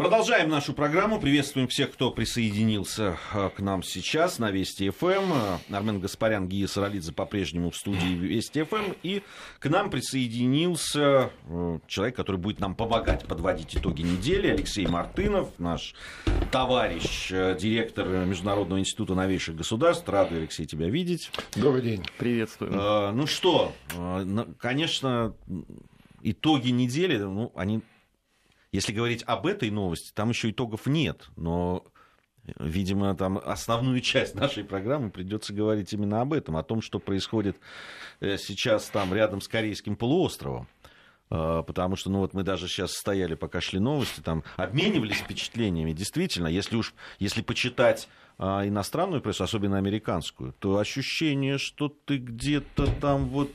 Продолжаем 0.00 0.48
нашу 0.48 0.72
программу. 0.72 1.20
Приветствуем 1.20 1.68
всех, 1.68 1.92
кто 1.92 2.10
присоединился 2.10 3.18
э, 3.34 3.50
к 3.54 3.60
нам 3.60 3.82
сейчас 3.82 4.38
на 4.38 4.50
Вести 4.50 4.88
ФМ. 4.88 5.30
Армен 5.70 6.00
Гаспарян, 6.00 6.48
Гия 6.48 6.68
Саралидзе 6.68 7.12
по-прежнему 7.12 7.70
в 7.70 7.76
студии 7.76 8.14
Вести 8.14 8.62
ФМ. 8.62 8.94
И 9.02 9.22
к 9.58 9.68
нам 9.68 9.90
присоединился 9.90 11.30
э, 11.46 11.78
человек, 11.86 12.16
который 12.16 12.38
будет 12.38 12.60
нам 12.60 12.74
помогать 12.74 13.26
подводить 13.26 13.76
итоги 13.76 14.00
недели. 14.00 14.48
Алексей 14.48 14.86
Мартынов, 14.86 15.50
наш 15.58 15.94
товарищ, 16.50 17.28
директор 17.28 18.08
Международного 18.08 18.80
института 18.80 19.14
новейших 19.14 19.54
государств. 19.54 20.08
Рады, 20.08 20.36
Алексей, 20.36 20.64
тебя 20.64 20.88
видеть. 20.88 21.30
Добрый 21.56 21.82
день. 21.82 22.06
Приветствую. 22.16 23.12
Ну 23.12 23.26
что, 23.26 23.74
конечно, 24.58 25.34
итоги 26.22 26.70
недели, 26.70 27.18
ну, 27.18 27.52
они 27.54 27.82
если 28.72 28.92
говорить 28.92 29.22
об 29.26 29.46
этой 29.46 29.70
новости, 29.70 30.12
там 30.14 30.30
еще 30.30 30.50
итогов 30.50 30.86
нет, 30.86 31.28
но 31.36 31.84
Видимо, 32.58 33.14
там 33.14 33.40
основную 33.44 34.00
часть 34.00 34.34
нашей 34.34 34.64
программы 34.64 35.10
придется 35.10 35.52
говорить 35.52 35.92
именно 35.92 36.20
об 36.20 36.32
этом, 36.32 36.56
о 36.56 36.62
том, 36.62 36.82
что 36.82 36.98
происходит 36.98 37.56
э, 38.20 38.38
сейчас 38.38 38.86
там 38.88 39.14
рядом 39.14 39.40
с 39.40 39.48
Корейским 39.48 39.94
полуостровом. 39.94 40.66
А, 41.30 41.62
потому 41.62 41.96
что, 41.96 42.10
ну 42.10 42.18
вот 42.18 42.34
мы 42.34 42.42
даже 42.42 42.66
сейчас 42.66 42.92
стояли, 42.92 43.34
пока 43.34 43.60
шли 43.60 43.78
новости, 43.78 44.20
там 44.20 44.42
обменивались 44.56 45.18
впечатлениями. 45.18 45.92
Действительно, 45.92 46.48
если 46.48 46.76
уж, 46.76 46.94
если 47.18 47.42
почитать 47.42 48.08
а, 48.38 48.66
иностранную 48.66 49.22
прессу, 49.22 49.44
особенно 49.44 49.78
американскую, 49.78 50.54
то 50.58 50.78
ощущение, 50.78 51.58
что 51.58 51.88
ты 51.88 52.16
где-то 52.16 52.86
там 53.00 53.28
вот 53.28 53.50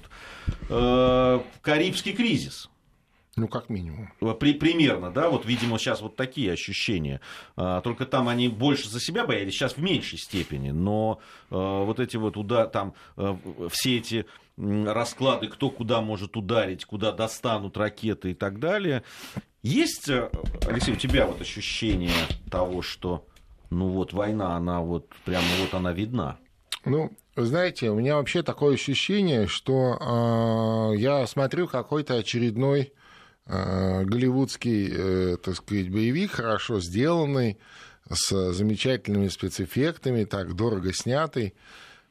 э, 0.69 1.39
Карибский 1.61 2.13
кризис 2.13 2.69
ну, 3.37 3.49
как 3.49 3.69
минимум. 3.69 4.09
При, 4.39 4.53
примерно, 4.53 5.11
да, 5.11 5.29
вот, 5.29 5.45
видимо, 5.45 5.77
сейчас 5.77 5.99
вот 6.01 6.15
такие 6.15 6.53
ощущения. 6.53 7.19
А, 7.57 7.81
только 7.81 8.05
там 8.05 8.29
они 8.29 8.47
больше 8.47 8.87
за 8.87 9.01
себя 9.01 9.25
боялись, 9.25 9.53
сейчас 9.53 9.73
в 9.73 9.81
меньшей 9.81 10.17
степени. 10.17 10.71
Но 10.71 11.19
а, 11.49 11.83
вот 11.83 11.99
эти 11.99 12.15
вот 12.15 12.37
уда, 12.37 12.65
там 12.65 12.93
а, 13.17 13.37
все 13.69 13.97
эти 13.97 14.25
расклады, 14.57 15.47
кто 15.47 15.69
куда 15.69 15.99
может 15.99 16.37
ударить, 16.37 16.85
куда 16.85 17.11
достанут 17.11 17.75
ракеты 17.75 18.31
и 18.31 18.33
так 18.33 18.59
далее. 18.59 19.03
Есть, 19.63 20.09
Алексей, 20.65 20.93
у 20.93 20.97
тебя 20.97 21.25
вот 21.25 21.41
ощущение 21.41 22.13
того, 22.49 22.81
что, 22.81 23.25
ну 23.69 23.89
вот, 23.89 24.13
война, 24.13 24.55
она 24.55 24.79
вот, 24.79 25.09
прямо 25.25 25.45
вот 25.59 25.73
она 25.73 25.91
видна? 25.91 26.37
Ну, 26.85 27.11
знаете, 27.35 27.89
у 27.89 27.95
меня 27.95 28.15
вообще 28.15 28.43
такое 28.43 28.75
ощущение, 28.75 29.47
что 29.47 30.93
э, 30.93 30.97
я 30.99 31.27
смотрю 31.27 31.67
какой-то 31.67 32.13
очередной 32.13 32.93
Э, 32.93 33.04
голливудский, 33.47 34.89
э, 34.91 35.37
так 35.37 35.55
сказать, 35.55 35.91
боевик, 35.91 36.31
хорошо 36.31 36.79
сделанный, 36.79 37.57
с 38.09 38.53
замечательными 38.53 39.27
спецэффектами, 39.27 40.25
так 40.25 40.55
дорого 40.55 40.93
снятый. 40.93 41.53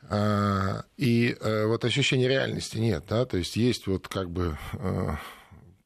Э, 0.03 0.83
и 0.97 1.37
вот 1.41 1.85
ощущения 1.85 2.29
реальности 2.29 2.79
нет, 2.79 3.05
да, 3.09 3.25
то 3.25 3.37
есть 3.37 3.57
есть 3.57 3.87
вот 3.87 4.09
как 4.09 4.31
бы 4.31 4.57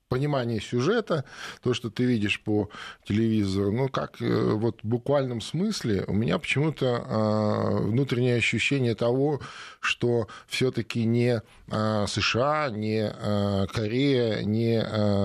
понимание 0.08 0.60
сюжета, 0.60 1.24
то, 1.62 1.74
что 1.74 1.90
ты 1.90 2.04
видишь 2.04 2.40
по 2.40 2.70
телевизору, 3.04 3.72
ну, 3.72 3.88
как 3.88 4.20
э, 4.20 4.52
вот 4.52 4.82
в 4.82 4.86
буквальном 4.86 5.40
смысле, 5.40 6.04
у 6.06 6.12
меня 6.12 6.38
почему-то 6.38 6.86
э, 6.86 7.86
внутреннее 7.86 8.36
ощущение 8.36 8.94
того, 8.94 9.40
что 9.80 10.28
все-таки 10.46 11.04
не 11.04 11.42
э, 11.70 12.06
США, 12.08 12.70
не 12.70 13.12
э, 13.14 13.66
Корея 13.72 14.42
не 14.42 14.78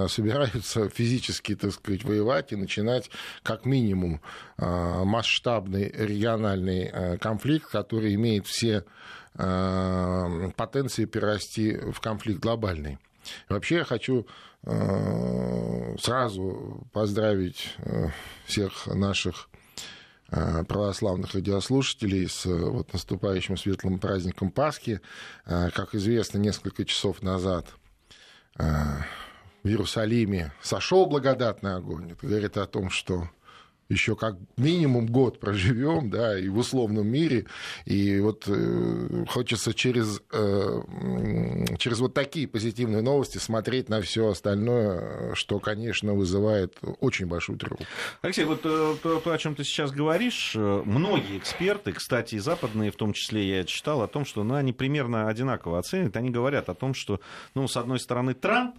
собираются 0.10 0.90
физически, 0.90 1.56
так 1.56 1.72
сказать, 1.72 2.04
воевать 2.04 2.52
и 2.52 2.56
начинать 2.56 3.10
как 3.42 3.66
минимум 3.66 4.22
масштабный 4.58 5.90
региональный 5.90 7.18
конфликт, 7.20 7.70
который 7.70 8.16
имеет 8.16 8.46
все 8.48 8.84
потенции 9.34 11.06
перерасти 11.06 11.78
в 11.78 12.00
конфликт 12.02 12.40
глобальный. 12.40 12.98
Вообще 13.50 13.78
я 13.78 13.84
хочу 13.84 14.28
сразу 14.66 16.88
поздравить 16.94 17.76
э, 17.80 18.08
всех 18.46 18.88
наших 18.88 19.50
э, 20.30 20.64
православных 20.64 21.34
радиослушателей 21.34 22.30
с 22.30 22.46
вот, 22.46 22.94
наступающим 22.94 23.58
светлым 23.58 24.00
праздником 24.00 24.52
Пасхи. 24.52 25.02
Как 25.46 25.96
известно, 25.96 26.38
несколько 26.38 26.86
часов 26.86 27.22
назад 27.22 27.68
в 28.56 29.68
Иерусалиме 29.68 30.54
сошел 30.62 31.08
благодатный 31.08 31.76
огонь. 31.76 32.12
Это 32.12 32.26
говорит 32.26 32.58
о 32.58 32.66
том, 32.66 32.90
что 32.90 33.30
еще 33.90 34.16
как 34.16 34.38
минимум 34.58 35.08
год 35.08 35.40
проживем, 35.40 36.10
да, 36.10 36.38
и 36.40 36.48
в 36.48 36.58
условном 36.58 37.08
мире, 37.08 37.46
и 37.86 38.20
вот 38.20 38.46
э, 38.48 39.26
хочется 39.28 39.74
через, 39.74 40.22
э, 40.32 40.82
через 41.78 42.00
вот 42.00 42.14
такие 42.14 42.48
позитивные 42.48 43.02
новости 43.02 43.38
смотреть 43.38 43.90
на 43.90 44.02
все 44.02 44.30
остальное, 44.30 45.36
что, 45.36 45.60
конечно, 45.60 46.14
вызывает 46.14 46.78
очень 47.00 47.28
большую 47.28 47.60
тревогу. 47.60 47.84
Алексей, 48.22 48.46
вот 48.46 48.62
э, 48.66 48.96
то, 49.02 49.20
то, 49.20 49.32
о 49.32 49.38
чем 49.38 49.56
ты 49.56 49.64
сейчас 49.64 49.92
говоришь, 49.92 50.54
э, 50.56 50.82
многие 50.86 51.38
эксперты, 51.38 51.92
кстати, 51.92 52.36
и 52.36 52.40
западные 52.40 52.92
в 52.92 52.96
том 52.96 53.14
числе, 53.14 53.58
я 53.58 53.64
читал 53.64 54.02
о 54.02 54.08
том, 54.08 54.26
что 54.26 54.44
ну, 54.44 54.56
они 54.56 54.74
примерно 54.74 55.28
одинаково 55.28 55.80
оценят, 55.80 56.16
они 56.18 56.30
говорят 56.30 56.70
о 56.70 56.74
том, 56.74 56.94
что, 56.94 57.20
ну, 57.56 57.68
с 57.68 57.78
одной 57.78 58.00
стороны, 58.00 58.34
Трамп, 58.34 58.78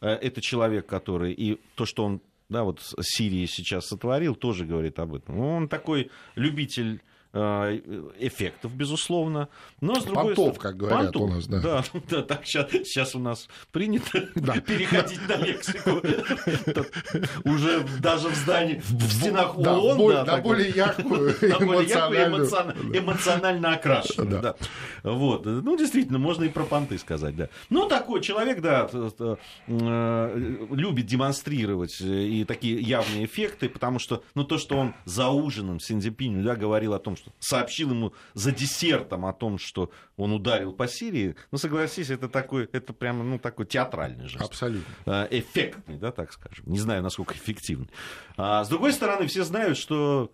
э, 0.00 0.08
это 0.08 0.40
человек, 0.40 0.86
который, 0.86 1.32
и 1.32 1.60
то, 1.74 1.84
что 1.84 2.04
он 2.04 2.20
да, 2.48 2.64
вот 2.64 2.80
Сирии 3.00 3.46
сейчас 3.46 3.86
сотворил, 3.86 4.34
тоже 4.34 4.64
говорит 4.64 4.98
об 4.98 5.14
этом. 5.14 5.38
Он 5.40 5.68
такой 5.68 6.10
любитель 6.34 7.02
эффектов, 7.36 8.72
безусловно. 8.72 9.48
Но, 9.80 10.00
с 10.00 10.04
другой 10.04 10.34
Понтов, 10.34 10.58
как 10.58 10.76
говорят 10.76 11.12
Понтов, 11.12 11.22
у 11.22 11.28
нас, 11.28 11.46
да. 11.46 11.60
Да, 11.60 11.84
да 12.10 12.22
так 12.22 12.46
сейчас, 12.46 12.70
сейчас 12.70 13.14
у 13.14 13.18
нас 13.18 13.48
принято 13.72 14.28
да. 14.34 14.54
переходить 14.60 15.20
на 15.28 15.36
лексику. 15.36 16.00
Уже 17.48 17.84
даже 18.00 18.28
в 18.28 18.34
здании, 18.34 18.80
в 18.84 19.12
стенах 19.12 19.58
ООН. 19.58 20.26
На 20.26 20.38
более 20.38 20.70
яркую, 20.70 21.32
эмоционально 22.96 23.74
окрашенную. 23.74 24.54
Вот. 25.02 25.44
Ну, 25.44 25.76
действительно, 25.76 26.18
можно 26.18 26.44
и 26.44 26.48
про 26.48 26.64
понты 26.64 26.98
сказать, 26.98 27.36
да. 27.36 27.48
Ну, 27.70 27.88
такой 27.88 28.20
человек, 28.20 28.60
да, 28.60 28.88
э, 28.92 29.36
любит 30.70 31.06
демонстрировать 31.06 32.00
и 32.00 32.44
такие 32.44 32.80
явные 32.80 33.26
эффекты, 33.26 33.68
потому 33.68 33.98
что, 33.98 34.22
ну, 34.34 34.44
то, 34.44 34.58
что 34.58 34.76
он 34.76 34.94
за 35.04 35.28
ужином 35.28 35.80
с 35.80 35.90
Индипинью, 35.90 36.44
да, 36.44 36.56
говорил 36.56 36.94
о 36.94 36.98
том, 36.98 37.16
что 37.16 37.25
сообщил 37.38 37.90
ему 37.90 38.12
за 38.34 38.52
десертом 38.52 39.26
о 39.26 39.32
том, 39.32 39.58
что 39.58 39.90
он 40.16 40.32
ударил 40.32 40.72
по 40.72 40.88
Сирии, 40.88 41.36
ну, 41.50 41.58
согласись, 41.58 42.10
это 42.10 42.28
такой, 42.28 42.68
это 42.72 42.92
прямо, 42.92 43.24
ну, 43.24 43.38
такой 43.38 43.66
театральный 43.66 44.28
жест. 44.28 44.44
Абсолютно. 44.44 44.94
А, 45.04 45.28
эффектный, 45.30 45.96
да, 45.96 46.12
так 46.12 46.32
скажем. 46.32 46.64
Не 46.66 46.78
знаю, 46.78 47.02
насколько 47.02 47.34
эффективный. 47.34 47.90
А, 48.36 48.64
с 48.64 48.68
другой 48.68 48.92
стороны, 48.92 49.26
все 49.26 49.44
знают, 49.44 49.78
что 49.78 50.30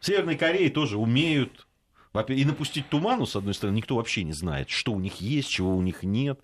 в 0.00 0.06
Северной 0.06 0.36
Корее 0.36 0.70
тоже 0.70 0.96
умеют 0.98 1.66
и 2.28 2.44
напустить 2.44 2.88
туману, 2.88 3.26
с 3.26 3.36
одной 3.36 3.54
стороны, 3.54 3.76
никто 3.76 3.96
вообще 3.96 4.24
не 4.24 4.32
знает, 4.32 4.70
что 4.70 4.92
у 4.92 4.98
них 4.98 5.16
есть, 5.20 5.48
чего 5.48 5.76
у 5.76 5.82
них 5.82 6.02
нет. 6.02 6.40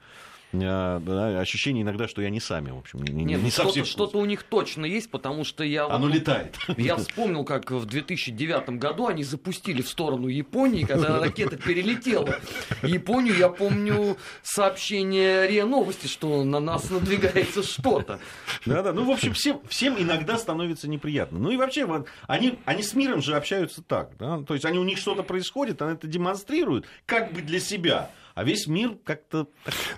А, 0.62 1.40
ощущение 1.40 1.82
иногда, 1.82 2.08
что 2.08 2.22
я 2.22 2.30
не 2.30 2.40
сами, 2.40 2.70
в 2.70 2.78
общем, 2.78 3.02
не, 3.02 3.12
Нет, 3.12 3.38
не 3.38 3.44
ну 3.44 3.50
совсем. 3.50 3.84
Что-то, 3.84 4.10
что 4.10 4.18
у 4.18 4.24
них 4.24 4.42
точно 4.42 4.84
есть, 4.84 5.10
потому 5.10 5.44
что 5.44 5.64
я... 5.64 5.86
Оно 5.86 6.06
вот, 6.06 6.14
летает. 6.14 6.56
Я 6.76 6.96
вспомнил, 6.96 7.44
как 7.44 7.70
в 7.70 7.84
2009 7.84 8.70
году 8.70 9.06
они 9.06 9.24
запустили 9.24 9.82
в 9.82 9.88
сторону 9.88 10.28
Японии, 10.28 10.84
когда 10.84 11.18
ракета 11.20 11.56
перелетела. 11.56 12.36
Японию, 12.82 13.36
я 13.36 13.48
помню 13.48 14.16
сообщение 14.42 15.46
РИА 15.48 15.66
Новости, 15.66 16.06
что 16.06 16.44
на 16.44 16.60
нас 16.60 16.90
надвигается 16.90 17.62
что-то. 17.62 18.20
Да-да, 18.66 18.92
ну, 18.92 19.04
в 19.04 19.10
общем, 19.10 19.32
всем, 19.32 19.60
всем 19.68 19.96
иногда 19.98 20.38
становится 20.38 20.88
неприятно. 20.88 21.38
Ну 21.38 21.50
и 21.50 21.56
вообще, 21.56 22.04
они, 22.26 22.58
они 22.64 22.82
с 22.82 22.94
миром 22.94 23.22
же 23.22 23.36
общаются 23.36 23.82
так, 23.82 24.16
да? 24.18 24.42
то 24.42 24.54
есть 24.54 24.64
они, 24.64 24.78
у 24.78 24.84
них 24.84 24.98
что-то 24.98 25.22
происходит, 25.22 25.82
они 25.82 25.94
это 25.94 26.06
демонстрируют, 26.06 26.86
как 27.06 27.32
бы 27.32 27.42
для 27.42 27.60
себя 27.60 28.10
а 28.34 28.44
весь 28.44 28.66
мир 28.66 28.96
как-то 29.04 29.48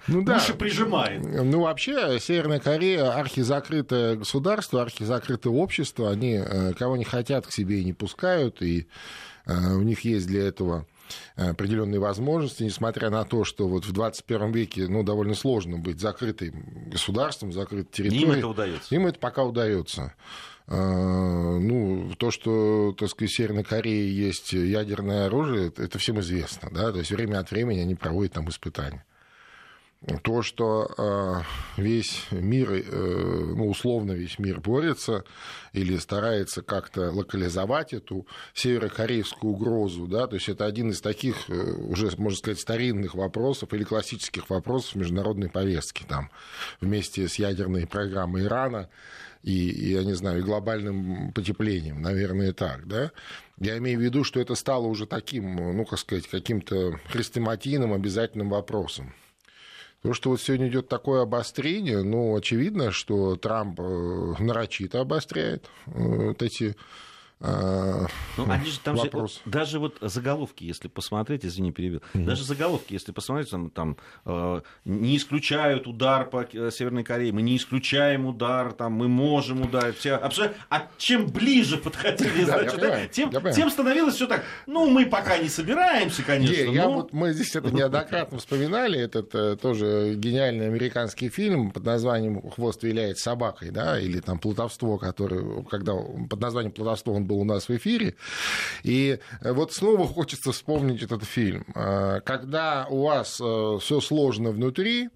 ну, 0.06 0.22
да. 0.22 0.36
уши 0.36 0.54
прижимает. 0.54 1.22
Ну, 1.24 1.62
вообще, 1.62 2.18
Северная 2.20 2.60
Корея 2.60 3.12
архизакрытое 3.12 4.16
государство, 4.16 4.82
архизакрытое 4.82 5.52
общество, 5.52 6.10
они 6.10 6.34
э, 6.34 6.74
кого 6.74 6.96
не 6.96 7.04
хотят 7.04 7.46
к 7.46 7.52
себе 7.52 7.80
и 7.80 7.84
не 7.84 7.92
пускают, 7.92 8.62
и 8.62 8.88
э, 9.46 9.74
у 9.74 9.82
них 9.82 10.00
есть 10.00 10.26
для 10.26 10.46
этого 10.46 10.86
определенные 11.36 12.00
возможности, 12.00 12.64
несмотря 12.64 13.10
на 13.10 13.24
то, 13.24 13.44
что 13.44 13.68
вот 13.68 13.84
в 13.84 13.92
21 13.92 14.50
веке 14.50 14.88
ну, 14.88 15.04
довольно 15.04 15.34
сложно 15.34 15.78
быть 15.78 16.00
закрытым 16.00 16.90
государством, 16.90 17.52
закрытой 17.52 17.92
территорией. 17.92 18.24
Им 18.24 18.32
это 18.32 18.48
удается. 18.48 18.94
Им 18.94 19.06
это 19.06 19.18
пока 19.20 19.44
удается. 19.44 20.14
А, 20.68 21.58
ну, 21.58 22.12
то, 22.18 22.30
что, 22.30 22.94
так 22.98 23.08
сказать, 23.08 23.30
в 23.30 23.36
Северной 23.36 23.64
Корее 23.64 24.14
есть 24.16 24.52
ядерное 24.52 25.26
оружие, 25.26 25.68
это 25.76 25.98
всем 25.98 26.18
известно, 26.20 26.70
да, 26.72 26.90
то 26.92 26.98
есть 26.98 27.10
время 27.12 27.38
от 27.38 27.50
времени 27.50 27.80
они 27.80 27.94
проводят 27.94 28.32
там 28.32 28.48
испытания. 28.48 29.04
то, 30.22 30.42
что 30.42 31.44
весь 31.76 32.26
мир, 32.30 32.84
ну, 32.92 33.68
условно 33.68 34.12
весь 34.12 34.38
мир 34.38 34.60
борется 34.60 35.24
или 35.72 35.96
старается 35.96 36.62
как-то 36.62 37.10
локализовать 37.10 37.92
эту 37.92 38.26
северокорейскую 38.54 39.54
угрозу, 39.54 40.06
да, 40.06 40.26
то 40.26 40.34
есть 40.36 40.48
это 40.48 40.66
один 40.66 40.90
из 40.90 41.00
таких 41.00 41.48
уже, 41.48 42.10
можно 42.18 42.38
сказать, 42.38 42.60
старинных 42.60 43.14
вопросов 43.14 43.72
или 43.72 43.84
классических 43.84 44.50
вопросов 44.50 44.96
международной 44.96 45.48
повестки, 45.48 46.04
там, 46.06 46.30
вместе 46.80 47.28
с 47.28 47.36
ядерной 47.36 47.86
программой 47.86 48.44
Ирана, 48.44 48.88
и, 49.46 49.92
я 49.92 50.02
не 50.02 50.14
знаю, 50.14 50.40
и 50.40 50.42
глобальным 50.42 51.32
потеплением, 51.32 52.02
наверное, 52.02 52.52
так, 52.52 52.88
да. 52.88 53.12
Я 53.60 53.78
имею 53.78 54.00
в 54.00 54.02
виду, 54.02 54.24
что 54.24 54.40
это 54.40 54.56
стало 54.56 54.86
уже 54.86 55.06
таким, 55.06 55.54
ну, 55.54 55.84
как 55.84 56.00
сказать, 56.00 56.26
каким-то 56.26 56.98
хрестоматийным 57.08 57.92
обязательным 57.92 58.50
вопросом. 58.50 59.14
То, 60.02 60.14
что 60.14 60.30
вот 60.30 60.40
сегодня 60.40 60.68
идет 60.68 60.88
такое 60.88 61.22
обострение, 61.22 62.02
ну, 62.02 62.36
очевидно, 62.36 62.90
что 62.90 63.36
Трамп 63.36 63.78
э, 63.80 64.34
нарочито 64.40 65.00
обостряет 65.00 65.66
э, 65.86 65.90
вот 65.92 66.42
эти 66.42 66.74
ну, 67.38 68.50
они 68.50 68.70
же 68.70 68.80
там 68.84 68.96
вопрос. 68.96 69.42
Же, 69.44 69.50
даже 69.50 69.78
вот 69.78 69.98
заголовки, 70.00 70.64
если 70.64 70.88
посмотреть, 70.88 71.44
извини, 71.44 71.70
перебил, 71.70 72.02
mm-hmm. 72.14 72.24
даже 72.24 72.44
заголовки, 72.44 72.94
если 72.94 73.12
посмотреть, 73.12 73.50
там, 73.50 73.70
там 73.70 73.96
э, 74.24 74.60
не 74.84 75.16
исключают 75.16 75.86
удар 75.86 76.28
по 76.30 76.46
э, 76.50 76.70
Северной 76.70 77.04
Корее, 77.04 77.32
мы 77.32 77.42
не 77.42 77.56
исключаем 77.56 78.24
удар, 78.26 78.72
там, 78.72 78.94
мы 78.94 79.08
можем 79.08 79.62
ударить. 79.62 79.98
Все, 79.98 80.14
абсолютно, 80.14 80.56
а 80.70 80.88
чем 80.96 81.26
ближе 81.26 81.76
подходили, 81.76 82.44
значит, 82.44 83.10
тем, 83.10 83.30
тем 83.52 83.70
становилось 83.70 84.14
все 84.14 84.26
так, 84.26 84.42
ну, 84.66 84.88
мы 84.88 85.04
пока 85.04 85.36
не 85.36 85.48
собираемся, 85.48 86.22
конечно. 86.22 86.54
я 86.54 86.88
вот, 86.88 87.12
мы 87.12 87.32
здесь 87.32 87.54
это 87.54 87.70
неоднократно 87.70 88.38
вспоминали, 88.38 88.98
этот 88.98 89.34
э, 89.34 89.56
тоже 89.56 90.14
гениальный 90.16 90.66
американский 90.66 91.28
фильм 91.28 91.70
под 91.70 91.84
названием 91.84 92.40
«Хвост 92.50 92.82
виляет 92.82 93.18
собакой», 93.18 93.70
да, 93.70 94.00
или 94.00 94.20
там 94.20 94.38
«Плутовство», 94.38 94.96
который, 94.96 95.64
когда 95.64 95.94
под 95.94 96.40
названием 96.40 96.72
«Плутовство» 96.72 97.12
он 97.12 97.25
был 97.26 97.40
у 97.40 97.44
нас 97.44 97.68
в 97.68 97.76
эфире. 97.76 98.14
И 98.82 99.18
вот 99.42 99.72
снова 99.72 100.06
хочется 100.06 100.52
вспомнить 100.52 101.02
этот 101.02 101.24
фильм. 101.24 101.64
Э, 101.74 102.20
когда 102.24 102.86
у 102.88 103.04
вас 103.04 103.40
э, 103.40 103.78
все 103.80 104.00
сложно 104.00 104.50
внутри, 104.50 105.10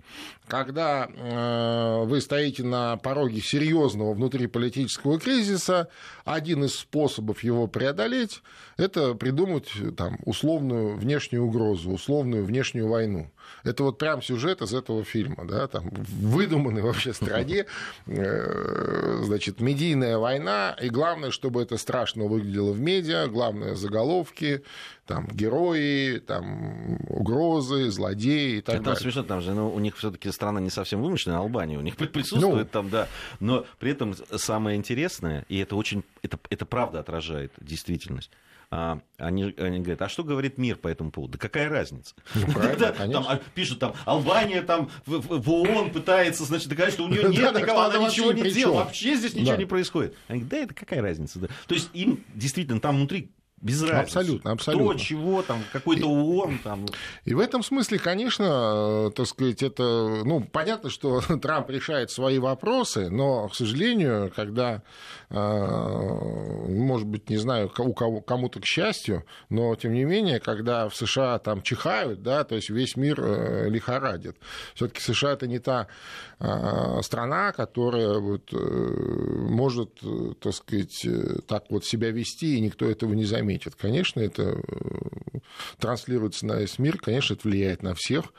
когда 0.47 1.09
э, 1.09 2.05
вы 2.05 2.21
стоите 2.21 2.65
на 2.65 2.97
пороге 2.97 3.41
серьезного 3.41 4.15
внутриполитического 4.15 5.19
кризиса, 5.19 5.89
один 6.25 6.65
из 6.65 6.75
способов 6.75 7.43
его 7.45 7.67
преодолеть– 7.67 8.43
это 8.77 9.15
придумать 9.15 9.71
там, 9.97 10.19
условную 10.25 10.97
внешнюю 10.97 11.45
угрозу, 11.45 11.91
условную 11.91 12.45
внешнюю 12.45 12.89
войну. 12.89 13.31
Это 13.65 13.85
вот 13.85 13.99
прям 13.99 14.23
сюжет 14.23 14.63
из 14.63 14.75
этого 14.75 15.05
фильма, 15.05 15.47
да, 15.47 15.67
там 15.67 15.91
в 15.91 16.31
выдуманной 16.31 16.83
вообще 16.83 17.13
стране, 17.13 17.67
э, 18.07 19.21
значит, 19.23 19.61
медийная 19.61 20.19
война, 20.19 20.77
и 20.81 20.89
главное, 20.89 21.31
чтобы 21.31 21.63
это 21.63 21.77
страшно 21.77 22.25
выглядело 22.25 22.73
в 22.73 22.81
медиа, 22.81 23.27
главное 23.29 23.75
заголовки, 23.75 24.63
там 25.07 25.27
герои, 25.27 26.19
там 26.19 26.99
угрозы, 27.09 27.91
злодеи 27.91 28.59
и 28.59 28.61
так 28.61 28.77
это 28.77 28.85
далее. 28.85 29.01
смешно, 29.01 29.23
там 29.25 29.41
же, 29.41 29.53
ну, 29.53 29.69
у 29.69 29.81
них 29.81 29.97
все-таки 29.97 30.31
страна 30.31 30.61
не 30.61 30.71
совсем 30.71 31.03
вымышленная, 31.03 31.39
Албания, 31.39 31.79
у 31.79 31.83
них 31.83 31.97
присутствует 31.97 32.69
ну, 32.69 32.71
там, 32.73 32.91
да, 32.91 33.09
но 33.41 33.67
при 33.79 33.91
этом 33.91 34.15
самое 34.37 34.77
интересное, 34.77 35.45
и 35.49 35.59
это 35.59 35.77
очень, 35.77 36.05
это, 36.23 36.39
это 36.49 36.65
правда 36.65 37.01
отражает 37.01 37.53
действительность, 37.61 38.31
а, 38.73 39.01
они, 39.17 39.53
они 39.59 39.81
говорят, 39.81 40.03
а 40.03 40.09
что 40.09 40.23
говорит 40.23 40.57
мир 40.57 40.77
по 40.77 40.87
этому 40.87 41.11
поводу? 41.11 41.33
Да 41.33 41.39
какая 41.39 41.69
разница? 41.69 42.15
Ну, 42.35 42.47
да, 42.79 42.93
там, 42.93 43.27
а, 43.27 43.41
пишут, 43.55 43.81
там, 43.81 43.95
Албания 44.05 44.63
там 44.63 44.89
в, 45.07 45.19
в, 45.19 45.43
в 45.43 45.51
ООН 45.51 45.91
пытается, 45.91 46.45
значит, 46.45 46.69
доказать, 46.69 46.95
что 46.95 47.05
у 47.05 47.09
нее 47.09 47.25
нет 47.29 47.53
никого, 47.53 47.81
она 47.81 47.99
ничего 47.99 48.31
не 48.33 48.49
делала, 48.49 48.85
вообще 48.85 49.17
здесь 49.17 49.35
ничего 49.35 49.57
не 49.57 49.65
происходит. 49.65 50.15
Они 50.29 50.41
говорят, 50.41 50.51
да, 50.51 50.65
это 50.67 50.75
какая 50.75 51.03
разница? 51.03 51.41
То 51.41 51.75
есть 51.75 51.91
им 51.95 52.25
действительно 52.35 52.81
там 52.81 52.97
внутри 52.97 53.33
без 53.61 53.83
разницы. 53.83 54.19
Абсолютно, 54.19 54.53
абсолютно. 54.53 54.89
Кто, 54.89 54.99
чего, 54.99 55.43
там, 55.43 55.63
какой-то 55.73 56.07
ООН. 56.07 56.61
Там. 56.65 56.87
И 57.25 57.35
в 57.35 57.41
этом 57.41 57.63
смысле, 57.63 57.99
конечно, 57.99 59.09
э, 59.09 59.11
так 59.15 59.27
сказать, 59.27 59.63
это, 59.63 60.23
ну, 60.25 60.41
понятно, 60.41 60.89
что 60.89 61.21
Трамп 61.43 61.69
решает 61.69 62.11
свои 62.11 62.39
вопросы, 62.39 63.11
но, 63.11 63.49
к 63.49 63.55
сожалению, 63.55 64.33
когда, 64.35 64.83
э, 65.29 66.69
может 66.69 67.07
быть, 67.07 67.29
не 67.29 67.37
знаю, 67.37 67.71
у 67.79 67.93
кого, 67.93 68.21
кому-то 68.23 68.61
к 68.61 68.65
счастью, 68.65 69.25
но, 69.51 69.75
тем 69.77 69.93
не 69.93 70.05
менее, 70.05 70.41
когда 70.41 70.89
в 70.89 70.97
США 70.97 71.39
там 71.39 71.61
чихают, 71.61 72.23
да, 72.23 72.45
то 72.45 72.55
есть 72.55 72.71
весь 72.71 72.97
мир 72.97 73.21
э, 73.23 73.69
лихорадит. 73.69 74.37
все 74.75 74.89
таки 74.89 75.01
США 75.03 75.33
это 75.33 75.47
не 75.47 75.59
та 75.59 75.89
страна, 77.03 77.53
которая 77.53 78.19
вот, 78.19 78.51
может, 78.53 80.01
так 80.41 80.55
сказать, 80.55 81.07
так 81.47 81.65
вот 81.69 81.85
себя 81.85 82.11
вести, 82.11 82.57
и 82.57 82.61
никто 82.61 82.87
этого 82.87 83.13
не 83.13 83.27
заметит 83.27 83.50
заметит. 83.51 83.75
Конечно, 83.75 84.21
это 84.21 84.43
э, 84.43 85.39
транслируется 85.79 86.47
на 86.47 86.55
весь 86.55 86.79
мир, 86.79 86.99
конечно, 86.99 87.35
это 87.35 87.49
влияет 87.49 87.83
на 87.83 87.95
всех. 87.95 88.33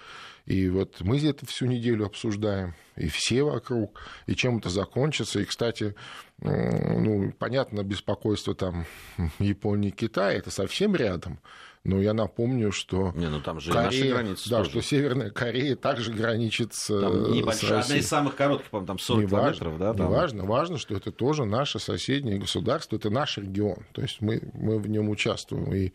И 0.45 0.69
вот 0.69 1.01
мы 1.01 1.19
это 1.19 1.45
всю 1.45 1.67
неделю 1.67 2.05
обсуждаем, 2.05 2.73
и 2.95 3.07
все 3.09 3.43
вокруг, 3.43 4.01
и 4.25 4.35
чем 4.35 4.57
это 4.57 4.69
закончится. 4.69 5.39
И, 5.39 5.45
кстати, 5.45 5.93
ну, 6.39 7.31
понятно, 7.37 7.83
беспокойство 7.83 8.55
там 8.55 8.85
Японии, 9.39 9.91
Китая, 9.91 10.33
это 10.33 10.49
совсем 10.49 10.95
рядом. 10.95 11.39
Но 11.83 11.99
я 11.99 12.13
напомню, 12.13 12.71
что 12.71 13.11
Не, 13.15 13.27
ну 13.27 13.41
там 13.41 13.59
же 13.59 13.71
Корея, 13.71 13.85
наши 13.85 14.09
границы 14.09 14.49
да, 14.51 14.57
тоже. 14.59 14.69
что 14.69 14.81
Северная 14.81 15.31
Корея 15.31 15.75
также 15.75 16.13
граничит 16.13 16.75
с, 16.75 16.87
там 16.87 17.31
небольшая, 17.31 17.81
с 17.81 17.85
одна 17.85 17.97
из 17.97 18.07
самых 18.07 18.35
коротких, 18.35 18.69
по-моему, 18.69 18.87
там 18.87 18.99
40 18.99 19.23
не 19.23 19.27
километров. 19.29 19.73
Важно, 19.73 19.79
да, 19.79 19.93
там... 19.93 20.07
не 20.07 20.13
важно, 20.13 20.45
важно, 20.45 20.77
что 20.77 20.95
это 20.95 21.11
тоже 21.11 21.45
наше 21.45 21.79
соседнее 21.79 22.37
государство, 22.37 22.97
это 22.97 23.09
наш 23.09 23.39
регион. 23.39 23.77
То 23.93 24.03
есть 24.03 24.21
мы, 24.21 24.41
мы 24.53 24.77
в 24.77 24.87
нем 24.87 25.09
участвуем. 25.09 25.73
И 25.73 25.91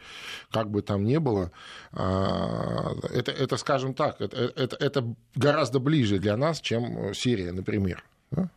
как 0.51 0.71
бы 0.71 0.83
там 0.83 1.05
ни 1.05 1.19
было, 1.19 1.53
а, 1.93 2.93
это, 3.13 3.31
это 3.31 3.57
скажем 3.57 3.95
так, 3.95 4.21
это, 4.21 4.37
это, 4.57 4.77
это 4.77 5.15
гораздо 5.37 5.79
ближе 5.79 6.19
для 6.19 6.37
нас, 6.37 6.61
чем 6.61 7.15
Сирия, 7.15 7.53
например. 7.53 8.03
Да? 8.33 8.51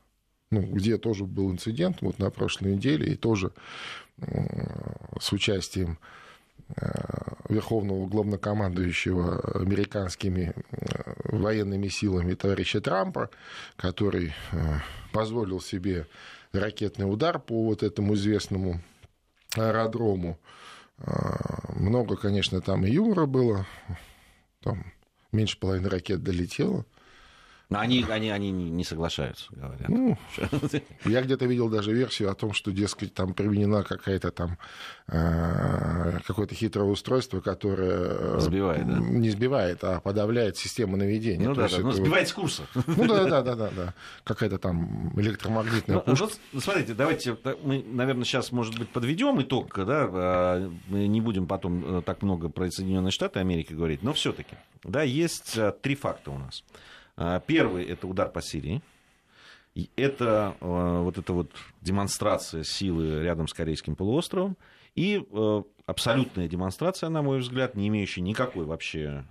Ну, 0.50 0.64
где 0.64 0.98
тоже 0.98 1.26
был 1.26 1.52
инцидент 1.52 1.98
вот 2.02 2.18
на 2.18 2.32
прошлой 2.32 2.74
неделе, 2.74 3.14
и 3.14 3.16
тоже 3.16 3.52
с 4.18 5.32
участием 5.32 6.00
верховного 7.50 8.08
главнокомандующего 8.08 9.60
американскими 9.60 10.54
э, 10.72 11.14
военными 11.24 11.88
силами 11.88 12.36
товарища 12.36 12.80
Трампа, 12.80 13.32
который 13.76 14.34
э, 14.52 14.80
позволил 15.12 15.60
себе 15.60 16.06
ракетный 16.54 17.12
удар 17.12 17.40
по 17.40 17.66
вот 17.66 17.84
этому 17.84 18.14
известному 18.14 18.82
аэродрому. 19.56 20.38
Много, 21.76 22.18
конечно, 22.18 22.60
там 22.60 22.86
и 22.86 22.92
юмора 22.92 23.26
было, 23.26 23.66
там 24.62 24.92
меньше 25.32 25.58
половины 25.58 25.90
ракет 25.90 26.24
долетело. 26.24 26.86
Но 27.70 27.80
они, 27.80 28.04
они, 28.10 28.32
они 28.32 28.52
не 28.52 28.84
соглашаются, 28.84 29.46
говорят. 29.52 29.90
Ну, 29.90 30.18
я 31.06 31.22
где-то 31.22 31.46
видел 31.46 31.70
даже 31.70 31.94
версию 31.94 32.32
о 32.32 32.34
том, 32.34 32.52
что, 32.52 32.72
дескать, 32.72 33.14
там 33.14 33.36
применена 33.36 33.84
какая-то 33.84 34.32
там 34.32 34.58
э, 35.08 36.20
какое-то 36.26 36.56
хитрое 36.56 36.88
устройство, 36.88 37.42
которое 37.42 38.38
э, 38.38 38.40
сбивает, 38.40 38.88
да? 38.88 38.98
не 38.98 39.30
сбивает, 39.30 39.84
а 39.84 40.00
подавляет 40.00 40.58
систему 40.58 40.98
наведения. 40.98 41.48
Ну, 41.48 41.54
да, 41.54 41.68
да, 41.68 41.78
ну, 41.78 41.92
сбивает 41.92 42.28
с 42.28 42.34
курса. 42.34 42.64
Ну 42.74 43.08
да, 43.08 43.26
да, 43.26 43.44
да, 43.44 43.56
да, 43.56 43.70
да. 43.70 43.94
Какая-то 44.24 44.58
там 44.58 45.14
электромагнитная 45.20 45.98
ну, 45.98 46.02
пушка. 46.02 46.30
Вот, 46.52 46.64
смотрите, 46.64 46.96
давайте 46.96 47.38
мы, 47.62 47.84
наверное, 47.84 48.24
сейчас, 48.24 48.52
может 48.52 48.80
быть, 48.80 48.90
подведем 48.90 49.40
итог, 49.44 49.76
да, 49.76 50.10
а, 50.12 50.72
мы 50.88 51.08
не 51.08 51.22
будем 51.22 51.46
потом 51.46 52.00
э, 52.00 52.02
так 52.02 52.24
много 52.24 52.50
про 52.50 52.72
Соединенные 52.72 53.12
Штаты 53.12 53.40
Америки 53.40 53.74
говорить, 53.74 54.02
но 54.02 54.14
все-таки, 54.14 54.56
да, 54.84 55.04
есть 55.04 55.56
три 55.84 55.94
факта 55.94 56.32
у 56.32 56.40
нас. 56.40 56.64
А, 57.20 57.42
первый– 57.42 57.84
это 57.86 58.08
удар 58.08 58.30
по 58.30 58.42
Сирии. 58.42 58.82
И 59.76 59.90
это 59.98 60.56
а, 60.62 61.02
вот 61.02 61.18
эта 61.18 61.34
вот 61.34 61.52
демонстрация 61.82 62.64
силы 62.64 63.22
рядом 63.22 63.50
с 63.50 63.54
Корейским 63.54 63.96
полуостровом. 63.96 64.56
И 64.96 65.22
а, 65.34 65.64
абсолютная 65.86 66.48
демонстрация, 66.48 67.10
на 67.10 67.22
мой 67.22 67.40
взгляд, 67.40 67.76
не 67.76 67.90
имеющая 67.90 68.22
никакой 68.22 68.64
вообще 68.64 69.26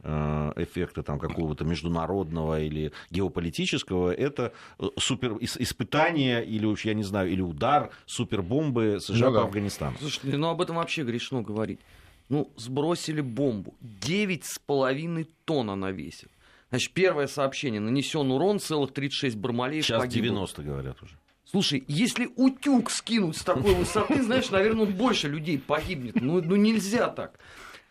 эффекта 0.57 1.03
там, 1.03 1.19
какого-то 1.19 1.65
международного 1.65 2.61
или 2.61 2.93
геополитического, 3.11 4.13
это 4.13 4.53
супер 4.99 5.39
испытание 5.41 6.45
или 6.45 6.67
уж, 6.67 6.85
я 6.85 6.93
не 6.93 7.05
знаю, 7.05 7.31
или 7.31 7.41
удар 7.41 7.91
супербомбы 8.05 8.99
США 9.01 9.29
ну, 9.29 9.33
по 9.33 9.39
да. 9.39 9.47
Афганистану. 9.47 9.97
Слушайте, 9.99 10.37
ну 10.37 10.49
об 10.49 10.61
этом 10.61 10.77
вообще 10.77 11.05
грешно 11.05 11.41
говорить. 11.41 11.81
Ну, 12.29 12.51
сбросили 12.57 13.23
бомбу. 13.23 13.75
9,5 13.81 15.27
тонн 15.47 15.71
она 15.71 15.91
весит. 15.91 16.29
Значит, 16.71 16.93
первое 16.93 17.27
сообщение. 17.27 17.81
Нанесен 17.81 18.31
урон, 18.31 18.61
целых 18.61 18.93
36 18.93 19.37
бармалеев 19.37 19.85
Сейчас 19.85 20.01
погибло. 20.01 20.29
90, 20.31 20.63
говорят 20.63 21.03
уже. 21.03 21.17
Слушай, 21.45 21.83
если 21.89 22.29
утюг 22.37 22.91
скинуть 22.91 23.39
с 23.39 23.43
такой 23.43 23.75
высоты, 23.75 24.23
знаешь, 24.23 24.51
наверное, 24.51 24.85
больше 24.87 25.29
людей 25.29 25.59
погибнет. 25.59 26.21
Ну, 26.21 26.43
ну 26.43 26.57
нельзя 26.57 27.09
так. 27.09 27.39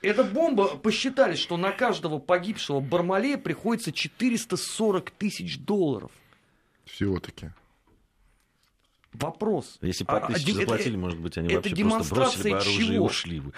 Эта 0.03 0.23
бомба, 0.23 0.77
посчитали, 0.77 1.35
что 1.35 1.57
на 1.57 1.71
каждого 1.71 2.19
погибшего 2.19 2.79
Бармалея 2.79 3.37
приходится 3.39 3.91
440 3.91 5.09
тысяч 5.09 5.57
долларов. 5.57 6.11
Всего-таки. 6.85 7.49
Вопрос. 9.13 9.79
Если 9.81 10.03
по 10.03 10.17
А, 10.17 10.27
тысяче 10.27 10.51
это- 10.51 10.59
заплатили, 10.61 10.95
может 10.95 11.19
быть, 11.19 11.35
они 11.39 11.47
это 11.51 11.69
вообще 11.69 11.83
просто 11.83 12.13
бросили 12.15 12.49
бы 12.51 12.57
оружие 12.57 12.83
и 12.89 12.93
чего? 12.93 13.05
ушли 13.05 13.39
бы. 13.39 13.53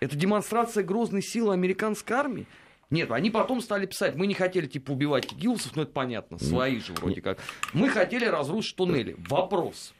Это 0.00 0.16
демонстрация 0.16 0.82
грозной 0.82 1.22
силы 1.22 1.52
американской 1.54 2.16
армии? 2.16 2.46
Нет, 2.92 3.10
они 3.10 3.30
потом 3.30 3.62
стали 3.62 3.86
писать, 3.86 4.16
мы 4.16 4.26
не 4.26 4.34
хотели 4.34 4.66
типа 4.66 4.90
убивать 4.90 5.26
тигилсов, 5.28 5.74
ну 5.74 5.82
это 5.82 5.92
понятно, 5.92 6.38
свои 6.38 6.78
же 6.78 6.92
вроде 6.92 7.22
как. 7.22 7.38
Мы 7.72 7.88
хотели 7.88 8.26
разрушить 8.26 8.76
туннели. 8.76 9.16
Вопрос. 9.30 9.94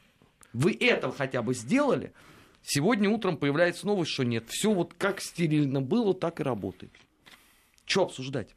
Вы 0.53 0.77
это 0.79 1.11
хотя 1.11 1.41
бы 1.41 1.55
сделали? 1.55 2.13
Сегодня 2.61 3.09
утром 3.09 3.37
появляется 3.37 3.87
новость, 3.87 4.11
что 4.11 4.23
нет. 4.23 4.47
Все 4.47 4.71
вот 4.71 4.93
как 4.93 5.21
стерильно 5.21 5.81
было, 5.81 6.13
так 6.13 6.39
и 6.39 6.43
работает. 6.43 6.91
Что 7.85 8.03
обсуждать? 8.03 8.55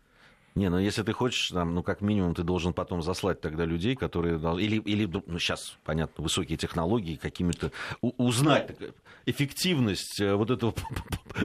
Не, 0.57 0.71
ну 0.71 0.79
если 0.79 1.03
ты 1.03 1.13
хочешь, 1.13 1.51
там, 1.51 1.75
ну 1.75 1.83
как 1.83 2.01
минимум 2.01 2.35
ты 2.35 2.43
должен 2.43 2.73
потом 2.73 3.03
заслать 3.03 3.41
тогда 3.43 3.67
людей, 3.67 3.95
которые 3.95 4.37
или 4.59 4.79
или 4.79 5.05
ну 5.27 5.39
сейчас 5.39 5.77
понятно 5.85 6.25
высокие 6.25 6.57
технологии 6.57 7.17
какими-то 7.17 7.73
узнать 8.01 8.69
так, 8.69 8.95
эффективность 9.27 10.19
э, 10.19 10.35
вот 10.35 10.51
этого 10.51 10.75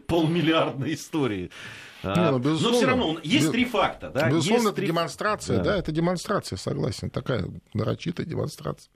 полмиллиардной 0.08 0.94
истории. 0.94 1.52
А, 2.04 2.32
Не, 2.32 2.38
ну, 2.38 2.58
Но 2.60 2.72
все 2.72 2.86
равно 2.88 3.18
есть 3.22 3.46
Без- 3.46 3.52
три 3.52 3.66
факта, 3.66 4.10
да? 4.10 4.30
Безусловно, 4.30 4.54
Есть 4.62 4.66
это 4.68 4.76
три- 4.78 4.88
демонстрация, 4.88 5.58
Да. 5.58 5.64
да. 5.64 5.78
это 5.78 5.92
демонстрация, 5.92 6.58
согласен. 6.58 7.10
Такая 7.10 7.46
нарочитая 7.74 8.26
демонстрация. 8.26 8.92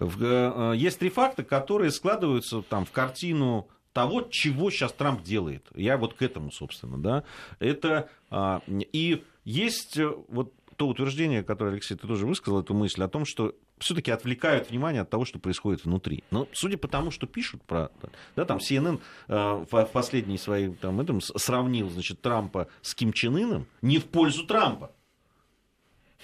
Э, 0.00 0.06
э, 0.20 0.72
есть 0.76 0.98
три 1.00 1.10
факта, 1.10 1.42
которые 1.42 1.90
складываются 1.90 2.62
там 2.62 2.84
в 2.86 2.92
картину 2.92 3.68
того, 3.92 4.22
чего 4.22 4.70
сейчас 4.70 4.92
Трамп 4.92 5.22
делает. 5.24 5.66
Я 5.74 5.96
вот 5.98 6.14
к 6.14 6.22
этому, 6.22 6.52
собственно, 6.52 7.02
да. 7.02 7.24
Это 7.58 8.08
а, 8.30 8.62
и 8.68 9.24
есть 9.48 9.96
э, 9.96 10.14
вот 10.28 10.52
то 10.76 10.86
утверждение, 10.86 11.42
которое, 11.42 11.72
Алексей, 11.72 11.96
ты 11.96 12.06
тоже 12.06 12.26
высказал, 12.26 12.60
эту 12.60 12.74
мысль 12.74 13.02
о 13.02 13.08
том, 13.08 13.24
что 13.24 13.54
все-таки 13.78 14.10
отвлекают 14.10 14.70
внимание 14.70 15.02
от 15.02 15.10
того, 15.10 15.24
что 15.24 15.38
происходит 15.38 15.84
внутри. 15.84 16.22
Но 16.30 16.46
судя 16.52 16.76
по 16.76 16.86
тому, 16.86 17.10
что 17.10 17.26
пишут 17.26 17.62
про... 17.62 17.90
Да, 18.36 18.44
там 18.44 18.58
CNN 18.58 19.00
э, 19.26 19.64
в 19.70 19.84
последней 19.86 20.38
своей 20.38 20.68
там, 20.74 21.00
этом, 21.00 21.20
сравнил, 21.20 21.88
значит, 21.88 22.20
Трампа 22.20 22.68
с 22.82 22.94
Ким 22.94 23.12
Чен 23.12 23.36
Ыном 23.36 23.66
не 23.82 23.98
в 23.98 24.04
пользу 24.04 24.46
Трампа. 24.46 24.92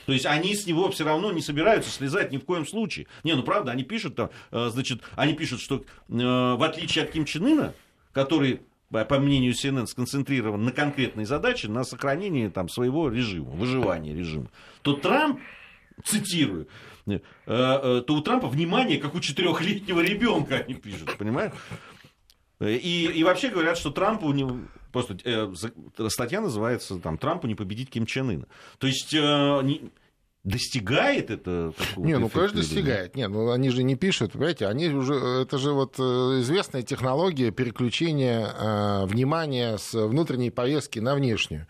То 0.06 0.12
есть 0.12 0.26
они 0.26 0.54
с 0.54 0.66
него 0.66 0.90
все 0.90 1.04
равно 1.04 1.32
не 1.32 1.40
собираются 1.40 1.90
слезать 1.90 2.30
ни 2.30 2.36
в 2.36 2.44
коем 2.44 2.66
случае. 2.66 3.06
Не, 3.24 3.34
ну 3.34 3.42
правда, 3.42 3.72
они 3.72 3.84
пишут 3.84 4.16
там, 4.16 4.30
э, 4.50 4.68
значит, 4.70 5.00
они 5.16 5.32
пишут, 5.32 5.60
что 5.60 5.76
э, 5.76 5.82
в 6.08 6.62
отличие 6.62 7.04
от 7.04 7.10
Ким 7.10 7.24
Чен 7.24 7.46
Ына, 7.46 7.74
который, 8.12 8.60
по 8.90 9.18
мнению 9.18 9.52
CNN, 9.52 9.86
сконцентрирован 9.86 10.64
на 10.64 10.72
конкретной 10.72 11.24
задаче, 11.24 11.68
на 11.68 11.84
сохранении 11.84 12.48
там 12.48 12.68
своего 12.68 13.08
режима, 13.08 13.50
выживания 13.50 14.14
режима, 14.14 14.50
то 14.82 14.94
Трамп, 14.94 15.40
цитирую, 16.04 16.68
э, 17.06 17.18
э, 17.46 18.02
то 18.06 18.14
у 18.14 18.20
Трампа 18.20 18.48
внимание, 18.48 18.98
как 18.98 19.14
у 19.14 19.20
четырехлетнего 19.20 20.00
ребенка, 20.00 20.56
они 20.56 20.74
пишут, 20.74 21.16
понимаешь? 21.16 21.52
И, 22.60 23.10
и 23.12 23.24
вообще 23.24 23.50
говорят, 23.50 23.76
что 23.76 23.90
Трампу 23.90 24.32
не, 24.32 24.46
просто 24.92 25.16
э, 25.24 25.52
статья 26.08 26.40
называется 26.40 26.98
там 26.98 27.18
Трампу 27.18 27.46
не 27.46 27.54
победить 27.54 27.90
Ким 27.90 28.06
Чен 28.06 28.30
Ына. 28.30 28.46
То 28.78 28.86
есть 28.86 29.12
э, 29.12 29.60
не- 29.64 29.90
достигает 30.44 31.30
это 31.30 31.72
Не, 31.96 32.18
ну, 32.18 32.28
конечно, 32.28 32.56
нет? 32.56 32.66
достигает. 32.66 33.16
Не, 33.16 33.28
ну, 33.28 33.50
они 33.50 33.70
же 33.70 33.82
не 33.82 33.96
пишут, 33.96 34.32
понимаете, 34.32 34.66
они 34.66 34.88
уже, 34.88 35.14
это 35.14 35.58
же 35.58 35.72
вот 35.72 35.96
э, 35.98 36.02
известная 36.40 36.82
технология 36.82 37.50
переключения 37.50 38.46
э, 38.46 39.06
внимания 39.06 39.78
с 39.78 39.94
внутренней 39.94 40.50
повестки 40.50 40.98
на 40.98 41.14
внешнюю. 41.14 41.66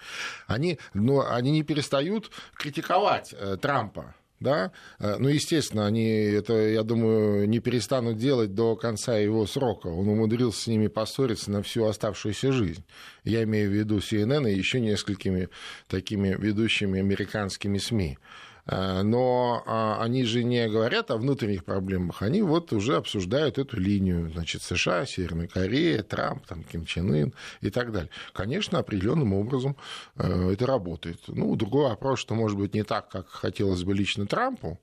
Они, 0.47 0.79
ну, 0.93 1.25
они 1.25 1.53
не 1.53 1.63
перестают 1.63 2.31
критиковать 2.57 3.35
э, 3.39 3.57
Трампа. 3.61 4.15
Да? 4.41 4.73
Э, 4.99 5.17
Ну, 5.19 5.29
естественно, 5.29 5.87
они 5.87 6.07
это, 6.07 6.53
я 6.55 6.83
думаю, 6.83 7.49
не 7.49 7.61
перестанут 7.61 8.19
делать 8.19 8.55
до 8.55 8.75
конца 8.75 9.17
его 9.17 9.47
срока. 9.47 9.87
Он 9.87 10.09
умудрился 10.09 10.63
с 10.63 10.67
ними 10.67 10.89
поссориться 10.89 11.51
на 11.51 11.63
всю 11.63 11.85
оставшуюся 11.85 12.53
жизнь. 12.53 12.85
Я 13.23 13.45
имею 13.45 13.71
в 13.71 13.73
виду 13.73 13.99
CNN 13.99 14.51
и 14.51 14.57
еще 14.57 14.81
несколькими 14.81 15.49
такими 15.89 16.37
ведущими 16.39 16.99
американскими 16.99 17.79
СМИ. 17.79 18.19
Э, 18.67 19.03
Но 19.03 19.63
а, 19.67 20.03
они 20.03 20.25
же 20.25 20.43
не 20.43 20.69
говорят 20.69 21.11
о 21.11 21.17
внутренних 21.17 21.65
проблемах, 21.65 22.23
они 22.23 22.43
вот 22.43 22.73
уже 22.73 22.97
обсуждают 22.97 23.59
эту 23.59 23.79
линию, 23.79 24.31
значит, 24.33 24.63
США, 24.63 25.05
Северная 25.07 25.49
Корея, 25.49 26.03
Трамп, 26.03 26.47
там, 26.47 26.65
Ким 26.65 26.87
Чен 26.87 27.13
Ын 27.13 27.35
и 27.61 27.71
так 27.71 27.93
далее. 27.93 28.11
Конечно, 28.33 28.79
определенным 28.79 29.35
образом 29.35 29.77
э, 30.17 30.53
это 30.53 30.67
работает. 30.67 31.21
Ну, 31.29 31.55
другой 31.57 31.89
вопрос, 31.89 32.21
что, 32.21 32.35
может 32.35 32.57
быть, 32.57 32.75
не 32.75 32.85
так, 32.85 33.09
как 33.09 33.29
хотелось 33.29 33.85
бы 33.85 33.95
лично 33.95 34.27
Трампу, 34.27 34.81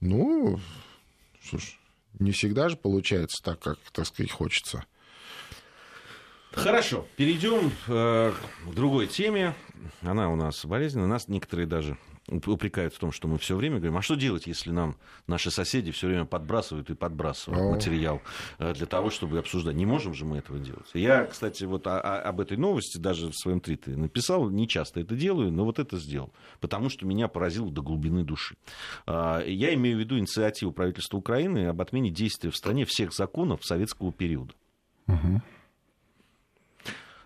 ну, 0.00 0.58
ж, 1.52 1.76
не 2.18 2.32
всегда 2.32 2.68
же 2.68 2.76
получается 2.76 3.42
так, 3.42 3.60
как, 3.60 3.78
так 3.92 4.06
сказать, 4.06 4.32
хочется. 4.32 4.84
Хорошо, 6.52 7.06
перейдем 7.16 7.70
э, 7.88 8.32
к 8.66 8.74
другой 8.74 9.06
теме. 9.06 9.54
Она 10.00 10.30
у 10.32 10.36
нас 10.36 10.64
болезненная. 10.64 11.06
Нас 11.06 11.28
некоторые 11.28 11.66
даже 11.66 11.98
упрекают 12.28 12.94
в 12.94 12.98
том, 12.98 13.10
что 13.12 13.26
мы 13.28 13.38
все 13.38 13.56
время 13.56 13.76
говорим, 13.76 13.96
а 13.96 14.02
что 14.02 14.14
делать, 14.14 14.46
если 14.46 14.70
нам 14.70 14.96
наши 15.26 15.50
соседи 15.50 15.90
все 15.92 16.06
время 16.08 16.24
подбрасывают 16.24 16.90
и 16.90 16.94
подбрасывают 16.94 17.62
О. 17.62 17.70
материал 17.70 18.20
э, 18.58 18.74
для 18.74 18.86
того, 18.86 19.10
чтобы 19.10 19.38
обсуждать. 19.38 19.74
Не 19.74 19.86
можем 19.86 20.14
же 20.14 20.24
мы 20.24 20.38
этого 20.38 20.58
делать. 20.58 20.86
Я, 20.94 21.24
кстати, 21.24 21.64
вот 21.64 21.86
о- 21.86 22.00
о- 22.00 22.20
об 22.22 22.40
этой 22.40 22.56
новости 22.56 22.98
даже 22.98 23.28
в 23.28 23.34
своем 23.34 23.60
твиттере 23.60 23.96
написал, 23.96 24.50
не 24.50 24.68
часто 24.68 25.00
это 25.00 25.14
делаю, 25.16 25.50
но 25.52 25.64
вот 25.64 25.78
это 25.78 25.96
сделал, 25.98 26.32
потому 26.60 26.88
что 26.90 27.06
меня 27.06 27.28
поразило 27.28 27.70
до 27.70 27.82
глубины 27.82 28.24
души. 28.24 28.56
А, 29.06 29.42
Я 29.44 29.72
имею 29.74 29.96
в 29.96 30.00
виду 30.00 30.18
инициативу 30.18 30.72
правительства 30.72 31.16
Украины 31.18 31.66
об 31.66 31.80
отмене 31.80 32.10
действия 32.10 32.50
в 32.50 32.56
стране 32.56 32.84
всех 32.84 33.12
законов 33.12 33.64
советского 33.64 34.12
периода. 34.12 34.52
А, 35.06 35.16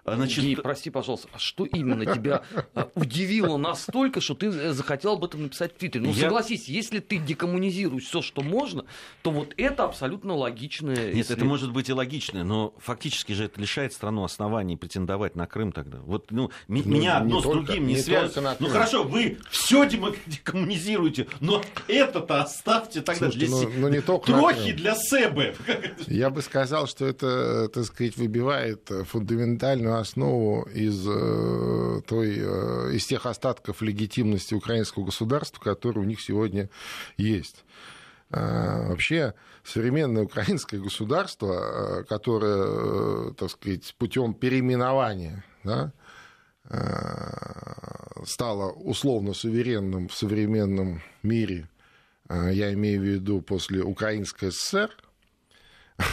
Значит, 0.04 0.42
Гей, 0.44 0.56
прости, 0.56 0.90
пожалуйста, 0.90 1.28
а 1.32 1.38
что 1.38 1.64
именно 1.64 2.04
тебя 2.06 2.42
а, 2.74 2.88
удивило 2.96 3.56
настолько, 3.56 4.20
что 4.20 4.34
ты 4.34 4.46
э, 4.46 4.72
захотел 4.72 5.12
об 5.12 5.24
этом 5.24 5.44
написать 5.44 5.74
в 5.74 5.78
Твиттере? 5.78 6.04
Ну, 6.04 6.12
Я- 6.12 6.22
согласись, 6.22 6.68
если 6.68 6.98
ты 6.98 7.18
декоммунизируешь 7.18 8.04
все, 8.04 8.20
что 8.20 8.42
можно, 8.42 8.84
то 9.22 9.30
вот 9.30 9.54
это 9.56 9.84
абсолютно 9.84 10.34
логичное. 10.34 11.12
Нет, 11.12 11.30
это 11.30 11.44
может 11.44 11.72
быть 11.72 11.88
и 11.88 11.92
логично, 11.92 12.42
но 12.42 12.74
фактически 12.78 13.32
же 13.32 13.44
это 13.44 13.60
лишает 13.60 13.92
страну 13.92 14.24
оснований 14.24 14.76
претендовать 14.76 15.36
на 15.36 15.46
Крым 15.46 15.70
тогда. 15.70 15.98
Вот, 15.98 16.32
ну, 16.32 16.50
ми- 16.66 16.82
Ну, 16.84 16.94
меня 16.96 17.18
одно 17.18 17.40
с 17.40 17.44
другим 17.44 17.86
не, 17.86 17.94
не 17.94 18.00
связывает. 18.00 18.58
Ну 18.60 18.68
хорошо, 18.68 19.04
вы 19.04 19.38
все 19.50 19.86
декоммунизируете, 19.86 21.28
но 21.40 21.62
это-то 21.86 22.42
оставьте 22.42 23.02
тогда 23.02 23.30
Слушайте, 23.30 23.46
для 23.46 23.56
ну- 23.56 23.70
ну, 23.76 23.88
не 23.88 24.00
только 24.00 24.26
трохи 24.32 24.72
для 24.72 24.94
себе. 24.96 25.54
Я 26.08 26.30
бы 26.30 26.42
сказал, 26.42 26.86
что 26.88 27.06
это, 27.06 27.68
так 27.68 27.84
сказать, 27.84 28.16
выбивает 28.16 28.90
фундаментальную 29.06 29.91
основу 29.98 30.62
из, 30.64 31.06
э, 31.06 32.00
той, 32.06 32.36
э, 32.38 32.94
из 32.94 33.06
тех 33.06 33.26
остатков 33.26 33.82
легитимности 33.82 34.54
украинского 34.54 35.04
государства, 35.04 35.60
которые 35.62 36.04
у 36.04 36.06
них 36.06 36.20
сегодня 36.20 36.68
есть. 37.16 37.64
А, 38.30 38.88
Вообще, 38.88 39.34
современное 39.62 40.24
украинское 40.24 40.80
государство, 40.80 42.00
э, 42.00 42.04
которое, 42.04 43.30
э, 43.30 43.34
так 43.36 43.50
сказать, 43.50 43.94
путем 43.98 44.34
переименования 44.34 45.44
да, 45.64 45.92
э, 46.70 48.24
стало 48.24 48.72
условно 48.72 49.34
суверенным 49.34 50.08
в 50.08 50.14
современном 50.14 51.02
мире, 51.22 51.68
э, 52.28 52.50
я 52.52 52.72
имею 52.72 53.00
в 53.00 53.04
виду 53.04 53.42
после 53.42 53.82
Украинской 53.82 54.50
ССР, 54.50 54.90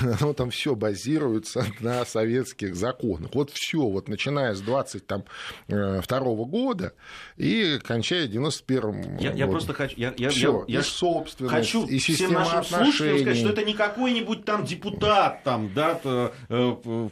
оно 0.22 0.34
там 0.34 0.50
все 0.52 0.76
базируется 0.76 1.66
на 1.80 2.06
советских 2.06 2.76
законах. 2.76 3.32
Вот 3.34 3.50
все, 3.52 3.80
вот 3.80 4.08
начиная 4.08 4.54
с 4.54 4.62
22 4.62 6.20
года 6.46 6.94
и 7.38 7.80
кончая 7.84 8.28
91 8.28 9.18
Я, 9.20 9.34
я 9.34 9.48
просто 9.48 9.74
хочу... 9.74 9.96
Я, 9.98 10.14
я, 10.18 10.30
Все, 10.30 10.66
я- 10.68 10.76
я 10.76 10.80
и 10.82 10.84
собственность, 10.84 11.54
хочу 11.56 11.86
и 11.86 11.98
всем 12.00 12.34
нашим 12.34 12.64
слушателям 12.64 12.92
сказать, 12.92 13.22
отношений. 13.22 13.40
что 13.40 13.50
это 13.50 13.64
не 13.66 13.74
какой-нибудь 13.74 14.46
там 14.46 14.66
депутат, 14.66 15.44
там, 15.44 15.72
да, 15.74 15.96
то, 15.96 16.34
э, 16.50 16.56
в, 16.84 17.12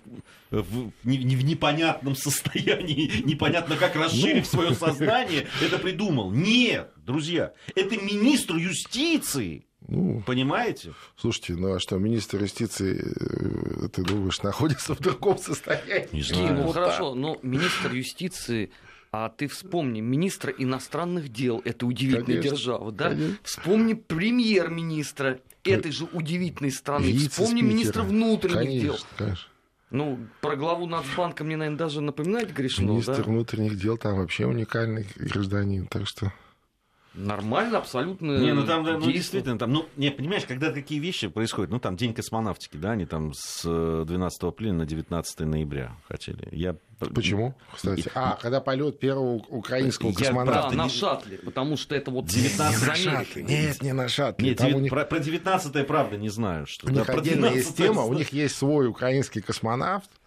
в- 0.51 0.91
не- 1.03 1.17
не- 1.17 1.35
в 1.35 1.43
непонятном 1.45 2.15
состоянии, 2.15 3.21
непонятно 3.25 3.75
как 3.75 3.95
расширив 3.95 4.45
Ну. 4.45 4.59
свое 4.59 4.73
сознание, 4.75 5.47
это 5.61 5.77
придумал. 5.77 6.31
Нет, 6.31 6.91
друзья, 7.05 7.53
это 7.75 7.97
министр 7.97 8.55
юстиции, 8.55 9.65
Ну, 9.87 10.21
понимаете? 10.25 10.93
слушайте, 11.15 11.53
ну 11.53 11.73
а 11.73 11.79
что, 11.79 11.97
министр 11.97 12.43
юстиции, 12.43 12.99
э, 12.99 13.87
ты 13.87 14.03
думаешь, 14.03 14.41
находится 14.43 14.95
в 14.95 14.99
другом 14.99 15.37
состоянии? 15.37 16.09
Не 16.11 16.21
знаю. 16.21 16.55
ну 16.55 16.71
хорошо, 16.71 17.15
но 17.15 17.37
министр 17.41 17.93
юстиции, 17.93 18.71
а 19.11 19.29
ты 19.29 19.47
вспомни, 19.47 20.01
министр 20.01 20.53
иностранных 20.57 21.29
дел 21.29 21.61
этой 21.63 21.85
удивительной 21.85 22.25
Конечно, 22.25 22.49
державы, 22.49 22.91
да? 22.91 23.09
конечно. 23.11 23.37
Вспомни 23.43 23.93
премьер-министра 23.93 25.39
этой 25.63 25.91
же 25.91 26.05
удивительной 26.11 26.71
страны. 26.71 27.17
Вспомни 27.17 27.61
министра 27.61 28.03
внутренних 28.03 28.55
конечно, 28.55 28.81
дел. 28.81 28.97
Конечно. 29.17 29.47
Ну, 29.89 30.19
про 30.41 30.57
главу 30.57 30.85
Нацбанка 30.85 31.45
мне, 31.45 31.55
наверное, 31.55 31.79
даже 31.79 32.01
напоминать 32.01 32.49
грешно, 32.51 32.91
Министр 32.91 33.17
да? 33.17 33.23
внутренних 33.23 33.79
дел 33.79 33.97
там 33.97 34.17
вообще 34.17 34.45
уникальный 34.45 35.07
гражданин, 35.15 35.87
так 35.87 36.07
что... 36.07 36.33
Нормально, 37.17 37.79
абсолютно. 37.79 38.37
Не, 38.37 38.53
ну 38.53 38.65
там, 38.65 38.83
да, 38.85 38.97
ну, 38.97 39.11
действительно, 39.11 39.57
там, 39.57 39.71
ну, 39.73 39.85
не, 39.97 40.11
понимаешь, 40.11 40.43
когда 40.47 40.71
такие 40.71 40.99
вещи 41.01 41.27
происходят, 41.27 41.71
ну, 41.71 41.79
там, 41.79 41.95
День 41.97 42.13
космонавтики, 42.13 42.77
да, 42.77 42.91
они 42.91 43.05
там 43.05 43.33
с 43.33 43.63
э, 43.65 44.03
12 44.05 44.43
апреля 44.43 44.73
на 44.73 44.85
19 44.85 45.39
ноября 45.41 45.95
хотели. 46.07 46.47
Я... 46.51 46.75
Почему, 47.13 47.53
кстати? 47.75 48.09
А, 48.15 48.37
когда 48.41 48.59
полет 48.59 48.99
первого 48.99 49.35
украинского 49.49 50.09
Я, 50.09 50.13
Да, 50.15 50.19
космонавта. 50.23 50.61
правда, 50.61 50.77
на 50.77 50.83
не- 50.85 50.89
шаттле, 50.89 51.37
потому 51.39 51.77
что 51.77 51.93
это 51.95 52.09
вот 52.11 52.25
19 52.25 52.75
из 52.75 52.87
на 52.87 52.93
Америки. 52.93 53.09
шаттле. 53.09 53.43
Нет, 53.43 53.81
не 53.83 53.93
на 53.93 54.07
шаттле. 54.07 54.49
Нет, 54.49 54.57
Там 54.57 54.67
у 54.67 54.69
девят- 54.71 54.81
них, 54.81 54.89
про, 54.91 55.05
про 55.05 55.19
19 55.19 55.87
правда 55.87 56.17
не 56.17 56.29
знаю, 56.29 56.65
что. 56.67 56.85
у 56.87 56.89
да, 56.89 56.95
них 56.95 57.05
про 57.05 57.17
отдельная 57.19 57.53
есть 57.53 57.69
12-е 57.79 57.87
тема, 57.87 58.01
у 58.03 58.13
них 58.13 58.33
есть 58.33 58.55
свой 58.55 58.87
украинский 58.87 59.41
космонавт, 59.41 60.09
э, 60.09 60.17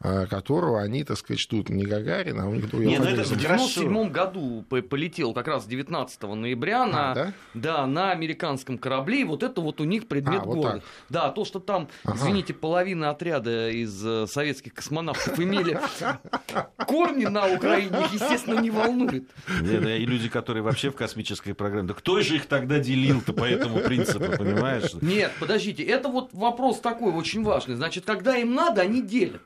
которого 0.00 0.80
они, 0.80 1.02
так 1.02 1.18
сказать, 1.18 1.40
ждут 1.40 1.70
не 1.70 1.84
Гагарина, 1.84 2.44
а 2.44 2.46
у 2.46 2.54
них... 2.54 2.72
Не, 2.72 2.98
ну 2.98 3.04
я 3.04 3.10
это 3.12 3.22
В 3.24 3.26
забыл. 3.26 3.44
Хорошо. 3.44 3.80
97 3.82 4.10
году 4.10 4.64
по- 4.68 4.80
полетел 4.80 5.32
как 5.34 5.48
раз 5.48 5.66
19 5.66 6.22
ноября 6.22 6.86
на, 6.86 7.10
А, 7.10 7.14
да? 7.14 7.32
да, 7.54 7.86
на 7.86 8.12
американском 8.12 8.78
корабле, 8.78 9.22
и 9.22 9.24
вот 9.24 9.42
это 9.42 9.60
вот 9.60 9.80
у 9.80 9.84
них 9.84 10.06
предмет 10.06 10.42
А, 10.42 10.44
вот 10.44 10.54
гордости. 10.56 10.86
Да, 11.08 11.30
то, 11.30 11.44
что 11.44 11.58
там, 11.58 11.88
Ага. 12.04 12.16
извините, 12.16 12.54
половина 12.54 13.10
отряда 13.10 13.70
из 13.70 14.04
э, 14.06 14.26
советских 14.28 14.74
космонавтов 14.74 15.38
имели 15.40 15.78
корни 16.86 17.26
на 17.26 17.52
Украине, 17.52 17.96
естественно, 18.12 18.60
не 18.60 18.70
волнует. 18.70 19.24
Не, 19.62 19.78
да, 19.80 19.96
и 19.96 20.06
люди, 20.06 20.28
которые 20.28 20.62
вообще 20.62 20.90
в 20.90 20.94
космической 20.94 21.54
программе. 21.54 21.88
Да 21.88 21.94
кто 21.94 22.20
же 22.20 22.36
их 22.36 22.46
тогда 22.46 22.78
делил-то 22.78 23.32
по 23.32 23.44
этому 23.44 23.80
принципу, 23.80 24.36
понимаешь? 24.36 24.92
Нет, 25.00 25.32
подождите, 25.40 25.82
это 25.82 26.08
вот 26.08 26.32
вопрос 26.32 26.80
такой 26.80 27.12
очень 27.12 27.42
важный. 27.42 27.74
Значит, 27.74 28.04
когда 28.04 28.36
им 28.36 28.54
надо, 28.54 28.82
они 28.82 29.02
делят. 29.02 29.42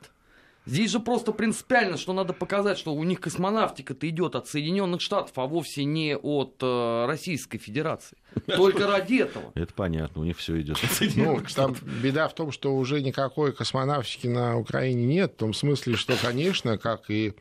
Здесь 0.65 0.91
же 0.91 0.99
просто 0.99 1.33
принципиально, 1.33 1.97
что 1.97 2.13
надо 2.13 2.31
показать, 2.31 2.77
что 2.77 2.93
у 2.93 3.03
них 3.03 3.19
космонавтика-то 3.19 4.07
идет 4.07 4.35
от 4.35 4.47
Соединенных 4.47 5.01
Штатов, 5.01 5.33
а 5.35 5.45
вовсе 5.45 5.83
не 5.83 6.15
от 6.15 6.55
э, 6.61 7.05
Российской 7.05 7.57
Федерации. 7.57 8.17
Только 8.45 8.87
ради 8.87 9.15
этого. 9.15 9.51
Это 9.55 9.73
понятно, 9.73 10.21
у 10.21 10.23
них 10.23 10.37
все 10.37 10.61
идет. 10.61 10.77
Ну, 11.15 11.41
там 11.53 11.75
беда 12.01 12.27
в 12.29 12.35
том, 12.35 12.51
что 12.51 12.75
уже 12.75 13.01
никакой 13.01 13.51
космонавтики 13.51 14.27
на 14.27 14.57
Украине 14.57 15.05
нет, 15.05 15.33
в 15.33 15.37
том 15.37 15.53
смысле, 15.53 15.95
что, 15.95 16.15
конечно, 16.21 16.77
как 16.77 17.09
и 17.09 17.33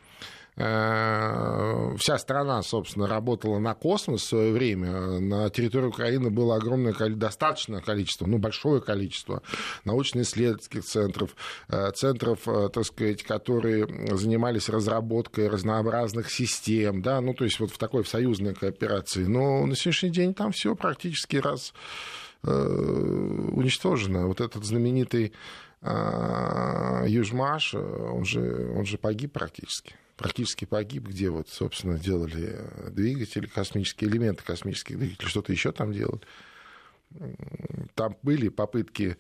вся 0.55 2.19
страна, 2.19 2.63
собственно, 2.63 3.07
работала 3.07 3.59
на 3.59 3.75
космос 3.75 4.23
в 4.23 4.29
свое 4.29 4.53
время. 4.53 5.19
На 5.21 5.49
территории 5.49 5.87
Украины 5.87 6.31
было 6.31 6.57
огромное 6.57 6.93
достаточное 6.93 7.81
количество, 7.81 8.27
ну, 8.27 8.39
большое 8.39 8.81
количество 8.81 9.43
научно-исследовательских 9.85 10.85
центров, 10.85 11.37
э, 11.69 11.91
центров, 11.93 12.47
э, 12.47 12.69
так 12.73 12.85
сказать, 12.85 13.23
которые 13.23 13.87
занимались 14.17 14.69
разработкой 14.69 15.49
разнообразных 15.49 16.31
систем, 16.31 17.03
да, 17.03 17.21
ну, 17.21 17.35
то 17.35 17.45
есть 17.45 17.59
вот 17.59 17.71
в 17.71 17.79
такой 17.79 18.03
в 18.03 18.09
союзной 18.09 18.55
кооперации. 18.55 19.25
Но 19.25 19.65
на 19.67 19.75
сегодняшний 19.75 20.11
день 20.11 20.35
там 20.35 20.53
все 20.53 20.75
практически 20.75 21.37
раз 21.37 21.73
э, 22.43 22.51
уничтожено. 22.51 24.27
Вот 24.27 24.41
этот 24.41 24.65
знаменитый 24.65 25.33
Южмаш, 25.85 27.75
э, 27.75 27.79
он 27.79 28.25
же, 28.25 28.73
он 28.77 28.85
же 28.85 28.99
погиб 28.99 29.33
практически. 29.33 29.95
Практически 30.23 30.67
погиб, 30.67 31.09
где 31.09 31.31
вот, 31.31 31.49
собственно, 31.49 31.99
делали 31.99 32.57
двигатели, 32.91 33.47
космические 33.47 34.09
элементы 34.09 34.45
космических 34.45 34.97
двигателей, 34.97 35.29
что-то 35.29 35.51
еще 35.51 35.73
там 35.73 35.93
делали. 35.93 36.21
Там 37.97 38.17
были 38.23 38.49
попытки 38.49 39.17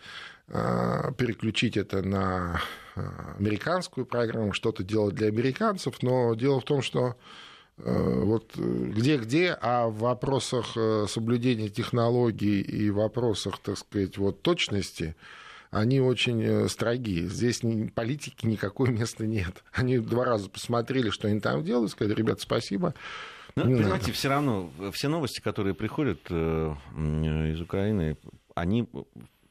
а, 0.48 1.10
переключить 1.12 1.76
это 1.76 2.02
на 2.02 2.60
а, 2.94 3.34
американскую 3.36 4.06
программу, 4.06 4.52
что-то 4.52 4.84
делать 4.84 5.16
для 5.16 5.26
американцев, 5.26 6.02
но 6.02 6.34
дело 6.36 6.60
в 6.60 6.64
том, 6.64 6.82
что 6.82 7.16
э, 7.78 8.20
вот 8.22 8.56
где-где, 8.56 9.56
а 9.60 9.88
в 9.88 9.98
вопросах 9.98 10.76
э, 10.76 11.06
соблюдения 11.08 11.68
технологий 11.68 12.60
и 12.60 12.90
вопросах, 12.90 13.58
так 13.58 13.76
сказать, 13.76 14.18
вот 14.18 14.42
точности, 14.42 15.16
они 15.72 16.00
очень 16.00 16.42
э, 16.42 16.68
строги. 16.68 17.26
Здесь 17.26 17.62
политики 17.94 18.46
никакой 18.46 18.90
места 18.90 19.26
нет. 19.26 19.64
Они 19.72 19.98
два 19.98 20.26
раза 20.26 20.50
посмотрели, 20.50 21.08
что 21.08 21.28
они 21.28 21.40
там 21.40 21.64
делают, 21.64 21.90
сказали, 21.90 22.14
ребят, 22.14 22.40
спасибо. 22.40 22.94
Ну, 23.56 23.64
Не 23.64 23.76
понимаете, 23.76 24.12
все 24.12 24.28
равно 24.28 24.70
э, 24.78 24.90
все 24.92 25.08
новости, 25.08 25.40
которые 25.40 25.74
приходят 25.74 26.20
э, 26.28 26.74
из 26.94 27.60
Украины, 27.60 28.18
они 28.54 28.86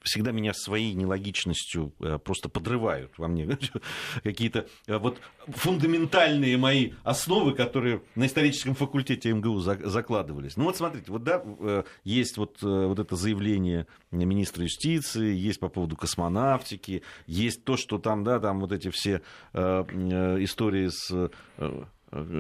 всегда 0.04 0.32
меня 0.32 0.54
своей 0.54 0.94
нелогичностью 0.94 1.94
э, 2.00 2.18
просто 2.18 2.50
подрывают 2.50 3.14
во 3.18 3.28
мне 3.28 3.58
какие-то 4.24 4.68
э, 4.88 4.98
вот 4.98 5.20
фундаментальные 5.48 6.58
мои 6.58 6.94
основы, 7.04 7.54
которые 7.54 8.02
на 8.16 8.26
историческом 8.26 8.76
факультете 8.76 9.32
МГУ 9.32 9.60
за- 9.60 9.88
закладывались. 9.88 10.58
Ну 10.58 10.66
вот 10.66 10.78
смотрите, 10.78 11.12
вот 11.12 11.24
да, 11.24 11.42
э, 11.46 11.84
есть 12.04 12.38
вот, 12.38 12.62
вот 12.62 13.00
это 13.00 13.16
заявление 13.16 13.88
министра 14.12 14.64
юстиции, 14.64 15.34
есть 15.34 15.60
по 15.60 15.70
поводу 15.70 15.96
космонавтики, 15.96 17.04
есть 17.28 17.64
то, 17.64 17.78
что 17.78 17.98
там, 17.98 18.24
да, 18.24 18.40
там 18.40 18.60
вот 18.60 18.72
эти 18.72 18.90
все 18.90 19.22
истории 19.54 20.88
с 20.88 21.30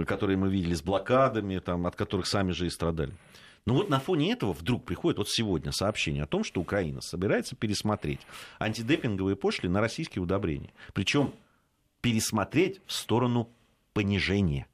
которые 0.06 0.38
мы 0.38 0.50
видели 0.50 0.74
с 0.74 0.82
блокадами, 0.82 1.60
там, 1.60 1.88
от 1.88 1.95
которых 1.95 2.28
сами 2.28 2.52
же 2.52 2.67
и 2.67 2.69
страдали. 2.69 3.13
Но 3.65 3.76
вот 3.76 3.89
на 3.89 4.00
фоне 4.00 4.32
этого 4.34 4.54
вдруг 4.54 4.84
приходит 4.86 5.19
вот 5.19 5.30
сегодня 5.30 5.71
сообщение 5.71 6.24
о 6.24 6.28
том, 6.28 6.43
что 6.43 6.60
Украина 6.62 7.00
собирается 7.02 7.56
пересмотреть 7.56 8.19
антидепинговые 8.60 9.36
пошлины 9.36 9.74
на 9.76 9.82
российские 9.82 10.24
удобрения. 10.24 10.71
Причем 10.93 11.34
пересмотреть 12.02 12.82
в 12.88 12.91
сторону 12.93 13.50
понижения. 13.93 14.65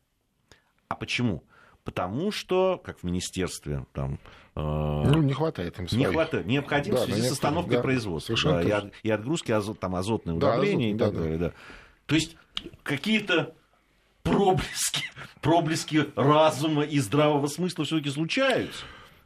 А 0.87 0.95
почему? 0.95 1.43
Потому 1.83 2.31
что, 2.31 2.81
как 2.83 2.99
в 2.99 3.03
министерстве, 3.03 3.85
там, 3.93 4.19
э, 4.55 4.59
Ну, 4.61 5.21
не 5.21 5.33
хватает 5.33 5.77
им 5.79 5.83
не 5.85 5.89
своих. 5.89 6.09
хватает, 6.11 6.45
необходимо 6.45 6.97
Да, 6.97 7.03
в 7.03 7.05
связи 7.07 7.21
да, 7.23 7.27
с 7.27 7.31
остановкой 7.33 7.77
да, 7.77 7.81
производства 7.81 8.35
да, 8.43 8.61
и, 8.61 8.69
от- 8.71 8.93
и 9.03 9.09
отгрузки 9.09 9.51
азот, 9.51 9.79
там, 9.79 9.95
азотные 9.95 10.37
Да, 10.37 10.51
удобрения 10.53 10.91
и 10.91 10.97
так 10.97 11.11
да, 11.13 11.17
да. 11.17 11.23
далее. 11.23 11.37
Да. 11.37 11.53
То 12.05 12.15
есть 12.15 12.35
какие-то 12.83 13.53
проблески, 14.27 15.11
проблески 15.41 16.05
разума 16.15 16.83
и 16.83 16.99
здравого 16.99 17.47
смысла 17.47 17.85
все-таки 17.85 18.09
случаются. 18.09 18.83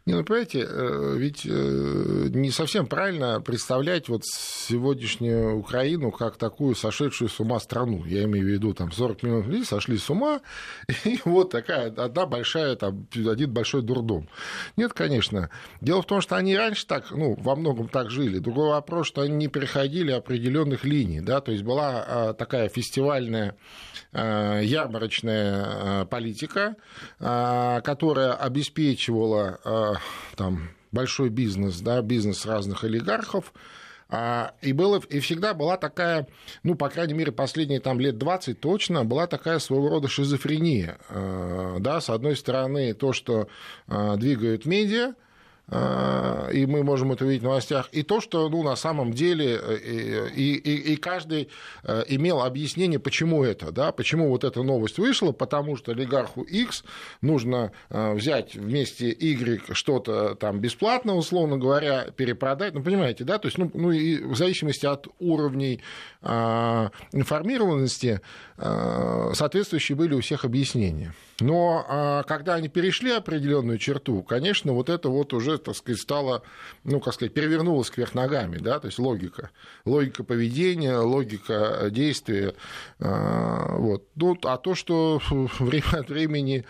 Не, 0.08 0.16
ну, 0.16 0.24
понимаете, 0.24 0.66
э, 0.68 1.16
ведь 1.16 1.46
э, 1.46 2.28
не 2.32 2.50
совсем 2.50 2.88
правильно 2.88 3.40
представлять 3.40 4.10
вот 4.10 4.24
сегодняшнюю 4.26 5.60
Украину 5.60 6.10
как 6.10 6.38
такую 6.38 6.74
сошедшую 6.74 7.30
с 7.30 7.40
ума 7.40 7.60
страну. 7.60 8.04
Я 8.06 8.24
имею 8.24 8.48
в 8.48 8.50
виду, 8.50 8.74
там 8.74 8.92
40 8.92 9.22
миллионов 9.22 9.48
людей 9.48 9.64
сошли 9.64 10.00
с 10.00 10.10
ума, 10.10 10.42
и 11.06 11.20
вот 11.24 11.52
такая 11.52 11.94
одна 11.96 12.26
большая, 12.26 12.76
там, 12.78 13.06
один 13.14 13.52
большой 13.52 13.84
дурдом. 13.84 14.28
Нет, 14.76 14.94
конечно. 14.94 15.52
Дело 15.82 16.02
в 16.02 16.08
том, 16.08 16.20
что 16.20 16.36
они 16.36 16.58
раньше 16.58 16.88
так, 16.88 17.12
ну, 17.12 17.36
во 17.40 17.56
многом 17.56 17.88
так 17.88 18.10
жили. 18.10 18.40
Другой 18.40 18.70
вопрос, 18.70 19.06
что 19.06 19.22
они 19.22 19.36
не 19.36 19.48
переходили 19.50 20.12
определенных 20.12 20.84
линий, 20.84 21.22
да, 21.22 21.42
то 21.42 21.52
есть 21.52 21.64
была 21.64 22.04
а, 22.08 22.34
такая 22.34 22.70
фестивальная 22.70 23.56
э, 24.14 24.62
ярмарочная 24.64 26.02
э, 26.02 26.06
политика, 26.06 26.76
которая 27.20 28.34
обеспечивала 28.34 29.60
там, 30.36 30.70
большой 30.92 31.30
бизнес, 31.30 31.80
да, 31.80 32.02
бизнес 32.02 32.46
разных 32.46 32.84
олигархов, 32.84 33.54
а, 34.14 34.56
И, 34.62 34.74
было, 34.74 35.02
и 35.10 35.22
всегда 35.22 35.54
была 35.54 35.78
такая, 35.78 36.28
ну, 36.64 36.76
по 36.76 36.90
крайней 36.90 37.14
мере, 37.14 37.32
последние 37.32 37.80
там, 37.80 37.98
лет 37.98 38.18
20 38.18 38.60
точно, 38.60 39.06
была 39.06 39.26
такая 39.26 39.60
своего 39.60 39.88
рода 39.88 40.10
шизофрения. 40.10 40.98
Э, 41.08 41.78
Да, 41.80 42.02
с 42.02 42.10
одной 42.10 42.36
стороны, 42.36 42.94
то, 42.94 43.14
что 43.14 43.48
э, 43.88 44.18
двигают 44.18 44.66
медиа, 44.66 45.14
и 45.72 46.66
мы 46.66 46.84
можем 46.84 47.12
это 47.12 47.26
видеть 47.26 47.42
в 47.42 47.46
новостях, 47.46 47.90
и 47.92 48.04
то, 48.04 48.20
что 48.22 48.50
ну, 48.50 48.64
на 48.64 48.76
самом 48.76 49.14
деле 49.14 49.60
э, 49.62 50.30
и, 50.36 50.56
и, 50.56 50.94
и 50.94 50.96
каждый 50.98 51.50
э, 51.84 52.04
имел 52.08 52.42
объяснение, 52.42 53.00
почему 53.00 53.44
это, 53.44 53.72
да, 53.72 53.92
почему 53.92 54.30
вот 54.30 54.44
эта 54.44 54.64
новость 54.64 54.98
вышла, 54.98 55.32
потому 55.32 55.78
что 55.78 55.92
олигарху 55.92 56.42
X 56.42 56.84
нужно 57.22 57.72
э, 57.90 58.14
взять 58.14 58.56
вместе 58.56 59.10
Y 59.12 59.74
что-то 59.74 60.36
там 60.36 60.60
бесплатно, 60.60 61.16
условно 61.16 61.58
говоря, 61.58 62.08
перепродать, 62.16 62.74
ну, 62.74 62.84
понимаете, 62.84 63.24
да, 63.24 63.38
то 63.38 63.48
есть, 63.48 63.58
ну, 63.58 63.72
ну 63.74 63.92
и 63.92 64.22
в 64.24 64.36
зависимости 64.36 64.86
от 64.86 65.08
уровней 65.20 65.82
э, 66.22 66.90
информированности 67.14 68.22
э, 68.58 69.32
соответствующие 69.34 69.96
были 69.96 70.14
у 70.14 70.22
всех 70.22 70.46
объяснения. 70.46 71.14
Но 71.42 71.86
а, 71.88 72.24
когда 72.24 72.56
они 72.56 72.70
перешли 72.70 73.12
определенную 73.12 73.78
черту, 73.80 74.22
конечно, 74.22 74.74
вот 74.74 74.90
это 74.90 75.10
вот 75.10 75.34
уже, 75.34 75.58
так 75.58 75.76
сказать, 75.76 76.00
стало, 76.00 76.44
ну, 76.84 77.00
как 77.00 77.16
сказать, 77.16 77.34
перевернулось 77.34 77.90
кверх 77.90 78.14
ногами, 78.14 78.58
да, 78.58 78.80
то 78.80 78.86
есть 78.88 79.00
логика. 79.00 79.50
Логика 79.86 80.24
поведения, 80.24 80.98
логика 80.98 81.88
действия. 81.90 82.54
а, 83.00 83.76
Вот. 83.78 84.06
Ну, 84.16 84.38
а 84.44 84.58
то, 84.58 84.76
что 84.76 85.20
время 85.60 86.00
от 86.00 86.10
времени 86.10 86.66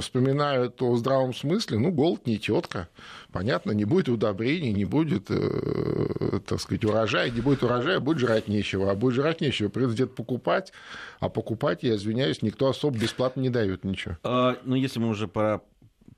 вспоминают 0.00 0.80
о 0.82 0.96
здравом 0.96 1.34
смысле, 1.34 1.78
ну, 1.78 1.90
голод 1.90 2.26
не 2.26 2.38
тетка. 2.38 2.88
Понятно, 3.32 3.72
не 3.72 3.84
будет 3.84 4.08
удобрений, 4.08 4.72
не 4.72 4.84
будет, 4.84 5.26
э, 5.30 6.40
так 6.46 6.60
сказать, 6.60 6.84
урожая, 6.84 7.30
не 7.30 7.40
будет 7.40 7.62
урожая, 7.62 7.98
будет 8.00 8.18
жрать 8.18 8.48
нечего. 8.48 8.90
А 8.90 8.94
будет 8.94 9.14
жрать 9.14 9.40
нечего, 9.40 9.68
придется 9.68 9.94
где-то 9.94 10.14
покупать. 10.14 10.72
А 11.20 11.28
покупать, 11.28 11.82
я 11.82 11.96
извиняюсь, 11.96 12.42
никто 12.42 12.68
особо 12.68 12.98
бесплатно 12.98 13.40
не 13.40 13.50
дает 13.50 13.84
ничего. 13.84 14.18
А, 14.22 14.58
ну, 14.64 14.74
если 14.74 14.98
мы 15.00 15.08
уже 15.08 15.28
про 15.28 15.62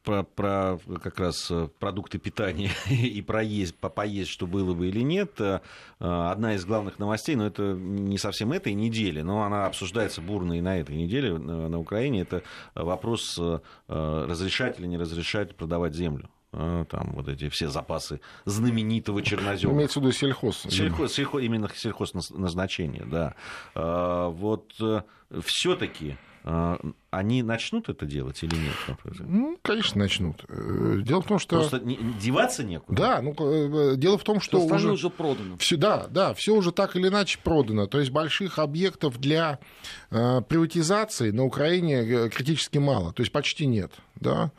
про, 0.04 0.22
про 0.22 0.78
как 1.02 1.18
раз 1.18 1.50
э, 1.50 1.68
продукты 1.78 2.18
питания 2.18 2.70
и 2.90 3.20
про 3.22 3.42
есть, 3.42 3.74
по 3.74 3.88
поесть, 3.88 4.30
что 4.30 4.46
было 4.46 4.74
бы 4.74 4.88
или 4.88 5.00
нет, 5.00 5.40
э, 5.40 5.60
одна 5.98 6.54
из 6.54 6.64
главных 6.64 6.98
новостей, 6.98 7.34
но 7.34 7.46
это 7.46 7.72
не 7.72 8.18
совсем 8.18 8.52
этой 8.52 8.74
недели, 8.74 9.22
но 9.22 9.42
она 9.42 9.66
обсуждается 9.66 10.20
бурно 10.20 10.52
и 10.58 10.60
на 10.60 10.78
этой 10.78 10.94
неделе 10.94 11.30
э, 11.30 11.38
на 11.38 11.78
Украине, 11.78 12.20
это 12.20 12.42
вопрос 12.74 13.40
разрешать 13.88 14.78
или 14.78 14.86
не 14.86 14.98
разрешать 14.98 15.56
продавать 15.56 15.94
землю 15.94 16.28
там 16.52 17.12
вот 17.14 17.28
эти 17.28 17.48
все 17.48 17.68
запасы 17.68 18.20
знаменитого 18.44 19.22
чернозема. 19.22 19.72
Имеется 19.72 19.98
в 19.98 20.02
виду 20.02 20.12
сельхоз. 20.12 20.62
Сельхоз, 20.68 21.12
сельхоз 21.12 21.42
именно 21.42 21.68
сельхозназначение, 21.74 23.04
да. 23.04 23.34
Вот 23.74 24.72
все-таки 25.42 26.16
а, 26.46 26.78
они 27.10 27.42
начнут 27.42 27.88
это 27.88 28.04
делать 28.04 28.42
или 28.42 28.54
нет? 28.54 28.98
Ну, 29.20 29.58
конечно, 29.62 29.98
начнут. 29.98 30.44
Э, 30.48 30.98
дело 31.02 31.22
в 31.22 31.26
том, 31.26 31.38
что... 31.38 31.56
Просто 31.56 31.80
не, 31.80 31.96
деваться 32.20 32.62
некуда? 32.62 33.02
Да, 33.02 33.22
ну, 33.22 33.32
э, 33.32 33.96
дело 33.96 34.18
в 34.18 34.24
том, 34.24 34.40
что... 34.40 34.60
что 34.66 34.74
уже... 34.74 34.92
уже 34.92 35.08
продано. 35.08 35.56
Все, 35.56 35.78
да, 35.78 36.06
да, 36.10 36.34
все 36.34 36.54
уже 36.54 36.70
так 36.70 36.96
или 36.96 37.08
иначе 37.08 37.38
продано. 37.42 37.86
То 37.86 37.98
есть 37.98 38.10
больших 38.10 38.58
объектов 38.58 39.18
для 39.18 39.58
э, 40.10 40.42
приватизации 40.42 41.30
на 41.30 41.44
Украине 41.44 42.02
э, 42.02 42.28
критически 42.28 42.76
мало, 42.76 43.14
то 43.14 43.22
есть 43.22 43.32
почти 43.32 43.64
нет. 43.64 43.92
Да? 44.16 44.52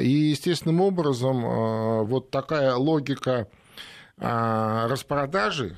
И 0.00 0.08
естественным 0.08 0.80
образом 0.80 1.44
э, 1.44 2.02
вот 2.04 2.30
такая 2.30 2.76
логика 2.76 3.48
э, 4.16 4.86
распродажи, 4.88 5.76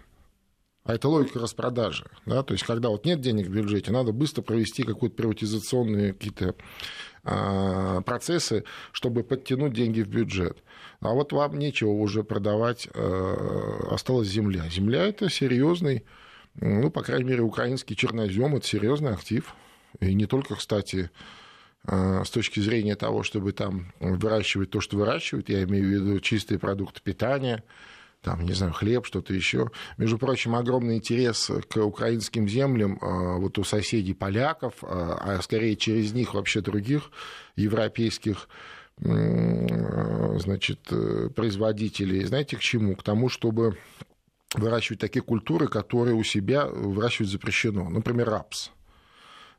а 0.89 0.95
это 0.95 1.07
логика 1.09 1.39
распродажи. 1.39 2.07
Да? 2.25 2.43
То 2.43 2.55
есть, 2.55 2.65
когда 2.65 2.89
вот 2.89 3.05
нет 3.05 3.21
денег 3.21 3.49
в 3.49 3.51
бюджете, 3.51 3.93
надо 3.93 4.13
быстро 4.13 4.41
провести 4.41 4.85
какие-то 4.85 5.15
приватизационные 5.15 6.15
какие-то 6.15 6.55
а, 7.25 8.01
процессы, 8.01 8.65
чтобы 8.93 9.23
подтянуть 9.23 9.75
деньги 9.75 10.01
в 10.01 10.09
бюджет. 10.09 10.65
А 11.01 11.11
вот 11.11 11.35
вам 11.35 11.59
нечего 11.59 11.91
уже 11.91 12.25
продавать, 12.25 12.89
а, 12.95 13.89
осталась 13.91 14.29
земля. 14.29 14.67
Земля 14.71 15.05
это 15.05 15.29
серьезный, 15.29 16.07
ну, 16.55 16.91
по 16.91 17.03
крайней 17.03 17.29
мере, 17.29 17.43
украинский 17.43 17.95
чернозем, 17.95 18.57
это 18.57 18.67
серьезный 18.67 19.13
актив. 19.13 19.55
И 20.01 20.15
не 20.15 20.25
только, 20.25 20.55
кстати, 20.55 21.11
а, 21.85 22.25
с 22.25 22.31
точки 22.31 22.61
зрения 22.61 22.97
того, 22.97 23.25
чтобы 23.25 23.53
там 23.53 23.93
выращивать 24.01 24.71
то, 24.71 24.81
что 24.81 24.97
выращивают, 24.97 25.51
я 25.51 25.65
имею 25.65 25.85
в 25.85 25.89
виду 25.89 26.21
чистые 26.21 26.59
продукты 26.59 27.03
питания, 27.03 27.63
там, 28.23 28.45
не 28.45 28.53
знаю, 28.53 28.73
хлеб, 28.73 29.07
что-то 29.07 29.33
еще. 29.33 29.71
Между 29.97 30.19
прочим, 30.19 30.55
огромный 30.55 30.97
интерес 30.97 31.51
к 31.69 31.77
украинским 31.77 32.49
землям 32.49 32.99
а, 33.01 33.39
вот 33.39 33.59
у 33.59 33.65
соседей 33.65 34.15
поляков, 34.15 34.75
а, 34.83 35.37
а 35.39 35.43
скорее 35.43 35.77
через 35.77 36.13
них 36.13 36.35
вообще 36.35 36.61
других 36.61 37.11
европейских 37.57 38.49
значит, 39.01 40.81
э, 40.91 41.29
производителей. 41.33 42.25
Знаете, 42.25 42.57
к 42.57 42.61
чему? 42.61 42.97
К 42.97 43.05
тому, 43.05 43.29
чтобы 43.29 43.79
выращивать 44.55 45.01
такие 45.01 45.23
культуры, 45.23 45.69
которые 45.69 46.15
у 46.15 46.25
себя 46.25 46.67
выращивать 46.67 47.31
запрещено. 47.31 47.89
Например, 47.89 48.29
рапс. 48.29 48.73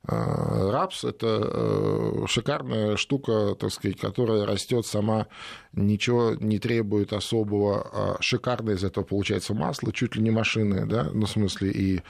А, 0.06 0.72
рапс– 0.72 1.04
это 1.06 1.42
э, 1.44 2.26
шикарная 2.28 2.96
штука, 2.96 3.56
так 3.60 3.72
сказать, 3.72 4.00
которая 4.00 4.46
растет 4.46 4.86
сама, 4.86 5.28
ничего 5.74 6.36
не 6.40 6.58
требует 6.58 7.12
особого. 7.12 7.90
А 7.92 8.18
шикарное 8.22 8.76
из 8.76 8.84
этого 8.84 9.04
получается 9.04 9.54
масло, 9.54 9.92
чуть 9.92 10.16
ли 10.16 10.24
не 10.24 10.32
машинное, 10.32 10.86
да, 10.86 11.10
ну, 11.14 11.26
в 11.26 11.30
смысле 11.30 11.72
и 11.72 12.02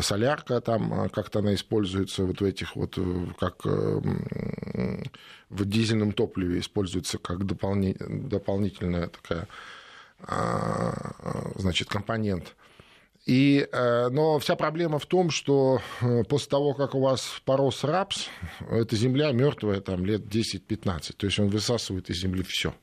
солярка 0.00 0.60
там, 0.60 0.92
а 0.92 1.08
как-то 1.08 1.38
она 1.38 1.54
используется 1.54 2.24
вот 2.24 2.40
в 2.40 2.44
этих 2.44 2.74
вот, 2.74 2.98
э, 2.98 3.26
как 3.38 3.64
э, 3.64 4.00
в 5.48 5.64
дизельном 5.64 6.12
топливе 6.12 6.58
используется 6.58 7.18
как 7.18 7.46
дополнительная 7.46 9.08
такая, 9.08 9.48
значит, 11.56 11.88
компонент– 11.88 12.54
и, 13.28 13.68
э, 13.70 14.08
но 14.08 14.38
вся 14.38 14.56
проблема 14.56 14.98
в 14.98 15.04
том, 15.04 15.28
что 15.28 15.82
э, 16.00 16.24
после 16.24 16.48
того, 16.48 16.72
как 16.72 16.94
у 16.94 17.00
вас 17.00 17.42
порос 17.44 17.84
рапс, 17.84 18.28
эта 18.70 18.96
земля 18.96 19.32
мертвая 19.32 19.82
там 19.82 20.06
лет 20.06 20.22
10-15, 20.22 21.12
то 21.14 21.26
есть 21.26 21.38
он 21.38 21.48
высасывает 21.48 22.08
из 22.08 22.16
земли 22.16 22.42
все. 22.42 22.74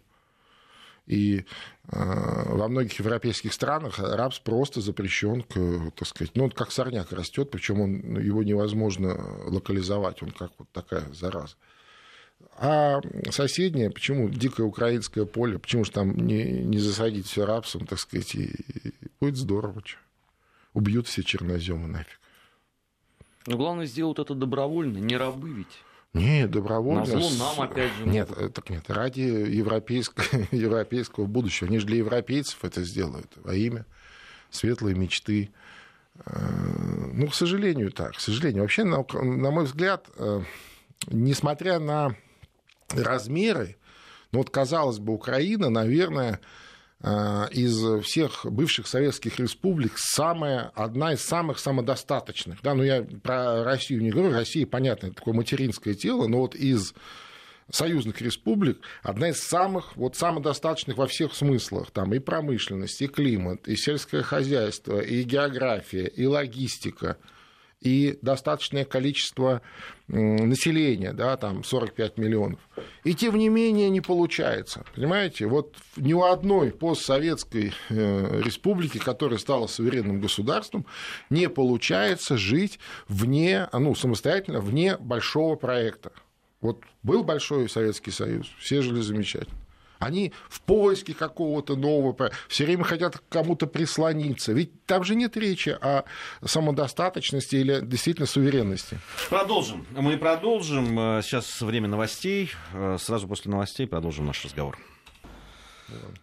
И 1.07 1.39
э, 1.39 1.43
во 1.87 2.67
многих 2.67 2.99
европейских 2.99 3.53
странах 3.53 3.97
рапс 3.97 4.37
просто 4.37 4.81
запрещен, 4.81 5.41
к, 5.41 5.91
так 5.95 6.07
сказать, 6.07 6.35
ну, 6.35 6.51
как 6.51 6.71
сорняк 6.71 7.11
растет, 7.11 7.49
причем 7.49 7.81
он, 7.81 8.19
его 8.19 8.43
невозможно 8.43 9.17
локализовать, 9.45 10.21
он 10.21 10.29
как 10.29 10.51
вот 10.59 10.69
такая 10.71 11.11
зараза. 11.11 11.55
А 12.59 13.01
соседнее, 13.31 13.89
почему 13.89 14.29
дикое 14.29 14.67
украинское 14.67 15.25
поле, 15.25 15.57
почему 15.57 15.85
же 15.85 15.91
там 15.91 16.15
не, 16.15 16.43
не 16.43 16.77
засадить 16.77 17.25
все 17.25 17.45
рапсом, 17.45 17.87
так 17.87 17.97
сказать, 17.97 18.35
и, 18.35 18.43
и 18.43 18.93
будет 19.19 19.37
здорово. 19.37 19.81
Что 19.83 20.04
убьют 20.75 21.07
все 21.07 21.23
черноземы 21.23 21.87
нафиг. 21.87 22.19
Но 23.47 23.57
главное 23.57 23.87
сделать 23.87 24.19
это 24.19 24.35
добровольно, 24.35 24.97
не 24.97 25.17
рабы 25.17 25.49
ведь. 25.49 25.83
Нет, 26.13 26.51
добровольно. 26.51 27.01
На 27.01 27.05
зло 27.05 27.29
нам, 27.37 27.61
опять 27.61 27.91
же. 27.93 28.05
Нет, 28.05 28.29
так 28.53 28.69
нет, 28.69 28.89
ради 28.89 29.21
европейского, 29.21 30.25
европейского 30.51 31.25
будущего. 31.25 31.67
Они 31.67 31.79
же 31.79 31.87
для 31.87 31.97
европейцев 31.97 32.63
это 32.63 32.83
сделают 32.83 33.31
во 33.35 33.53
имя 33.53 33.85
светлой 34.49 34.93
мечты. 34.95 35.51
Э, 36.25 37.11
ну, 37.13 37.27
к 37.27 37.35
сожалению, 37.35 37.91
так. 37.91 38.13
К 38.13 38.19
сожалению. 38.19 38.61
Вообще, 38.61 38.83
на, 38.83 39.05
на 39.13 39.51
мой 39.51 39.65
взгляд, 39.65 40.07
э, 40.17 40.41
несмотря 41.07 41.79
на 41.79 42.15
размеры, 42.89 43.75
ну 44.31 44.39
вот, 44.39 44.49
казалось 44.49 44.99
бы, 44.99 45.13
Украина, 45.13 45.69
наверное, 45.69 46.39
из 47.51 48.03
всех 48.03 48.45
бывших 48.45 48.87
советских 48.87 49.39
республик 49.39 49.93
самая, 49.97 50.71
одна 50.73 51.13
из 51.13 51.21
самых 51.21 51.59
самодостаточных. 51.59 52.61
Да, 52.63 52.73
ну 52.73 52.81
я 52.81 53.03
про 53.03 53.63
Россию 53.63 54.01
не 54.01 54.09
говорю, 54.09 54.31
Россия, 54.31 54.65
понятно, 54.65 55.07
это 55.07 55.17
такое 55.17 55.35
материнское 55.35 55.93
тело, 55.93 56.27
но 56.27 56.39
вот 56.39 56.55
из 56.55 56.95
союзных 57.69 58.21
республик 58.21 58.79
одна 59.03 59.29
из 59.29 59.39
самых, 59.39 59.95
вот 59.95 60.15
самодостаточных 60.15 60.97
во 60.97 61.05
всех 61.05 61.35
смыслах. 61.35 61.91
Там 61.91 62.13
и 62.13 62.19
промышленность, 62.19 63.01
и 63.01 63.07
климат, 63.07 63.67
и 63.67 63.75
сельское 63.75 64.23
хозяйство, 64.23 64.99
и 64.99 65.21
география, 65.23 66.07
и 66.07 66.25
логистика– 66.25 67.17
и 67.85 68.17
достаточное 68.21 68.83
количество 68.83 69.61
населения, 70.07 71.13
да, 71.13 71.37
там 71.37 71.63
45 71.63 72.17
миллионов. 72.17 72.59
И 73.03 73.13
тем 73.13 73.37
не 73.37 73.49
менее 73.49 73.89
не 73.89 74.01
получается. 74.01 74.83
Понимаете, 74.95 75.45
вот 75.47 75.75
ни 75.95 76.13
у 76.13 76.23
одной 76.23 76.71
постсоветской 76.71 77.73
э, 77.89 78.41
республики, 78.41 78.97
которая 78.97 79.39
стала 79.39 79.67
суверенным 79.67 80.19
государством, 80.19 80.85
не 81.29 81.49
получается 81.49 82.37
жить 82.37 82.79
вне, 83.07 83.67
ну, 83.71 83.95
самостоятельно, 83.95 84.61
вне 84.61 84.97
большого 84.97 85.55
проекта. 85.55 86.11
Вот 86.61 86.83
был 87.03 87.23
Большой 87.23 87.69
Советский 87.69 88.11
Союз, 88.11 88.47
все 88.59 88.81
жили 88.81 89.01
замечательно. 89.01 89.64
Они 89.99 90.33
в 90.49 90.61
поиске 90.61 91.13
какого-то 91.13 91.75
нового, 91.75 92.31
все 92.47 92.65
время 92.65 92.83
хотят 92.83 93.17
к 93.17 93.23
кому-то 93.29 93.67
прислониться. 93.67 94.51
Ведь 94.53 94.85
там 94.85 95.03
же 95.03 95.15
нет 95.15 95.37
речи 95.37 95.69
о 95.69 96.03
самодостаточности 96.43 97.55
или 97.55 97.79
действительно 97.81 98.27
суверенности. 98.27 98.99
Продолжим. 99.29 99.85
Мы 99.91 100.17
продолжим. 100.17 101.21
Сейчас 101.21 101.61
время 101.61 101.87
новостей. 101.87 102.51
Сразу 102.97 103.27
после 103.27 103.51
новостей 103.51 103.87
продолжим 103.87 104.25
наш 104.25 104.43
разговор. 104.43 104.77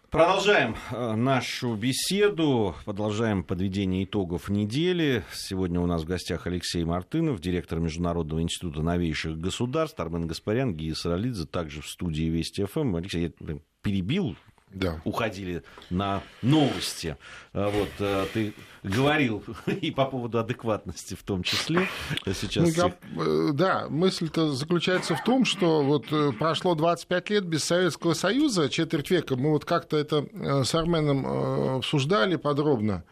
Продолжаем 0.09 0.75
э, 0.91 1.15
нашу 1.15 1.75
беседу, 1.75 2.75
продолжаем 2.85 3.43
подведение 3.43 4.03
итогов 4.03 4.49
недели. 4.49 5.23
Сегодня 5.33 5.79
у 5.79 5.85
нас 5.85 6.03
в 6.03 6.05
гостях 6.05 6.47
Алексей 6.47 6.83
Мартынов, 6.83 7.39
директор 7.39 7.79
Международного 7.79 8.41
института 8.41 8.81
новейших 8.81 9.39
государств, 9.39 9.99
Армен 9.99 10.27
Гаспарян, 10.27 10.73
Гия 10.73 10.93
Саралидзе, 10.93 11.45
также 11.45 11.81
в 11.81 11.87
студии 11.87 12.23
Вести 12.23 12.65
ФМ. 12.65 12.97
Алексей, 12.97 13.33
я 13.39 13.57
перебил 13.81 14.35
да. 14.73 15.01
уходили 15.03 15.63
на 15.89 16.23
новости. 16.41 17.17
А 17.53 17.69
вот 17.69 17.89
э, 17.99 18.25
ты 18.33 18.53
говорил 18.83 19.43
и 19.65 19.91
по 19.91 20.05
поводу 20.05 20.39
адекватности 20.39 21.15
в 21.15 21.23
том 21.23 21.43
числе. 21.43 21.87
Сейчас 22.25 22.63
ну, 22.63 22.69
я, 22.69 22.95
э, 23.23 23.49
да, 23.53 23.87
мысль-то 23.89 24.51
заключается 24.51 25.15
в 25.15 25.23
том, 25.23 25.45
что 25.45 25.83
вот 25.83 26.11
э, 26.11 26.31
прошло 26.37 26.75
25 26.75 27.29
лет 27.29 27.45
без 27.45 27.63
Советского 27.63 28.13
Союза, 28.13 28.69
четверть 28.69 29.09
века. 29.11 29.35
Мы 29.35 29.51
вот 29.51 29.65
как-то 29.65 29.97
это 29.97 30.25
с 30.63 30.73
Арменом 30.75 31.77
обсуждали 31.77 32.35
подробно. 32.35 33.03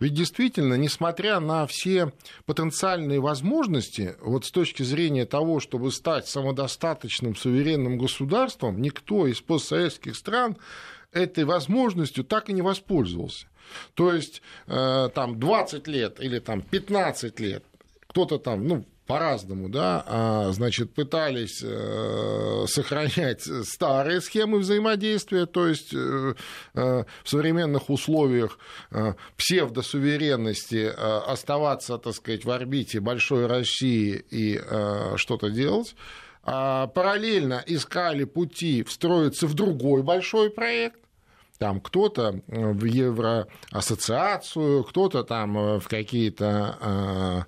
Ведь 0.00 0.14
действительно, 0.14 0.74
несмотря 0.74 1.40
на 1.40 1.66
все 1.66 2.12
потенциальные 2.46 3.20
возможности, 3.20 4.14
вот 4.20 4.44
с 4.44 4.50
точки 4.50 4.82
зрения 4.84 5.26
того, 5.26 5.58
чтобы 5.58 5.90
стать 5.90 6.28
самодостаточным 6.28 7.34
суверенным 7.34 7.98
государством, 7.98 8.80
никто 8.80 9.26
из 9.26 9.40
постсоветских 9.40 10.14
стран 10.14 10.56
этой 11.12 11.44
возможностью 11.44 12.24
так 12.24 12.48
и 12.48 12.52
не 12.52 12.62
воспользовался. 12.62 13.46
То 13.94 14.12
есть 14.12 14.42
э, 14.66 15.08
там 15.14 15.38
20 15.38 15.86
лет 15.88 16.20
или 16.20 16.38
там 16.38 16.62
15 16.62 17.40
лет 17.40 17.64
кто-то 18.06 18.38
там, 18.38 18.66
ну, 18.66 18.86
по-разному, 19.06 19.68
да, 19.68 20.02
а, 20.06 20.50
значит, 20.52 20.92
пытались 20.92 21.62
э, 21.62 22.64
сохранять 22.66 23.42
старые 23.64 24.20
схемы 24.20 24.58
взаимодействия, 24.58 25.46
то 25.46 25.66
есть 25.66 25.94
э, 25.94 26.34
в 26.74 27.06
современных 27.24 27.90
условиях 27.90 28.58
псевдосуверенности 29.36 30.92
оставаться, 31.30 31.98
так 31.98 32.14
сказать, 32.14 32.44
в 32.44 32.50
орбите 32.50 33.00
большой 33.00 33.46
России 33.46 34.24
и 34.30 34.60
что-то 35.16 35.50
делать. 35.50 35.94
А 36.50 36.86
параллельно 36.86 37.62
искали 37.66 38.24
пути 38.24 38.82
встроиться 38.82 39.46
в 39.46 39.52
другой 39.54 40.02
большой 40.02 40.50
проект, 40.50 41.00
там 41.58 41.80
кто-то 41.80 42.40
в 42.46 42.84
Евроассоциацию, 42.84 44.84
кто-то 44.84 45.24
там 45.24 45.78
в 45.78 45.88
какие-то 45.88 47.46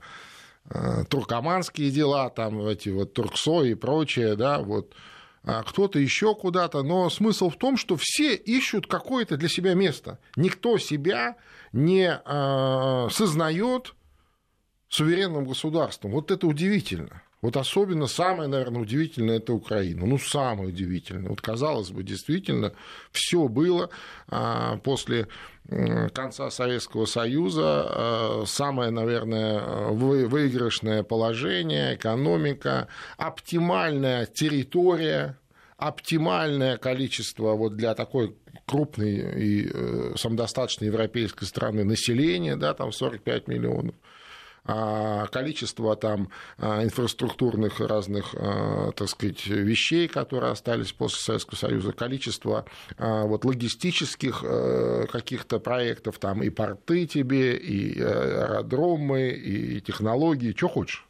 Э, 0.73 1.05
туркоманские 1.09 1.91
дела, 1.91 2.31
там 2.31 2.65
эти 2.65 2.91
вот 2.91 3.13
Турксо 3.13 3.63
и 3.63 3.75
прочее, 3.75 4.37
да, 4.37 4.61
вот, 4.61 4.95
а 5.43 5.65
кто-то 5.65 5.99
еще 5.99 6.37
куда-то, 6.37 6.85
но 6.85 7.11
смысл 7.11 7.51
в 7.51 7.57
том, 7.57 7.77
что 7.77 7.97
все 7.97 8.37
ищут 8.37 8.87
какое-то 8.87 9.37
для 9.37 9.49
себя 9.49 9.75
место. 9.75 10.21
Никто 10.37 10.79
себя 10.79 11.35
не 11.73 12.09
э, 12.09 13.09
сознает 13.11 13.95
суверенным 14.89 15.45
государством. 15.45 16.13
Вот 16.13 16.31
это 16.31 16.47
удивительно. 16.47 17.21
Вот 17.43 17.57
особенно 17.57 18.07
самое, 18.07 18.49
наверное, 18.49 18.83
удивительное 18.83 19.39
это 19.39 19.55
Украина. 19.55 20.05
Ну, 20.05 20.19
самое 20.19 20.69
удивительное. 20.69 21.31
Вот, 21.31 21.41
казалось 21.41 21.91
бы, 21.91 22.03
действительно, 22.03 22.75
все 23.13 23.49
было 23.49 23.89
а, 24.29 24.77
после 24.79 25.27
конца 26.13 26.51
Советского 26.51 27.07
Союза. 27.07 27.63
А, 27.65 28.43
самое, 28.47 28.91
наверное, 28.91 29.89
выигрышное 29.91 31.03
положение, 31.03 31.95
экономика, 31.95 32.89
оптимальная 33.17 34.27
территория, 34.27 35.39
оптимальное 35.79 36.77
количество 36.77 37.55
вот 37.55 37.75
для 37.75 37.95
такой 37.95 38.37
крупной 38.67 39.15
и 39.15 39.71
э, 39.73 40.13
самодостаточной 40.17 40.89
европейской 40.89 41.45
страны 41.45 41.85
населения, 41.85 42.57
да, 42.57 42.75
там 42.75 42.93
45 42.93 43.49
миллионов. 43.49 43.95
А, 44.65 45.27
количество 45.27 45.97
там 45.97 46.29
а, 46.59 46.85
инфраструктурных 46.85 47.81
разных, 47.81 48.35
а, 48.35 48.93
так 48.93 49.09
сказать, 49.09 49.47
вещей, 49.47 50.07
которые 50.07 50.53
остались 50.53 50.93
после 50.93 51.19
Советского 51.19 51.57
Союза, 51.57 51.93
количество 51.93 52.65
вот 52.99 53.45
логистических 53.45 54.43
э, 54.45 55.07
каких-то 55.11 55.59
проектов, 55.59 56.19
там 56.19 56.43
и 56.43 56.51
порты 56.51 57.07
тебе, 57.07 57.57
и 57.57 58.01
аэродромы, 58.01 59.31
и 59.31 59.81
технологии, 59.81 60.53
что 60.57 60.69
хочешь. 60.69 61.07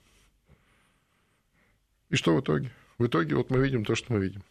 И 2.11 2.17
что 2.17 2.37
в 2.37 2.41
итоге? 2.41 2.71
В 2.99 3.07
итоге 3.07 3.35
вот 3.35 3.51
мы 3.51 3.59
видим 3.59 3.85
то, 3.85 3.95
что 3.95 4.13
мы 4.13 4.21
видим. 4.21 4.43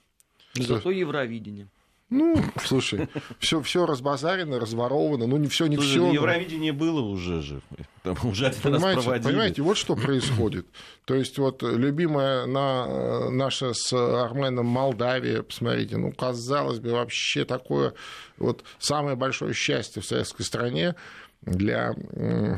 Зато 0.54 0.92
Евровидение. 0.92 1.68
Ну, 2.10 2.42
слушай, 2.64 3.08
все, 3.40 3.62
все 3.62 3.86
разбазарено, 3.86 4.60
разворовано, 4.60 5.28
ну 5.28 5.38
не 5.38 5.48
все, 5.48 5.68
не 5.68 5.76
слушай, 5.76 5.90
все. 5.92 6.00
Ну, 6.00 6.14
Евровидение 6.14 6.74
но... 6.74 6.80
было 6.80 7.02
уже 7.02 7.42
же, 7.44 7.62
там 8.02 8.18
уже 8.24 8.48
один 8.48 8.62
понимаете, 8.62 8.96
раз 8.96 9.04
проводили. 9.04 9.32
Понимаете, 9.32 9.62
вот 9.62 9.78
что 9.78 9.96
происходит. 9.96 10.66
То 11.06 11.14
есть 11.14 11.38
вот 11.38 11.62
любимая 11.62 12.48
на, 12.48 13.30
наша 13.30 13.74
с 13.74 13.94
Арменом 13.94 14.66
Молдавия, 14.66 15.44
посмотрите, 15.44 15.98
ну 15.98 16.12
казалось 16.12 16.80
бы 16.80 16.92
вообще 16.92 17.46
такое 17.46 17.94
вот 18.38 18.64
самое 18.80 19.16
большое 19.16 19.54
счастье 19.54 20.02
в 20.02 20.06
советской 20.06 20.44
стране 20.44 20.96
для 21.44 21.94
э, 22.14 22.58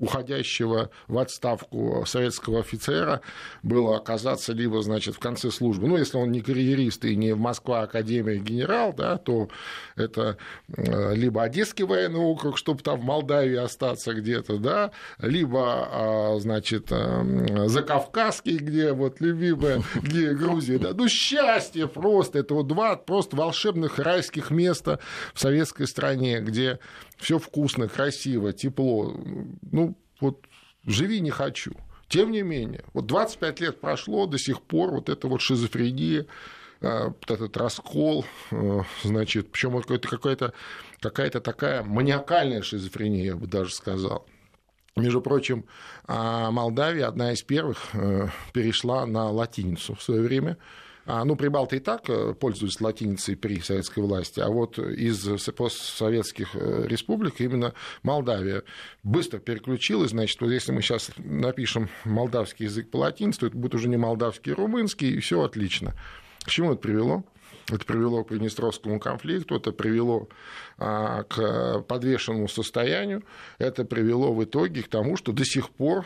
уходящего 0.00 0.90
в 1.06 1.18
отставку 1.18 2.04
советского 2.06 2.60
офицера 2.60 3.20
было 3.62 3.96
оказаться 3.96 4.52
либо, 4.52 4.82
значит, 4.82 5.14
в 5.14 5.18
конце 5.18 5.50
службы, 5.50 5.88
ну, 5.88 5.96
если 5.96 6.16
он 6.16 6.30
не 6.30 6.40
карьерист 6.40 7.04
и 7.04 7.16
не 7.16 7.32
в 7.32 7.38
Москва 7.38 7.82
Академия 7.82 8.38
генерал, 8.38 8.92
да, 8.92 9.16
то 9.16 9.48
это 9.96 10.36
э, 10.76 11.14
либо 11.14 11.42
Одесский 11.42 11.84
военный 11.84 12.20
округ, 12.20 12.58
чтобы 12.58 12.82
там 12.82 13.00
в 13.00 13.04
Молдавии 13.04 13.56
остаться 13.56 14.14
где-то, 14.14 14.58
да, 14.58 14.92
либо, 15.18 15.88
а, 15.90 16.38
значит, 16.38 16.88
э, 16.90 17.66
Закавказский, 17.66 18.58
где 18.58 18.92
вот 18.92 19.20
любимая, 19.20 19.82
где 19.94 20.32
Грузия, 20.32 20.78
да, 20.78 20.92
ну, 20.94 21.08
счастье 21.08 21.88
просто, 21.88 22.38
это 22.38 22.54
вот 22.54 22.66
два 22.66 22.96
просто 22.96 23.36
волшебных 23.36 23.98
райских 23.98 24.50
места 24.50 25.00
в 25.34 25.40
советской 25.40 25.86
стране, 25.86 26.40
где 26.40 26.78
все 27.18 27.38
вкусно, 27.38 27.88
красиво, 27.88 28.52
тепло. 28.52 29.14
Ну, 29.70 29.96
вот 30.20 30.46
живи 30.84 31.20
не 31.20 31.30
хочу. 31.30 31.72
Тем 32.08 32.32
не 32.32 32.42
менее, 32.42 32.84
вот 32.94 33.06
25 33.06 33.60
лет 33.60 33.80
прошло, 33.80 34.26
до 34.26 34.38
сих 34.38 34.62
пор 34.62 34.92
вот 34.92 35.08
эта 35.08 35.28
вот 35.28 35.42
шизофрения, 35.42 36.26
вот 36.80 37.30
этот 37.30 37.56
раскол, 37.56 38.24
а, 38.50 38.82
значит, 39.02 39.50
причем 39.50 39.76
какая-то 39.80 40.08
какая-то 40.08 40.54
какая-то 41.00 41.40
такая 41.40 41.82
маниакальная 41.82 42.62
шизофрения, 42.62 43.24
я 43.24 43.36
бы 43.36 43.46
даже 43.46 43.74
сказал. 43.74 44.26
Между 44.96 45.20
прочим, 45.20 45.64
а, 46.06 46.50
Молдавия 46.50 47.06
одна 47.06 47.32
из 47.32 47.42
первых 47.42 47.90
э, 47.92 48.28
перешла 48.52 49.06
на 49.06 49.30
латиницу 49.30 49.94
в 49.94 50.02
свое 50.02 50.22
время. 50.22 50.56
А, 51.10 51.24
ну, 51.24 51.36
прибалты 51.36 51.76
и 51.76 51.80
так 51.80 52.02
э, 52.10 52.34
пользуются 52.34 52.84
латиницей 52.84 53.34
при 53.34 53.60
советской 53.60 54.00
власти, 54.00 54.40
а 54.40 54.50
вот 54.50 54.78
из 54.78 55.26
постсоветских 55.52 56.54
э, 56.54 56.84
республик 56.86 57.40
именно 57.40 57.72
Молдавия 58.02 58.62
быстро 59.04 59.38
переключилась. 59.38 60.10
Значит, 60.10 60.38
вот 60.42 60.50
если 60.50 60.70
мы 60.70 60.82
сейчас 60.82 61.10
напишем 61.16 61.88
молдавский 62.04 62.66
язык 62.66 62.90
по 62.90 62.98
латинице, 62.98 63.40
то 63.40 63.46
это 63.46 63.56
будет 63.56 63.74
уже 63.74 63.88
не 63.88 63.96
молдавский, 63.96 64.52
а 64.52 64.56
румынский, 64.56 65.14
и 65.14 65.20
все 65.20 65.40
отлично. 65.40 65.94
К 66.44 66.50
чему 66.50 66.72
это 66.72 66.82
привело? 66.82 67.24
Это 67.70 67.86
привело 67.86 68.22
к 68.22 68.28
Приднестровскому 68.28 69.00
конфликту, 69.00 69.56
это 69.56 69.72
привело 69.72 70.28
а, 70.76 71.22
к 71.22 71.80
подвешенному 71.88 72.48
состоянию, 72.48 73.24
это 73.56 73.86
привело 73.86 74.34
в 74.34 74.44
итоге 74.44 74.82
к 74.82 74.88
тому, 74.88 75.16
что 75.16 75.32
до 75.32 75.46
сих 75.46 75.70
пор 75.70 76.04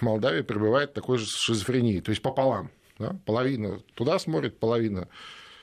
Молдавия 0.00 0.44
пребывает 0.44 0.90
в 0.90 0.94
такой 0.94 1.18
же 1.18 1.26
шизофрении, 1.26 1.98
то 1.98 2.10
есть 2.10 2.22
пополам. 2.22 2.70
Да? 2.98 3.16
Половина 3.24 3.80
туда 3.94 4.18
смотрит, 4.18 4.58
половина 4.58 5.08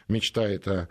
мечтает 0.08 0.68
о 0.68 0.88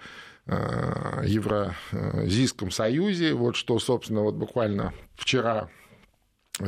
Евразийском 1.25 2.73
союзе, 2.73 3.35
вот 3.35 3.55
что, 3.55 3.79
собственно, 3.79 4.23
вот 4.23 4.35
буквально 4.35 4.93
вчера 5.15 5.69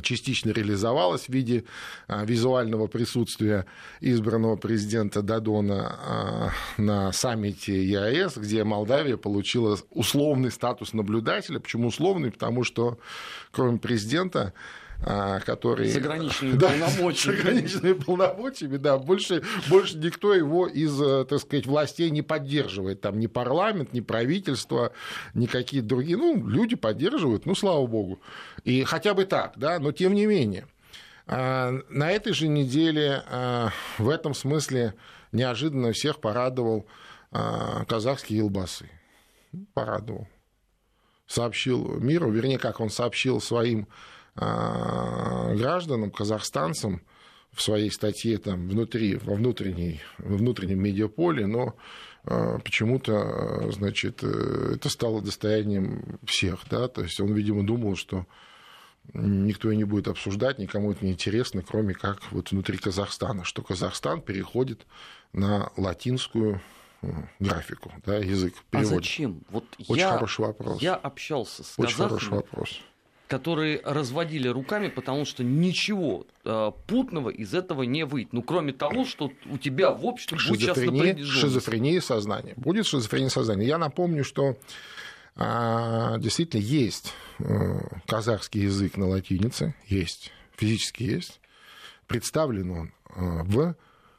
частично 0.00 0.50
реализовалось 0.50 1.26
в 1.26 1.28
виде 1.28 1.64
а, 2.08 2.24
визуального 2.24 2.86
присутствия 2.86 3.66
избранного 4.00 4.56
президента 4.56 5.20
Дадона 5.20 5.98
а, 5.98 6.50
на 6.78 7.12
саммите 7.12 7.84
ЕАЭС, 7.84 8.38
где 8.38 8.64
Молдавия 8.64 9.16
получила 9.16 9.78
условный 9.90 10.50
статус 10.50 10.94
наблюдателя. 10.94 11.60
Почему 11.60 11.88
условный? 11.88 12.30
Потому 12.30 12.64
что 12.64 12.98
кроме 13.50 13.78
президента 13.78 14.54
который... 15.04 15.88
Заграничными 15.88 16.52
да, 16.56 16.68
полномочиями. 16.68 17.36
Заграничными 17.36 17.92
полномочиями, 17.94 18.76
да. 18.76 18.98
Больше, 18.98 19.42
больше 19.68 19.98
никто 19.98 20.34
его 20.34 20.66
из, 20.66 21.00
э, 21.00 21.24
так 21.24 21.40
сказать, 21.40 21.66
властей 21.66 22.10
не 22.10 22.22
поддерживает. 22.22 23.00
Там 23.00 23.18
ни 23.18 23.26
парламент, 23.26 23.92
ни 23.92 24.00
правительство, 24.00 24.92
ни 25.34 25.46
какие-то 25.46 25.88
другие. 25.88 26.16
Ну, 26.16 26.46
люди 26.46 26.76
поддерживают, 26.76 27.46
ну, 27.46 27.54
слава 27.54 27.86
богу. 27.86 28.20
И 28.64 28.84
хотя 28.84 29.14
бы 29.14 29.24
так, 29.24 29.54
да, 29.56 29.78
но 29.78 29.92
тем 29.92 30.14
не 30.14 30.26
менее. 30.26 30.66
А, 31.26 31.72
на 31.88 32.10
этой 32.10 32.32
же 32.32 32.48
неделе 32.48 33.22
а, 33.28 33.70
в 33.98 34.08
этом 34.08 34.34
смысле 34.34 34.94
неожиданно 35.32 35.92
всех 35.92 36.20
порадовал 36.20 36.86
казахский 37.88 38.36
Елбасы. 38.36 38.90
Порадовал. 39.72 40.28
Сообщил 41.26 41.98
миру, 41.98 42.30
вернее, 42.30 42.58
как 42.58 42.78
он 42.78 42.90
сообщил 42.90 43.40
своим 43.40 43.88
а, 43.88 44.12
гражданам, 44.34 46.10
казахстанцам 46.10 47.02
в 47.52 47.62
своей 47.62 47.90
статье 47.90 48.38
там, 48.38 48.68
внутри, 48.68 49.16
во, 49.16 49.34
внутренней, 49.34 50.00
во 50.18 50.36
внутреннем 50.36 50.82
медиаполе, 50.82 51.46
но 51.46 51.76
а, 52.24 52.58
почему-то, 52.58 53.70
значит, 53.72 54.20
э, 54.22 54.74
это 54.76 54.88
стало 54.88 55.20
достоянием 55.20 56.18
всех, 56.24 56.60
да, 56.70 56.88
то 56.88 57.02
есть 57.02 57.20
он, 57.20 57.34
видимо, 57.34 57.64
думал, 57.66 57.96
что 57.96 58.26
никто 59.12 59.70
и 59.70 59.76
не 59.76 59.84
будет 59.84 60.08
обсуждать, 60.08 60.58
никому 60.58 60.92
это 60.92 61.04
не 61.04 61.12
интересно, 61.12 61.62
кроме 61.62 61.94
как 61.94 62.20
вот 62.30 62.52
внутри 62.52 62.78
Казахстана, 62.78 63.44
что 63.44 63.62
Казахстан 63.62 64.22
переходит 64.22 64.86
на 65.32 65.72
латинскую 65.76 66.62
э, 67.02 67.08
графику, 67.38 67.92
да, 68.06 68.16
язык 68.16 68.54
переводит. 68.70 68.92
А 68.92 68.96
зачем? 68.96 69.42
Вот 69.50 69.64
Очень 69.88 69.96
я, 69.96 70.12
хороший 70.12 70.40
вопрос. 70.46 70.80
Я 70.80 70.94
общался 70.94 71.64
с 71.64 71.74
Очень 71.76 71.96
казахами. 71.98 72.08
хороший 72.08 72.30
вопрос 72.30 72.80
которые 73.32 73.80
разводили 73.82 74.46
руками, 74.46 74.88
потому 74.88 75.24
что 75.24 75.42
ничего 75.42 76.26
э, 76.44 76.70
путного 76.86 77.30
из 77.30 77.54
этого 77.54 77.82
не 77.84 78.04
выйдет. 78.04 78.34
Ну, 78.34 78.42
кроме 78.42 78.74
того, 78.74 79.06
что 79.06 79.32
у 79.46 79.56
тебя 79.56 79.90
в 79.90 80.04
обществе 80.04 80.36
будет 80.36 80.60
сейчас 80.60 80.76
Шизофрения, 80.76 81.24
шизофрения 81.24 82.00
сознания. 82.02 82.52
Будет 82.56 82.84
шизофрения 82.84 83.30
сознания. 83.30 83.66
Я 83.66 83.78
напомню, 83.78 84.22
что 84.22 84.58
а, 85.34 86.18
действительно 86.18 86.60
есть 86.60 87.14
э, 87.38 87.80
казахский 88.06 88.64
язык 88.64 88.98
на 88.98 89.08
латинице, 89.08 89.74
есть, 89.86 90.30
физически 90.54 91.04
есть. 91.04 91.40
Представлен 92.08 92.70
он 92.70 92.88
э, 93.16 93.42
в 93.44 93.74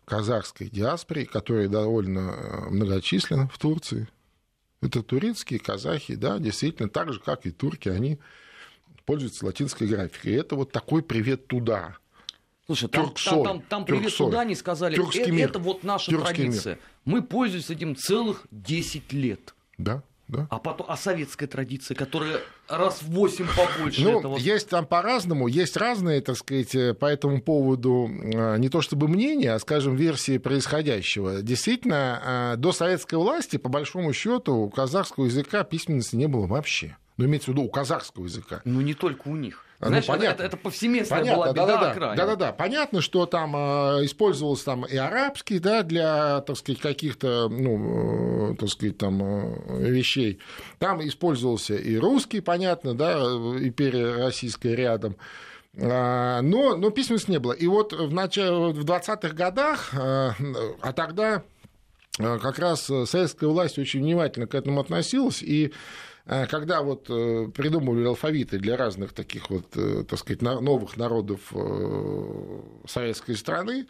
казахской 0.06 0.70
диаспоре, 0.70 1.28
которая 1.28 1.68
довольно 1.68 2.34
э, 2.36 2.70
многочисленна 2.72 3.48
в 3.48 3.60
Турции. 3.60 4.08
Это 4.82 5.04
турецкие 5.04 5.60
казахи, 5.60 6.16
да, 6.16 6.40
действительно, 6.40 6.90
так 6.90 7.14
же, 7.14 7.20
как 7.20 7.46
и 7.46 7.52
турки, 7.52 7.90
они 7.90 8.18
пользуются 9.06 9.46
латинской 9.46 9.88
графикой. 9.88 10.34
И 10.34 10.36
это 10.36 10.56
вот 10.56 10.72
такой 10.72 11.04
привет 11.04 11.48
туда. 11.48 11.98
Слушай, 12.66 12.88
там, 12.90 13.14
там, 13.14 13.44
там, 13.44 13.62
там 13.62 13.86
привет 13.86 14.04
Тюрксой. 14.04 14.28
туда 14.28 14.46
не 14.46 14.56
сказали, 14.56 14.96
Тюркский 14.96 15.24
это, 15.24 15.32
мир. 15.32 15.50
это 15.50 15.60
вот 15.60 15.84
наша 15.84 16.12
Тюркский 16.12 16.36
традиция. 16.36 16.76
Мир. 16.76 16.84
Мы 17.06 17.22
пользуемся 17.22 17.74
этим 17.74 17.96
целых 17.96 18.48
10 18.52 19.12
лет. 19.12 19.54
Да. 19.78 20.02
Да. 20.30 20.48
А 20.50 20.58
потом, 20.58 20.88
а 20.90 20.96
советская 20.96 21.50
традиция, 21.50 21.96
которая 21.96 22.40
раз 22.70 23.02
в 23.02 23.12
восемь 23.12 23.46
побольше 23.46 24.02
ну, 24.02 24.20
этого. 24.20 24.38
Есть 24.38 24.70
там 24.70 24.86
по-разному, 24.86 25.48
есть 25.48 25.76
разные, 25.76 26.22
так 26.22 26.38
сказать, 26.38 26.74
э, 26.74 26.94
по 26.94 27.06
этому 27.08 27.42
поводу 27.42 28.10
э, 28.10 28.58
не 28.58 28.70
то 28.70 28.82
чтобы 28.82 29.10
мнения, 29.10 29.54
а, 29.54 29.60
скажем, 29.60 29.96
версии 29.96 30.38
происходящего. 30.38 31.42
Действительно, 31.42 32.54
э, 32.54 32.58
до 32.58 32.72
советской 32.72 33.16
власти, 33.16 33.58
по 33.58 33.68
большому 33.68 34.14
счету, 34.14 34.56
у 34.56 34.70
казахского 34.70 35.26
языка 35.26 35.64
письменности 35.66 36.16
не 36.16 36.28
было 36.28 36.48
вообще. 36.48 36.96
Ну, 37.18 37.26
имеется 37.26 37.52
в 37.52 37.54
виду 37.54 37.64
у 37.64 37.70
казахского 37.70 38.26
языка. 38.26 38.62
Ну, 38.66 38.82
не 38.82 38.94
только 38.94 39.28
у 39.28 39.36
них. 39.36 39.66
А, 39.80 39.86
ну, 39.86 39.90
Знаешь, 39.90 40.08
ну, 40.08 40.14
понятно. 40.14 40.36
Это, 40.36 40.44
это 40.44 40.58
повсеместная 40.58 41.20
понятно, 41.20 41.44
была 41.44 41.54
беда 41.54 41.66
да, 41.66 41.94
да, 41.94 42.16
да, 42.16 42.26
да, 42.26 42.36
да, 42.36 42.52
понятно, 42.54 43.02
что 43.02 43.26
там 43.26 43.56
э, 43.56 44.06
использовался 44.06 44.66
там 44.66 44.86
и 44.86 44.96
арабский, 44.96 45.60
да, 45.60 45.84
для, 45.84 46.42
так 46.42 46.58
сказать, 46.58 46.82
каких-то, 46.82 47.50
ну, 47.50 48.54
э, 48.54 48.56
так 48.56 48.70
сказать, 48.70 48.98
там 48.98 49.22
э, 49.22 49.90
вещей. 49.90 50.40
Там 50.80 51.06
использовался 51.06 51.76
и 51.76 51.98
русский, 51.98 52.40
понятно, 52.40 52.94
да, 52.94 53.14
империя 53.14 54.24
российская 54.24 54.76
рядом. 54.76 55.18
А, 55.80 56.42
но, 56.42 56.78
но 56.78 56.90
письменности 56.92 57.32
не 57.32 57.40
было. 57.40 57.54
И 57.54 57.68
вот 57.68 57.94
в, 57.94 58.14
начале, 58.14 58.52
в 58.52 58.86
20-х 58.86 59.34
годах, 59.34 59.94
э, 59.94 60.32
а 60.82 60.94
тогда 60.94 61.44
э, 62.20 62.40
как 62.40 62.58
раз 62.58 62.84
советская 62.84 63.50
власть 63.50 63.78
очень 63.78 64.02
внимательно 64.02 64.48
к 64.48 64.56
этому 64.56 64.80
относилась, 64.80 65.44
и 65.44 65.74
когда 66.26 66.82
вот 66.82 67.10
э, 67.10 67.50
придумывали 67.54 68.06
алфавиты 68.06 68.58
для 68.58 68.78
разных 68.78 69.12
таких 69.12 69.50
вот, 69.50 69.66
э, 69.76 70.06
так 70.08 70.18
сказать, 70.20 70.42
новых 70.42 70.96
народов 70.96 71.52
э, 71.54 72.62
советской 72.88 73.36
страны, 73.36 73.88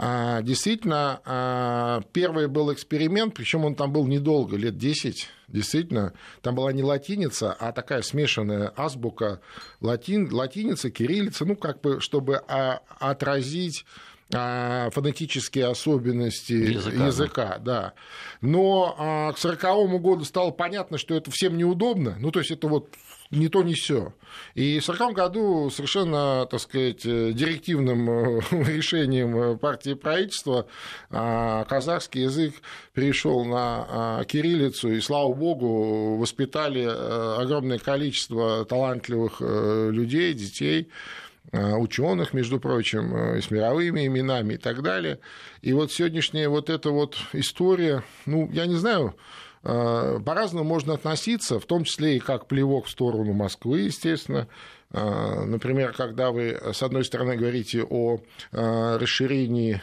а, 0.00 0.42
действительно, 0.42 1.20
а, 1.24 2.02
первый 2.12 2.46
был 2.46 2.72
эксперимент, 2.72 3.34
причем 3.34 3.64
он 3.64 3.74
там 3.74 3.92
был 3.92 4.06
недолго, 4.06 4.56
лет 4.56 4.78
10, 4.78 5.28
действительно. 5.48 6.12
Там 6.40 6.54
была 6.54 6.72
не 6.72 6.84
латиница, 6.84 7.52
а 7.52 7.72
такая 7.72 8.02
смешанная 8.02 8.72
азбука 8.76 9.40
латин, 9.80 10.32
латиница, 10.32 10.92
кириллица, 10.92 11.44
ну, 11.44 11.56
как 11.56 11.80
бы, 11.80 12.00
чтобы 12.00 12.36
отразить 12.36 13.84
а, 13.84 14.07
фонетические 14.30 15.66
особенности 15.66 16.52
языка, 16.52 17.06
языка 17.06 17.58
да. 17.58 17.92
Но 18.40 18.94
а, 18.98 19.32
к 19.32 19.38
1940 19.38 20.02
году 20.02 20.24
стало 20.24 20.50
понятно, 20.50 20.98
что 20.98 21.14
это 21.14 21.30
всем 21.30 21.56
неудобно. 21.56 22.16
Ну, 22.18 22.30
то 22.30 22.40
есть 22.40 22.50
это 22.50 22.68
вот 22.68 22.90
не 23.30 23.48
то, 23.48 23.62
не 23.62 23.74
все. 23.74 24.14
И 24.54 24.80
в 24.80 24.88
1940 24.88 25.14
году 25.14 25.70
совершенно, 25.70 26.46
так 26.50 26.60
сказать, 26.60 27.02
директивным 27.02 28.08
э, 28.10 28.40
решением 28.50 29.58
партии 29.58 29.92
и 29.92 29.94
правительства 29.94 30.66
а, 31.10 31.64
казахский 31.64 32.22
язык 32.22 32.54
перешел 32.92 33.44
на 33.44 34.24
кириллицу, 34.26 34.92
и, 34.92 35.00
слава 35.00 35.32
богу, 35.34 36.16
воспитали 36.16 36.82
э, 36.82 37.42
огромное 37.42 37.78
количество 37.78 38.64
талантливых 38.64 39.36
э, 39.40 39.90
людей, 39.92 40.32
детей, 40.34 40.88
Э, 40.88 41.27
ученых, 41.52 42.34
между 42.34 42.60
прочим, 42.60 43.14
э, 43.14 43.40
с 43.40 43.50
мировыми 43.50 44.06
именами 44.06 44.54
и 44.54 44.56
так 44.56 44.82
далее. 44.82 45.18
И 45.62 45.72
вот 45.72 45.92
сегодняшняя 45.92 46.48
вот 46.48 46.70
эта 46.70 46.90
вот 46.90 47.16
история, 47.32 48.02
ну, 48.26 48.50
я 48.52 48.66
не 48.66 48.74
знаю, 48.74 49.14
э, 49.62 50.20
по-разному 50.24 50.64
можно 50.64 50.94
относиться, 50.94 51.58
в 51.58 51.64
том 51.64 51.84
числе 51.84 52.16
и 52.16 52.20
как 52.20 52.46
плевок 52.46 52.86
в 52.86 52.90
сторону 52.90 53.32
Москвы, 53.32 53.80
естественно. 53.80 54.48
Например, 54.90 55.92
когда 55.92 56.30
вы, 56.30 56.58
с 56.72 56.82
одной 56.82 57.04
стороны, 57.04 57.36
говорите 57.36 57.82
о 57.82 58.20
расширении 58.52 59.82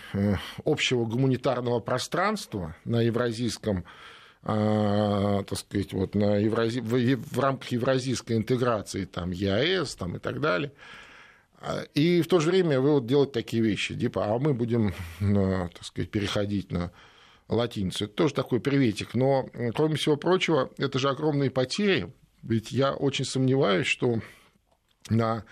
общего 0.64 1.06
гуманитарного 1.06 1.80
пространства 1.80 2.76
на 2.86 3.02
евразийском 3.02 3.86
так 4.42 5.58
сказать, 5.60 5.94
вот 5.94 6.16
на 6.16 6.38
еврази... 6.38 6.80
в 6.80 7.40
рамках 7.40 7.72
евразийской 7.72 8.38
интеграции, 8.38 9.06
там, 9.06 9.30
ЕАЭС 9.30 9.94
там, 9.94 10.16
и 10.16 10.20
так 10.20 10.42
далее– 10.42 10.72
и 11.94 12.22
в 12.22 12.28
то 12.28 12.40
же 12.40 12.52
время 12.52 12.80
вы 12.80 12.92
вот 12.92 13.06
делаете 13.06 13.34
такие 13.34 13.64
вещи, 13.64 13.98
типа, 13.98 14.26
а 14.26 14.40
мы 14.40 14.54
будем, 14.54 14.94
так 15.20 15.84
сказать, 15.84 16.12
переходить 16.12 16.72
на 16.72 16.92
латиницу. 17.48 18.06
Это 18.06 18.14
тоже 18.14 18.34
такой 18.34 18.60
приветик. 18.60 19.14
Но, 19.14 19.50
кроме 19.76 19.96
всего 19.96 20.18
прочего, 20.18 20.72
это 20.78 21.00
же 21.00 21.10
огромные 21.10 21.52
потери. 21.52 22.14
Ведь 22.44 22.72
я 22.72 22.94
очень 22.94 23.26
сомневаюсь, 23.26 23.88
что 23.88 24.20
на 25.10 25.44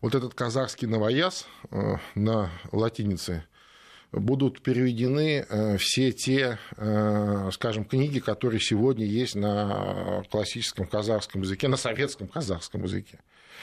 вот 0.00 0.14
этот 0.14 0.34
казахский 0.34 0.88
новояз 0.88 1.46
э, 1.70 1.96
на 2.14 2.50
латинице 2.72 3.44
будут 4.10 4.62
переведены 4.62 5.46
э, 5.48 5.76
все 5.78 6.12
те, 6.12 6.58
э, 6.76 7.50
скажем, 7.52 7.84
книги, 7.84 8.18
которые 8.18 8.60
сегодня 8.60 9.06
есть 9.06 9.34
на 9.34 10.22
классическом 10.30 10.86
казахском 10.86 11.42
языке, 11.42 11.68
на 11.68 11.76
советском 11.76 12.28
казахском 12.28 12.82
языке. 12.84 13.20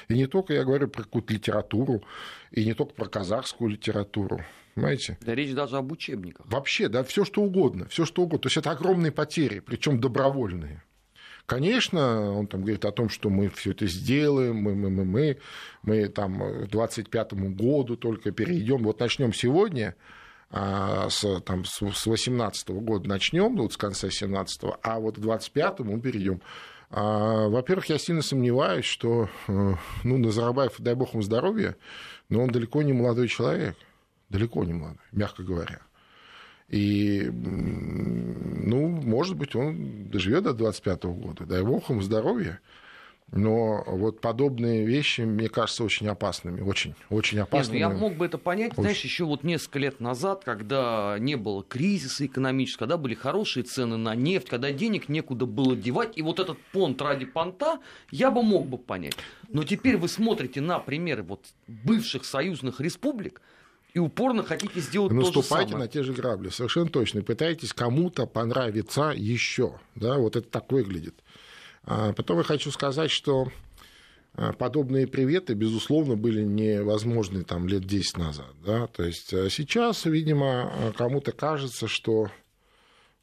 И 0.08 0.14
не 0.14 0.28
только 0.28 0.54
я 0.54 0.64
говорю 0.64 0.88
про 0.88 1.04
какую-то 1.04 1.34
литературу, 1.34 2.04
и 2.52 2.66
не 2.66 2.74
только 2.74 2.94
про 2.94 3.06
казахскую 3.06 3.72
литературу. 3.72 4.42
Понимаете? 4.76 5.18
Да 5.22 5.36
речь 5.36 5.54
даже 5.54 5.78
об 5.78 5.92
учебниках. 5.92 6.46
Вообще, 6.48 6.88
да, 6.88 7.04
все 7.04 7.26
что 7.26 7.42
угодно, 7.42 7.88
все 7.90 8.06
что 8.06 8.22
угодно. 8.22 8.44
То 8.44 8.48
есть 8.48 8.58
это 8.58 8.72
огромные 8.72 9.12
потери, 9.12 9.60
причем 9.60 10.00
добровольные. 10.00 10.84
Конечно, 11.46 12.32
он 12.32 12.46
там 12.46 12.62
говорит 12.62 12.86
о 12.86 12.92
том, 12.92 13.10
что 13.10 13.32
мы 13.32 13.50
все 13.50 13.72
это 13.72 13.88
сделаем, 13.88 14.58
мы, 14.58 14.76
мы, 14.76 14.92
мы, 14.92 15.04
мы, 15.04 15.38
мы 15.82 16.08
там 16.08 16.66
к 16.66 16.70
25 16.70 17.34
году 17.34 17.96
только 17.96 18.32
перейдем. 18.32 18.84
Вот 18.84 19.00
начнем 19.00 19.34
сегодня, 19.34 19.96
а, 20.52 21.10
с, 21.10 21.40
там, 21.42 21.66
с 21.66 22.06
18 22.06 22.70
года 22.70 23.10
начнем, 23.10 23.56
ну, 23.56 23.64
вот 23.64 23.74
с 23.74 23.78
конца 23.78 24.12
17 24.12 24.62
а 24.84 25.00
вот 25.00 25.16
к 25.16 25.20
25 25.20 25.80
мы 25.80 26.00
перейдем. 26.00 26.40
А, 26.92 27.48
во-первых, 27.48 27.86
я 27.88 27.98
сильно 27.98 28.22
сомневаюсь, 28.22 28.86
что 28.86 29.30
э, 29.48 29.76
ну, 30.04 30.18
Назарбаев, 30.18 30.76
дай 30.80 30.96
бог 30.96 31.14
ему 31.14 31.22
здоровья, 31.22 31.76
но 32.30 32.42
он 32.42 32.50
далеко 32.50 32.82
не 32.82 32.94
молодой 32.94 33.28
человек. 33.28 33.76
Далеко 34.30 34.64
не 34.64 34.74
молодой, 34.74 35.00
мягко 35.12 35.44
говоря. 35.44 35.82
И, 36.68 37.24
ну, 37.32 38.88
может 38.88 39.36
быть, 39.36 39.56
он 39.56 40.10
доживет 40.10 40.44
до 40.44 40.54
25 40.54 41.04
года. 41.06 41.46
Дай 41.46 41.64
бог 41.64 41.90
ему 41.90 42.02
здоровья. 42.02 42.60
Но 43.32 43.84
вот 43.86 44.22
подобные 44.22 44.86
вещи, 44.86 45.22
мне 45.22 45.50
кажется, 45.50 45.84
очень 45.84 46.08
опасными, 46.08 46.62
очень, 46.62 46.96
очень 47.10 47.40
опасными. 47.40 47.78
Нет, 47.78 47.88
ну 47.88 47.94
я 47.94 48.00
мог 48.00 48.16
бы 48.16 48.26
это 48.26 48.38
понять, 48.38 48.72
очень. 48.72 48.82
знаешь, 48.82 49.02
еще 49.02 49.26
вот 49.26 49.44
несколько 49.44 49.80
лет 49.80 50.00
назад, 50.00 50.44
когда 50.44 51.18
не 51.20 51.36
было 51.36 51.64
кризиса 51.64 52.26
экономического, 52.26 52.88
когда 52.88 52.98
были 52.98 53.14
хорошие 53.14 53.64
цены 53.64 53.98
на 53.98 54.16
нефть, 54.16 54.50
когда 54.50 54.72
денег 54.72 55.10
некуда 55.10 55.46
было 55.46 55.76
девать, 55.76 56.18
и 56.18 56.22
вот 56.24 56.40
этот 56.40 56.58
понт 56.72 57.02
ради 57.02 57.26
понта 57.26 57.80
я 58.10 58.32
бы 58.32 58.42
мог 58.42 58.68
бы 58.68 58.78
понять. 58.78 59.16
Но 59.48 59.64
теперь 59.64 59.98
вы 59.98 60.08
смотрите 60.08 60.62
на 60.62 60.80
примеры 60.80 61.22
вот 61.22 61.46
бывших 61.68 62.26
союзных 62.26 62.82
республик, 62.82 63.42
и 63.94 64.00
упорно 64.00 64.44
хотите 64.44 64.80
сделать 64.82 65.12
ну, 65.12 65.24
то 65.24 65.42
же 65.42 65.44
самое. 65.44 65.78
на 65.78 65.88
те 65.88 66.04
же 66.04 66.14
грабли, 66.14 66.50
совершенно 66.50 66.90
точно. 66.90 67.24
Пытаетесь 67.24 67.74
кому-то 67.74 68.28
понравиться 68.28 69.14
еще. 69.16 69.80
Да, 69.96 70.18
вот 70.18 70.36
это 70.36 70.48
так 70.48 70.72
выглядит. 70.72 71.16
А 71.84 72.14
потом 72.14 72.40
я 72.40 72.44
хочу 72.44 72.72
сказать, 72.72 73.12
что 73.12 73.52
а, 74.34 74.54
подобные 74.54 75.08
приветы, 75.08 75.54
безусловно, 75.54 76.16
были 76.16 76.44
невозможны 76.44 77.44
там 77.44 77.68
лет 77.68 77.86
10 77.86 78.18
назад. 78.18 78.54
Да? 78.66 78.88
То 78.88 79.04
есть 79.04 79.34
а 79.34 79.50
сейчас, 79.50 80.06
видимо, 80.06 80.94
кому-то 80.98 81.32
кажется, 81.32 81.88
что 81.88 82.30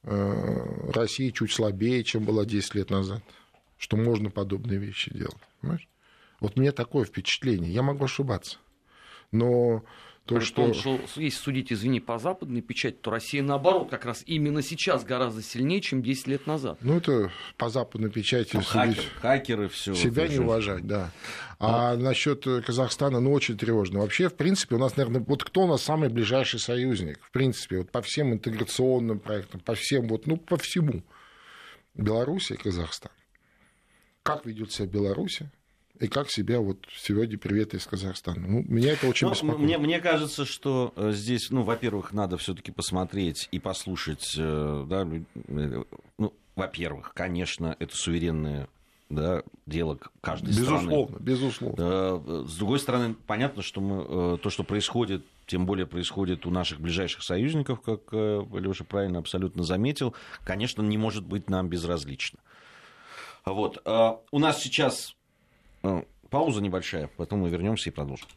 Россия 0.03 1.33
чуть 1.33 1.53
слабее, 1.53 2.05
чем 2.05 2.25
была 2.25 2.45
10 2.45 2.77
лет 2.77 2.91
назад, 2.91 3.23
что 3.77 3.97
можно 3.97 4.31
подобные 4.31 4.79
вещи 4.79 5.13
делать. 5.13 5.37
Понимаешь? 5.61 5.89
Вот 6.41 6.57
мне 6.57 6.73
такое 6.73 7.05
впечатление. 7.05 7.73
Я 7.73 7.83
могу 7.83 8.05
ошибаться. 8.05 8.59
Но 9.33 9.85
То, 10.27 10.41
что... 10.41 10.65
том, 10.65 10.75
что 10.75 11.01
если 11.15 11.39
судить, 11.39 11.73
извини, 11.73 12.01
по 12.01 12.19
западной 12.19 12.61
печати, 12.61 12.97
то 13.01 13.13
Россия, 13.13 13.43
наоборот, 13.43 13.91
как 13.91 14.05
раз 14.05 14.25
именно 14.27 14.61
сейчас 14.61 15.05
гораздо 15.05 15.41
сильнее, 15.41 15.81
чем 15.81 16.03
10 16.03 16.27
лет 16.27 16.47
назад. 16.49 16.79
Ну, 16.81 16.97
это 16.97 17.31
по 17.57 17.69
западной 17.69 18.11
печати 18.11 18.57
ну, 18.57 18.63
хакер, 18.63 19.05
хакеры 19.21 19.69
все. 19.69 19.95
Себя 19.95 20.27
не 20.27 20.41
уважать, 20.41 20.85
да. 20.85 21.13
А 21.61 21.95
ну. 21.95 22.03
насчет 22.03 22.45
Казахстана, 22.67 23.21
ну, 23.21 23.33
очень 23.33 23.57
тревожно. 23.57 24.01
Вообще, 24.01 24.29
в 24.29 24.35
принципе, 24.35 24.75
у 24.75 24.79
нас, 24.79 24.97
наверное, 24.97 25.21
вот 25.21 25.45
кто 25.45 25.63
у 25.63 25.69
нас 25.69 25.83
самый 25.83 26.09
ближайший 26.09 26.59
союзник? 26.59 27.21
В 27.23 27.31
принципе, 27.31 27.79
вот 27.79 27.93
по 27.93 28.03
всем 28.03 28.33
интеграционным 28.33 29.21
проектам, 29.21 29.61
по 29.61 29.77
всем, 29.77 30.09
вот, 30.09 30.27
ну, 30.27 30.39
по 30.39 30.57
всему. 30.57 31.05
Беларусь 31.95 32.51
и 32.51 32.57
Казахстан. 32.57 33.13
Как 34.25 34.45
ведет 34.45 34.73
себя 34.73 34.89
Беларусь? 34.89 35.41
И 36.01 36.09
как 36.09 36.31
себя 36.31 36.61
вот 36.61 36.79
сегодня 36.97 37.39
привет 37.39 37.75
из 37.75 37.87
Казахстана. 37.87 38.47
Ну, 38.47 38.65
меня 38.69 38.93
это 38.93 39.09
очень 39.09 39.27
ну, 39.27 39.33
беспокоит. 39.33 39.59
Мне, 39.59 39.79
мне 39.79 40.01
кажется, 40.01 40.45
что 40.45 40.93
э, 40.97 41.13
здесь, 41.13 41.51
ну, 41.51 41.63
во-первых, 41.63 42.13
надо 42.13 42.37
все-таки 42.37 42.71
посмотреть 42.71 43.49
и 43.51 43.59
послушать, 43.59 44.35
э, 44.39 44.87
да, 44.89 45.07
э, 45.49 45.85
ну, 46.19 46.33
во-первых, 46.55 47.13
конечно, 47.15 47.77
это 47.79 47.97
суверенное 47.97 48.69
да, 49.09 49.43
дело 49.67 49.99
каждой 50.21 50.49
безусловно, 50.49 51.05
страны. 51.05 51.17
Безусловно, 51.21 52.47
С 52.49 52.57
другой 52.57 52.81
стороны, 52.81 53.15
понятно, 53.27 53.63
что 53.63 53.81
мы, 53.81 54.39
то, 54.39 54.51
что 54.51 54.65
происходит, 54.65 55.25
тем 55.47 55.65
более 55.65 55.87
происходит 55.87 56.45
у 56.45 56.51
наших 56.51 56.81
ближайших 56.81 57.23
союзников, 57.23 57.81
как 57.83 58.13
Леша 58.13 58.85
правильно 58.85 59.21
абсолютно 59.21 59.63
заметил, 59.63 60.15
конечно, 60.45 60.83
не 60.83 60.99
может 60.99 61.25
быть 61.25 61.49
нам 61.49 61.69
безразлично. 61.69 62.41
Вот. 63.45 63.81
У 63.87 64.39
нас 64.41 64.61
сейчас 64.61 65.16
пауза 66.31 66.61
небольшая, 66.61 67.09
потом 67.17 67.41
мы 67.41 67.49
вернемся 67.49 67.91
и 67.91 67.93
продолжим. 67.93 68.29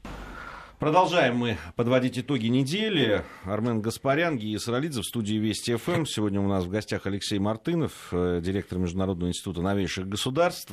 Продолжаем 0.80 1.36
мы 1.36 1.58
подводить 1.76 2.18
итоги 2.18 2.48
недели. 2.48 3.26
Армен 3.44 3.82
Гаспарян, 3.82 4.38
Гия 4.38 4.60
Саралидзе 4.60 5.02
в 5.02 5.04
студии 5.04 5.34
Вести 5.36 5.76
ФМ. 5.76 6.06
Сегодня 6.06 6.40
у 6.40 6.48
нас 6.48 6.64
в 6.64 6.70
гостях 6.70 7.06
Алексей 7.06 7.38
Мартынов, 7.38 7.92
э, 8.14 8.40
директор 8.42 8.78
Международного 8.78 9.28
института 9.28 9.62
новейших 9.62 10.08
государств. 10.08 10.72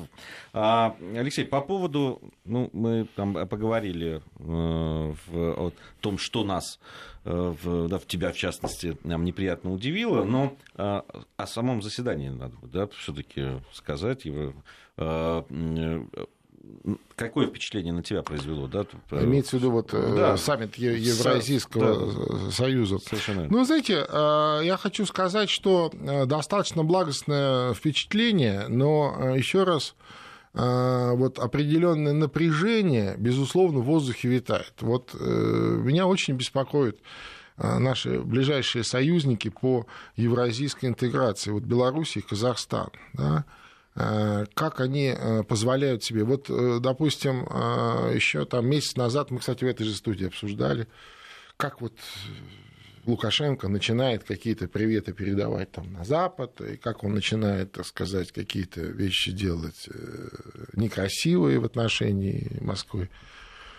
А, 0.53 0.95
Алексей, 1.16 1.45
по 1.45 1.61
поводу, 1.61 2.22
ну, 2.45 2.70
мы 2.72 3.09
там 3.16 3.35
поговорили 3.49 4.22
э, 4.39 5.14
о 5.33 5.72
том, 6.01 6.18
что 6.18 6.45
нас, 6.45 6.79
э, 7.24 7.55
в, 7.61 7.89
да, 7.89 7.99
в 7.99 8.07
тебя 8.07 8.31
в 8.31 8.37
частности, 8.37 8.97
нам 9.03 9.24
неприятно 9.24 9.72
удивило, 9.72 10.22
но 10.22 10.57
о 10.77 11.47
самом 11.47 11.83
заседании 11.83 12.29
надо 12.29 12.55
да, 12.62 12.87
все-таки 12.87 13.61
сказать. 13.72 14.24
Его, 14.24 14.55
какое 17.16 17.46
впечатление 17.46 17.92
на 17.92 18.02
тебя 18.02 18.22
произвело? 18.22 18.66
Да? 18.68 18.86
Имеется 19.10 19.56
в 19.56 19.60
виду 19.60 19.70
вот 19.70 19.92
э, 19.92 20.14
да. 20.16 20.36
саммит 20.36 20.76
Евразийского 20.76 22.46
да. 22.46 22.50
союза. 22.50 22.98
Совершенно. 22.98 23.46
Ну, 23.48 23.64
знаете, 23.64 24.06
э, 24.08 24.60
я 24.64 24.76
хочу 24.76 25.06
сказать, 25.06 25.50
что 25.50 25.90
э, 25.92 26.26
достаточно 26.26 26.84
благостное 26.84 27.74
впечатление, 27.74 28.68
но 28.68 29.34
еще 29.36 29.64
раз 29.64 29.94
вот 30.58 31.38
определенное 31.38 32.14
напряжение, 32.14 33.14
безусловно, 33.18 33.80
в 33.80 33.84
воздухе 33.84 34.28
витает. 34.28 34.72
Вот 34.80 35.12
меня 35.12 36.06
очень 36.06 36.32
беспокоит 36.32 36.98
наши 37.58 38.20
ближайшие 38.20 38.82
союзники 38.82 39.50
по 39.50 39.84
евразийской 40.16 40.88
интеграции, 40.88 41.50
вот 41.50 41.64
Беларусь 41.64 42.16
и 42.16 42.22
Казахстан. 42.22 42.88
Да? 43.12 43.44
Э, 43.97 44.44
как 44.53 44.80
они 44.80 45.14
э, 45.16 45.42
позволяют 45.42 46.05
себе. 46.05 46.22
Вот, 46.24 46.51
э, 46.51 46.78
допустим, 46.80 47.47
еще 48.14 48.44
там 48.44 48.68
месяц 48.68 48.97
назад, 48.97 49.30
мы, 49.30 49.38
кстати, 49.38 49.64
в 49.64 49.68
этой 49.68 49.86
же 49.86 49.94
студии 49.94 50.26
обсуждали, 50.26 50.86
как 51.57 51.80
вот 51.80 51.94
Лукашенко 53.07 53.68
начинает 53.68 54.24
какие-то 54.24 54.68
приветы 54.68 55.14
передавать 55.14 55.72
там 55.72 55.92
на 55.92 56.05
Запад, 56.05 56.61
и 56.61 56.76
как 56.76 57.05
он 57.05 57.14
начинает, 57.14 57.72
так 57.72 57.86
сказать, 57.86 58.32
какие-то 58.32 58.82
вещи 58.82 59.32
делать 59.32 59.88
некрасивые 60.74 61.59
в 61.59 61.64
отношении 61.64 62.59
Москвы. 62.61 63.09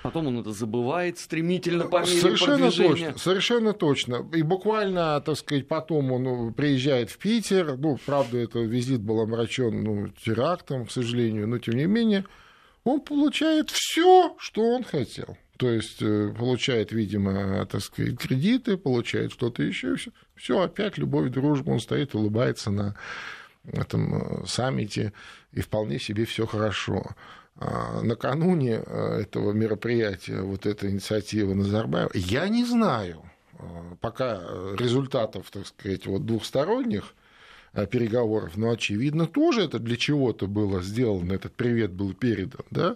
Потом 0.03 0.27
он 0.27 0.39
это 0.39 0.51
забывает 0.51 1.17
стремительно 1.17 1.85
по 1.85 2.01
мере 2.01 2.21
совершенно 2.21 2.57
продвижения. 2.69 3.07
Точно, 3.07 3.19
совершенно 3.19 3.73
точно. 3.73 4.29
И 4.33 4.41
буквально, 4.41 5.21
так 5.21 5.37
сказать, 5.37 5.67
потом 5.67 6.11
он 6.11 6.23
ну, 6.23 6.51
приезжает 6.51 7.09
в 7.09 7.17
Питер. 7.17 7.77
Ну, 7.77 7.97
правда, 8.05 8.37
этот 8.37 8.67
визит 8.67 9.01
был 9.01 9.21
омрачен 9.21 9.83
ну, 9.83 10.07
терактом, 10.09 10.85
к 10.85 10.91
сожалению, 10.91 11.47
но 11.47 11.57
тем 11.57 11.75
не 11.75 11.85
менее 11.85 12.25
он 12.83 13.01
получает 13.01 13.69
все, 13.69 14.35
что 14.39 14.61
он 14.61 14.83
хотел. 14.83 15.37
То 15.57 15.69
есть 15.69 16.01
э, 16.01 16.33
получает, 16.37 16.91
видимо, 16.91 17.65
так 17.65 17.81
сказать, 17.81 18.17
кредиты, 18.17 18.77
получает 18.77 19.31
что-то 19.31 19.63
еще. 19.63 19.95
Все, 20.35 20.61
опять 20.61 20.97
любовь, 20.97 21.31
дружба. 21.31 21.71
Он 21.71 21.79
стоит, 21.79 22.13
улыбается 22.13 22.69
на 22.69 22.95
этом 23.65 24.43
э, 24.43 24.45
саммите, 24.45 25.13
и 25.51 25.61
вполне 25.61 25.99
себе 25.99 26.25
все 26.25 26.45
хорошо. 26.45 27.15
А, 27.59 28.01
накануне 28.01 28.83
э, 28.85 29.21
этого 29.21 29.51
мероприятия, 29.51 30.41
вот 30.41 30.67
эта 30.67 30.91
инициатива 30.91 31.55
Назарбаева, 31.55 32.11
я 32.13 32.47
не 32.49 32.63
знаю 32.63 33.23
а, 33.57 33.95
пока 33.99 34.41
результатов, 34.77 35.49
так 35.49 35.65
сказать, 35.65 36.05
вот 36.05 36.25
двухсторонних 36.25 37.15
переговоров, 37.91 38.57
но, 38.57 38.71
очевидно, 38.71 39.27
тоже 39.27 39.61
это 39.61 39.77
для 39.77 39.97
чего-то 39.97 40.47
было 40.47 40.81
сделано, 40.81 41.33
этот 41.33 41.53
привет 41.53 41.91
был 41.91 42.13
передан, 42.13 42.65
да? 42.71 42.95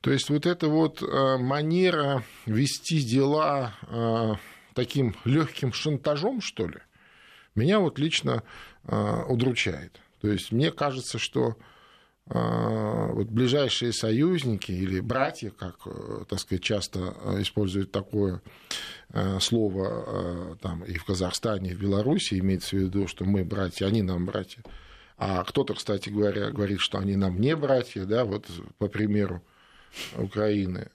То 0.00 0.12
есть 0.12 0.30
вот 0.30 0.46
эта 0.46 0.68
вот 0.68 1.02
манера 1.02 2.22
вести 2.46 3.02
дела 3.02 3.74
таким 4.74 5.16
легким 5.24 5.72
шантажом, 5.72 6.40
что 6.40 6.68
ли, 6.68 6.78
меня 7.56 7.80
вот 7.80 7.98
лично 7.98 8.44
удручает. 8.84 9.98
То 10.20 10.28
есть 10.28 10.52
мне 10.52 10.70
кажется, 10.70 11.18
что 11.18 11.56
а, 11.58 11.71
вот 12.34 13.28
ближайшие 13.28 13.92
союзники 13.92 14.72
или 14.72 15.00
братья, 15.00 15.50
как, 15.50 15.76
э, 15.86 16.24
так 16.28 16.40
сказать, 16.40 16.62
часто 16.62 17.14
э, 17.20 17.42
используют 17.42 17.92
такое 17.92 18.40
э, 19.10 19.38
слово 19.40 20.56
там, 20.62 20.82
и 20.84 20.94
в 20.94 21.04
Казахстане, 21.04 21.70
и 21.70 21.74
в 21.74 21.80
Беларуси, 21.80 22.38
имеется 22.38 22.76
в 22.76 22.80
виду, 22.80 23.06
что 23.06 23.24
мы 23.24 23.44
братья, 23.44 23.86
они 23.86 24.02
нам 24.02 24.24
братья. 24.24 24.62
А 25.18 25.44
кто-то, 25.44 25.74
кстати 25.74 26.08
говоря, 26.08 26.50
говорит, 26.50 26.80
что 26.80 26.98
они 26.98 27.16
нам 27.16 27.40
не 27.40 27.54
братья, 27.54 28.04
да, 28.04 28.24
вот 28.24 28.48
по 28.78 28.88
примеру 28.88 29.42
Украины. 30.16 30.90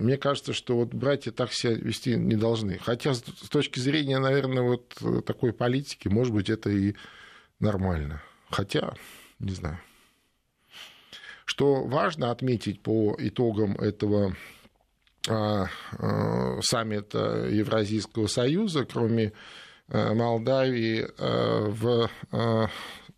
Мне 0.00 0.16
кажется, 0.16 0.52
что 0.52 0.76
вот 0.76 0.94
братья 0.94 1.30
так 1.30 1.52
себя 1.52 1.74
вести 1.74 2.16
не 2.16 2.34
должны. 2.34 2.78
Хотя 2.78 3.14
с 3.14 3.20
точки 3.20 3.78
зрения, 3.78 4.18
наверное, 4.18 4.62
вот 4.62 5.24
такой 5.24 5.52
политики, 5.52 6.08
может 6.08 6.32
быть, 6.32 6.50
это 6.50 6.70
и 6.70 6.96
нормально. 7.60 8.22
Хотя, 8.50 8.94
не 9.38 9.52
знаю. 9.52 9.78
Что 11.44 11.84
важно 11.84 12.30
отметить 12.30 12.82
по 12.82 13.14
итогам 13.18 13.74
этого 13.74 14.34
а, 15.28 15.66
а, 15.98 16.60
саммита 16.62 17.46
Евразийского 17.48 18.26
союза, 18.26 18.84
кроме 18.84 19.32
а, 19.88 20.14
Молдавии, 20.14 21.06
в, 21.18 22.10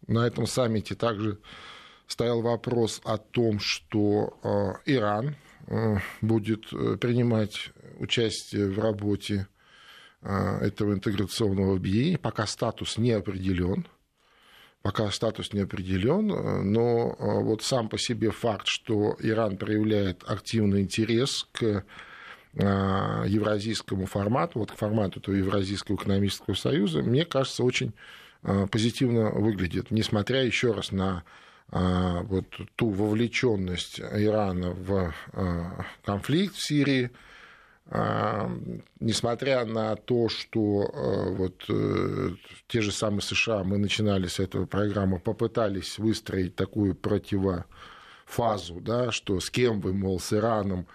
на 0.06 0.26
этом 0.26 0.46
саммите 0.46 0.94
также 0.94 1.38
стоял 2.06 2.42
вопрос 2.42 3.00
о 3.04 3.16
том, 3.16 3.58
что 3.58 4.80
Иран 4.84 5.36
будет 6.20 6.68
принимать 7.00 7.70
участие 7.98 8.70
в 8.70 8.78
работе 8.78 9.46
этого 10.22 10.92
интеграционного 10.92 11.76
объединения, 11.76 12.18
пока 12.18 12.46
статус 12.46 12.98
не 12.98 13.12
определен 13.12 13.86
пока 14.84 15.10
статус 15.10 15.54
не 15.54 15.60
определен, 15.60 16.26
но 16.70 17.16
э, 17.18 17.42
вот 17.42 17.62
сам 17.62 17.88
по 17.88 17.96
себе 17.96 18.30
факт, 18.30 18.66
что 18.66 19.16
Иран 19.18 19.56
проявляет 19.56 20.22
активный 20.26 20.82
интерес 20.82 21.48
к 21.52 21.62
э, 21.62 23.24
евразийскому 23.26 24.04
формату, 24.04 24.58
вот 24.58 24.72
к 24.72 24.76
формату 24.76 25.20
этого 25.20 25.34
Евразийского 25.34 25.96
экономического 25.96 26.52
союза, 26.52 27.00
мне 27.00 27.24
кажется, 27.24 27.64
очень 27.64 27.94
э, 28.42 28.66
позитивно 28.70 29.30
выглядит, 29.30 29.90
несмотря 29.90 30.44
еще 30.44 30.72
раз 30.72 30.92
на 30.92 31.24
вот 31.70 32.44
ту 32.76 32.90
вовлеченность 32.90 33.98
Ирана 33.98 34.70
в 34.70 35.14
конфликт 36.04 36.54
в 36.54 36.62
Сирии, 36.62 37.10
несмотря 37.90 39.64
на 39.66 39.94
то, 39.96 40.28
что 40.28 40.84
э, 40.84 41.34
вот 41.34 41.64
э, 41.68 42.30
те 42.66 42.80
же 42.80 42.90
самые 42.90 43.20
США, 43.20 43.62
мы 43.62 43.76
начинали 43.76 44.26
с 44.26 44.40
этого 44.40 44.64
программы, 44.64 45.20
попытались 45.20 45.98
выстроить 45.98 46.56
такую 46.56 46.94
противофазу, 46.94 48.80
да, 48.80 49.12
что 49.12 49.38
с 49.38 49.50
кем 49.50 49.80
вы, 49.80 49.92
мол, 49.92 50.18
с 50.18 50.32
Ираном 50.32 50.86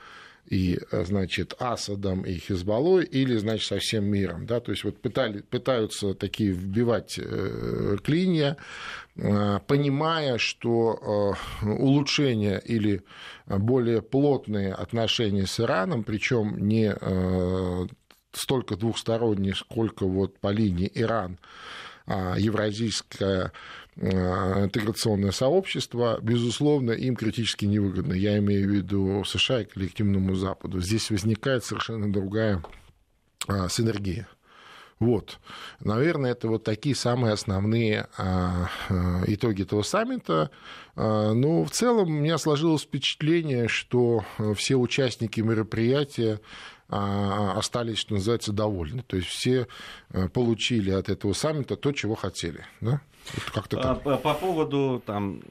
и, 0.49 0.79
значит, 0.91 1.53
Асадом 1.59 2.23
и 2.23 2.33
Хизбаллой, 2.33 3.05
или, 3.05 3.37
значит, 3.37 3.67
со 3.67 3.77
всем 3.77 4.05
миром. 4.05 4.47
Да? 4.47 4.59
То 4.59 4.71
есть 4.71 4.83
вот 4.83 4.99
пытали, 4.99 5.41
пытаются 5.41 6.15
такие 6.15 6.51
вбивать 6.51 7.19
э, 7.19 7.97
клинья, 8.03 8.57
э, 9.15 9.59
понимая, 9.67 10.39
что 10.39 11.35
э, 11.61 11.65
улучшение 11.67 12.59
или 12.65 13.03
более 13.45 14.01
плотные 14.01 14.73
отношения 14.73 15.45
с 15.45 15.59
Ираном, 15.59 16.03
причем 16.03 16.67
не 16.67 16.95
столько 18.31 18.75
двухсторонние, 18.75 19.55
сколько 19.55 20.05
вот 20.05 20.39
по 20.39 20.51
линии 20.51 20.91
Иран, 20.93 21.39
а 22.05 22.35
евразийское 22.37 23.51
интеграционное 24.01 25.31
сообщество, 25.31 26.19
безусловно, 26.21 26.91
им 26.91 27.15
критически 27.17 27.65
невыгодно. 27.65 28.13
Я 28.13 28.37
имею 28.37 28.69
в 28.69 28.71
виду 28.71 29.23
США 29.25 29.61
и 29.61 29.65
коллективному 29.65 30.35
Западу. 30.35 30.79
Здесь 30.79 31.09
возникает 31.11 31.65
совершенно 31.65 32.11
другая 32.11 32.63
а, 33.47 33.67
синергия. 33.67 34.27
Вот. 34.99 35.39
Наверное, 35.81 36.31
это 36.31 36.47
вот 36.47 36.63
такие 36.63 36.95
самые 36.95 37.33
основные 37.33 38.07
а, 38.17 38.69
итоги 39.27 39.63
этого 39.63 39.81
саммита. 39.81 40.49
Но 40.95 41.63
в 41.65 41.71
целом 41.71 42.07
у 42.09 42.19
меня 42.21 42.37
сложилось 42.37 42.83
впечатление, 42.83 43.67
что 43.67 44.23
все 44.55 44.75
участники 44.75 45.41
мероприятия 45.41 46.39
остались, 46.89 47.99
что 47.99 48.15
называется, 48.15 48.51
довольны. 48.51 49.03
То 49.03 49.15
есть 49.15 49.29
все 49.29 49.67
получили 50.33 50.91
от 50.91 51.07
этого 51.09 51.33
саммита 51.33 51.75
то, 51.77 51.91
чего 51.91 52.15
хотели. 52.15 52.65
Да? 52.81 53.01
Как-то 53.53 53.95
По, 53.95 54.17
по 54.17 54.33
поводу 54.33 55.01
там, 55.05 55.41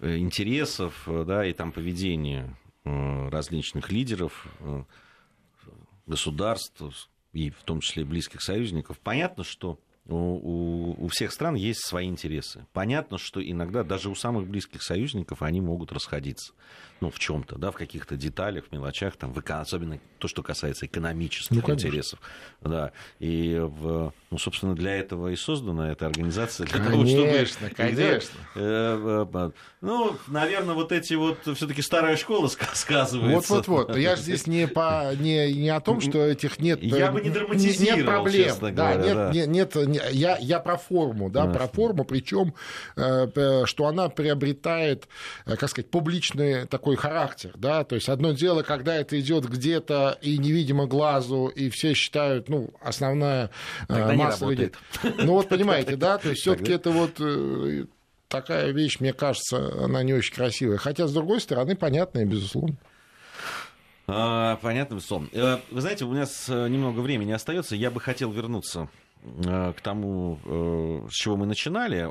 э, 0.00 0.16
интересов 0.18 1.06
да, 1.06 1.46
и 1.46 1.52
там, 1.52 1.72
поведения 1.72 2.56
э, 2.84 3.28
различных 3.28 3.92
лидеров 3.92 4.46
э, 4.60 4.84
государств, 6.06 6.82
и 7.32 7.50
в 7.50 7.62
том 7.62 7.80
числе 7.80 8.04
близких 8.04 8.42
союзников, 8.42 8.98
понятно, 8.98 9.44
что 9.44 9.78
у, 10.06 11.04
у 11.04 11.08
всех 11.08 11.32
стран 11.32 11.54
есть 11.54 11.86
свои 11.86 12.06
интересы. 12.06 12.66
Понятно, 12.72 13.18
что 13.18 13.40
иногда 13.42 13.84
даже 13.84 14.10
у 14.10 14.14
самых 14.14 14.48
близких 14.48 14.82
союзников 14.82 15.42
они 15.42 15.60
могут 15.60 15.92
расходиться. 15.92 16.52
Ну, 17.00 17.10
в 17.10 17.18
чем-то, 17.18 17.56
да, 17.56 17.70
в 17.70 17.76
каких-то 17.76 18.16
деталях, 18.16 18.64
в 18.68 18.72
мелочах, 18.72 19.16
там, 19.16 19.32
в, 19.32 19.42
особенно 19.48 19.98
то, 20.18 20.28
что 20.28 20.42
касается 20.42 20.86
экономических 20.86 21.66
ну, 21.66 21.74
интересов. 21.74 22.20
Да. 22.60 22.92
И, 23.18 23.58
в, 23.58 24.12
ну, 24.30 24.38
собственно, 24.38 24.74
для 24.74 24.96
этого 24.96 25.28
и 25.28 25.36
создана 25.36 25.90
эта 25.90 26.06
организация. 26.06 26.66
Для 26.66 26.78
конечно, 26.78 27.22
того, 27.22 27.46
чтобы, 27.46 27.74
конечно. 27.74 28.40
Э, 28.54 29.26
э, 29.32 29.50
ну, 29.80 30.16
наверное, 30.26 30.74
вот 30.74 30.92
эти 30.92 31.14
вот 31.14 31.38
все-таки 31.54 31.80
старая 31.82 32.16
школа 32.16 32.48
сказывается. 32.48 33.54
Вот-вот-вот. 33.54 33.96
Я 33.96 34.16
же 34.16 34.22
здесь 34.22 34.46
не, 34.46 34.66
по, 34.68 35.14
не, 35.14 35.52
не 35.54 35.70
о 35.70 35.80
том, 35.80 36.00
что 36.00 36.18
этих 36.18 36.58
нет... 36.58 36.82
Я 36.82 37.10
бы 37.10 37.20
не 37.20 37.30
драматизировал, 37.30 37.96
нет 37.96 38.06
проблем. 38.06 38.44
честно 38.44 38.72
да, 38.72 38.94
говоря. 38.94 39.30
Нет, 39.32 39.44
да. 39.44 39.46
нет, 39.46 39.74
нет, 39.74 40.12
я, 40.12 40.36
я 40.38 40.60
про 40.60 40.76
форму, 40.76 41.30
да, 41.30 41.46
про 41.46 41.66
форму, 41.66 42.04
причем, 42.04 42.54
э, 42.96 43.64
что 43.64 43.86
она 43.86 44.08
приобретает, 44.08 45.08
э, 45.46 45.56
как 45.56 45.70
сказать, 45.70 45.90
публичный 45.90 46.66
такой 46.66 46.89
характер, 46.96 47.52
да, 47.56 47.84
то 47.84 47.94
есть 47.94 48.08
одно 48.08 48.32
дело, 48.32 48.62
когда 48.62 48.94
это 48.96 49.18
идет 49.20 49.46
где-то 49.46 50.18
и 50.22 50.38
невидимо 50.38 50.86
глазу, 50.86 51.46
и 51.48 51.70
все 51.70 51.94
считают, 51.94 52.48
ну, 52.48 52.70
основная 52.80 53.50
э, 53.88 53.94
Тогда 53.94 54.12
масса 54.14 54.46
людей. 54.46 54.72
Ну 55.18 55.32
вот 55.32 55.48
понимаете, 55.50 55.96
да, 55.96 56.18
то 56.18 56.30
есть 56.30 56.42
все-таки 56.42 56.72
это 56.72 56.90
вот 56.90 57.20
такая 58.28 58.70
вещь, 58.70 59.00
мне 59.00 59.12
кажется, 59.12 59.84
она 59.84 60.02
не 60.02 60.14
очень 60.14 60.34
красивая. 60.34 60.76
Хотя, 60.78 61.06
с 61.06 61.12
другой 61.12 61.40
стороны, 61.40 61.76
понятная, 61.76 62.24
безусловно. 62.24 62.76
А, 64.06 64.56
понятно, 64.56 65.00
сон. 65.00 65.28
Вы 65.32 65.80
знаете, 65.80 66.04
у 66.04 66.12
нас 66.12 66.48
немного 66.48 67.00
времени 67.00 67.32
остается. 67.32 67.74
Я 67.76 67.90
бы 67.90 68.00
хотел 68.00 68.30
вернуться 68.30 68.88
Э, 69.22 69.72
к 69.76 69.80
тому, 69.82 70.38
э, 70.44 71.08
с 71.10 71.14
чего 71.14 71.36
мы 71.36 71.46
начинали, 71.46 72.08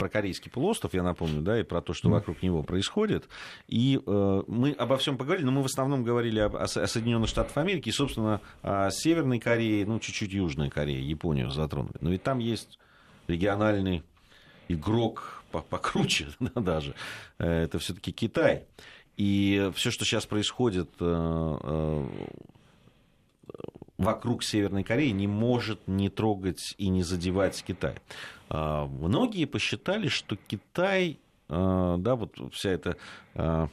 про 0.00 0.08
Корейский 0.08 0.50
полуостров, 0.50 0.94
я 0.94 1.02
напомню, 1.02 1.42
да, 1.42 1.60
и 1.60 1.62
про 1.62 1.82
то, 1.82 1.92
что 1.92 2.08
вокруг 2.08 2.42
него 2.42 2.62
происходит. 2.62 3.28
И 3.68 4.00
э, 4.04 4.42
мы 4.48 4.72
обо 4.72 4.96
всем 4.96 5.18
поговорили, 5.18 5.44
но 5.44 5.52
мы 5.52 5.62
в 5.62 5.66
основном 5.66 6.04
говорили 6.04 6.40
об, 6.40 6.56
о, 6.56 6.66
Соединенных 6.66 7.28
Штатах 7.28 7.58
Америки 7.58 7.90
и, 7.90 7.92
собственно, 7.92 8.40
о 8.62 8.90
Северной 8.90 9.38
Корее, 9.38 9.84
ну, 9.84 10.00
чуть-чуть 10.00 10.32
Южной 10.32 10.70
Корее, 10.70 11.06
Японию 11.06 11.50
затронули. 11.50 11.98
Но 12.00 12.08
ведь 12.08 12.22
там 12.22 12.38
есть 12.38 12.78
региональный 13.28 14.02
игрок 14.68 15.44
покруче 15.50 16.28
да, 16.40 16.60
даже. 16.62 16.94
Это 17.36 17.78
все-таки 17.78 18.10
Китай. 18.10 18.64
И 19.18 19.70
все, 19.74 19.90
что 19.90 20.06
сейчас 20.06 20.24
происходит 20.24 20.88
вокруг 24.00 24.42
Северной 24.42 24.82
Кореи 24.82 25.10
не 25.10 25.26
может 25.26 25.86
не 25.86 26.08
трогать 26.08 26.74
и 26.78 26.88
не 26.88 27.02
задевать 27.02 27.62
Китай. 27.66 27.96
А, 28.48 28.86
многие 28.86 29.44
посчитали, 29.44 30.08
что 30.08 30.36
Китай, 30.48 31.18
а, 31.48 31.96
да, 31.98 32.16
вот 32.16 32.34
вся 32.52 32.70
эта 32.70 32.96
а, 33.34 33.68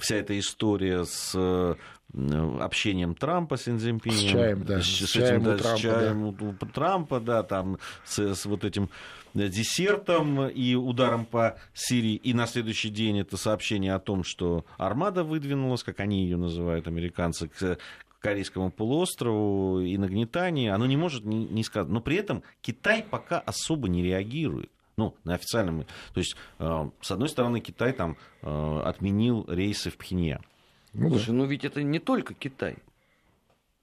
вся 0.00 0.16
эта 0.16 0.36
история 0.36 1.04
с 1.04 1.76
общением 2.12 3.14
Трампа 3.14 3.56
с 3.56 3.62
Цзиньпинем. 3.62 4.16
С 4.16 4.22
чаем, 4.22 4.64
да. 4.64 4.80
С, 4.80 4.86
с, 4.86 5.06
с 5.06 5.10
чаем, 5.10 5.42
этим, 5.42 5.44
да, 5.44 5.56
Трампа, 5.58 5.78
с 5.78 5.80
чаем 5.80 6.36
да. 6.36 6.66
Трампа, 6.66 7.20
да, 7.20 7.42
там, 7.44 7.78
с, 8.04 8.18
с 8.18 8.46
вот 8.46 8.64
этим 8.64 8.90
десертом 9.32 10.48
и 10.48 10.74
ударом 10.74 11.24
по 11.24 11.56
Сирии. 11.72 12.16
И 12.16 12.34
на 12.34 12.46
следующий 12.46 12.90
день 12.90 13.20
это 13.20 13.36
сообщение 13.36 13.94
о 13.94 14.00
том, 14.00 14.24
что 14.24 14.64
армада 14.76 15.22
выдвинулась, 15.22 15.84
как 15.84 16.00
они 16.00 16.24
ее 16.24 16.36
называют, 16.36 16.88
американцы, 16.88 17.48
к, 17.48 17.78
Корейскому 18.24 18.70
полуострову 18.70 19.80
и 19.80 19.98
нагнетание, 19.98 20.72
оно 20.72 20.86
не 20.86 20.96
может 20.96 21.26
не, 21.26 21.44
не 21.44 21.62
сказать. 21.62 21.90
Но 21.90 22.00
при 22.00 22.16
этом 22.16 22.42
Китай 22.62 23.02
пока 23.02 23.38
особо 23.38 23.86
не 23.86 24.02
реагирует. 24.02 24.70
Ну, 24.96 25.14
на 25.24 25.34
официальном... 25.34 25.84
То 26.14 26.20
есть, 26.20 26.34
э, 26.58 26.90
с 27.02 27.10
одной 27.10 27.28
стороны, 27.28 27.60
Китай 27.60 27.92
там 27.92 28.16
э, 28.40 28.80
отменил 28.82 29.44
рейсы 29.46 29.90
в 29.90 29.98
Пхеньян. 29.98 30.40
Ну, 30.94 31.10
Слушай, 31.10 31.26
да. 31.26 31.32
ну 31.34 31.44
ведь 31.44 31.66
это 31.66 31.82
не 31.82 31.98
только 31.98 32.32
Китай. 32.32 32.78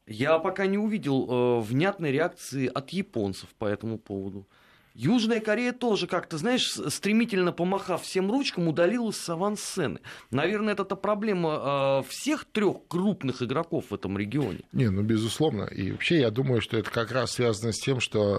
Я 0.08 0.39
пока 0.39 0.66
не 0.66 0.80
увидел 0.80 1.28
э, 1.30 1.60
внятной 1.62 2.12
реакции 2.12 2.66
от 2.66 2.89
японцев 2.89 3.50
по 3.60 3.66
этому 3.66 4.00
поводу. 4.00 4.48
Южная 4.94 5.39
Корея 5.39 5.72
тоже 5.72 6.06
как-то, 6.06 6.38
знаешь, 6.38 6.68
стремительно 6.68 7.54
помахав 7.54 8.04
всем 8.04 8.30
ручкам, 8.30 8.68
удалилась 8.68 9.18
с 9.18 9.30
авансцены. 9.30 10.00
Наверное, 10.32 10.74
это 10.74 10.96
проблема 10.96 12.02
э, 12.04 12.10
всех 12.10 12.46
трех 12.46 12.88
крупных 12.88 13.42
игроков 13.42 13.86
в 13.89 13.96
этом 13.96 14.18
регионе. 14.18 14.62
Не, 14.74 14.89
ну, 14.89 15.02
безусловно. 15.02 15.64
И 15.64 15.92
вообще, 15.92 16.20
я 16.20 16.30
думаю, 16.30 16.62
что 16.62 16.78
это 16.78 16.89
как 16.89 17.12
раз 17.12 17.32
связано 17.32 17.72
с 17.72 17.80
тем, 17.80 18.02
что 18.02 18.38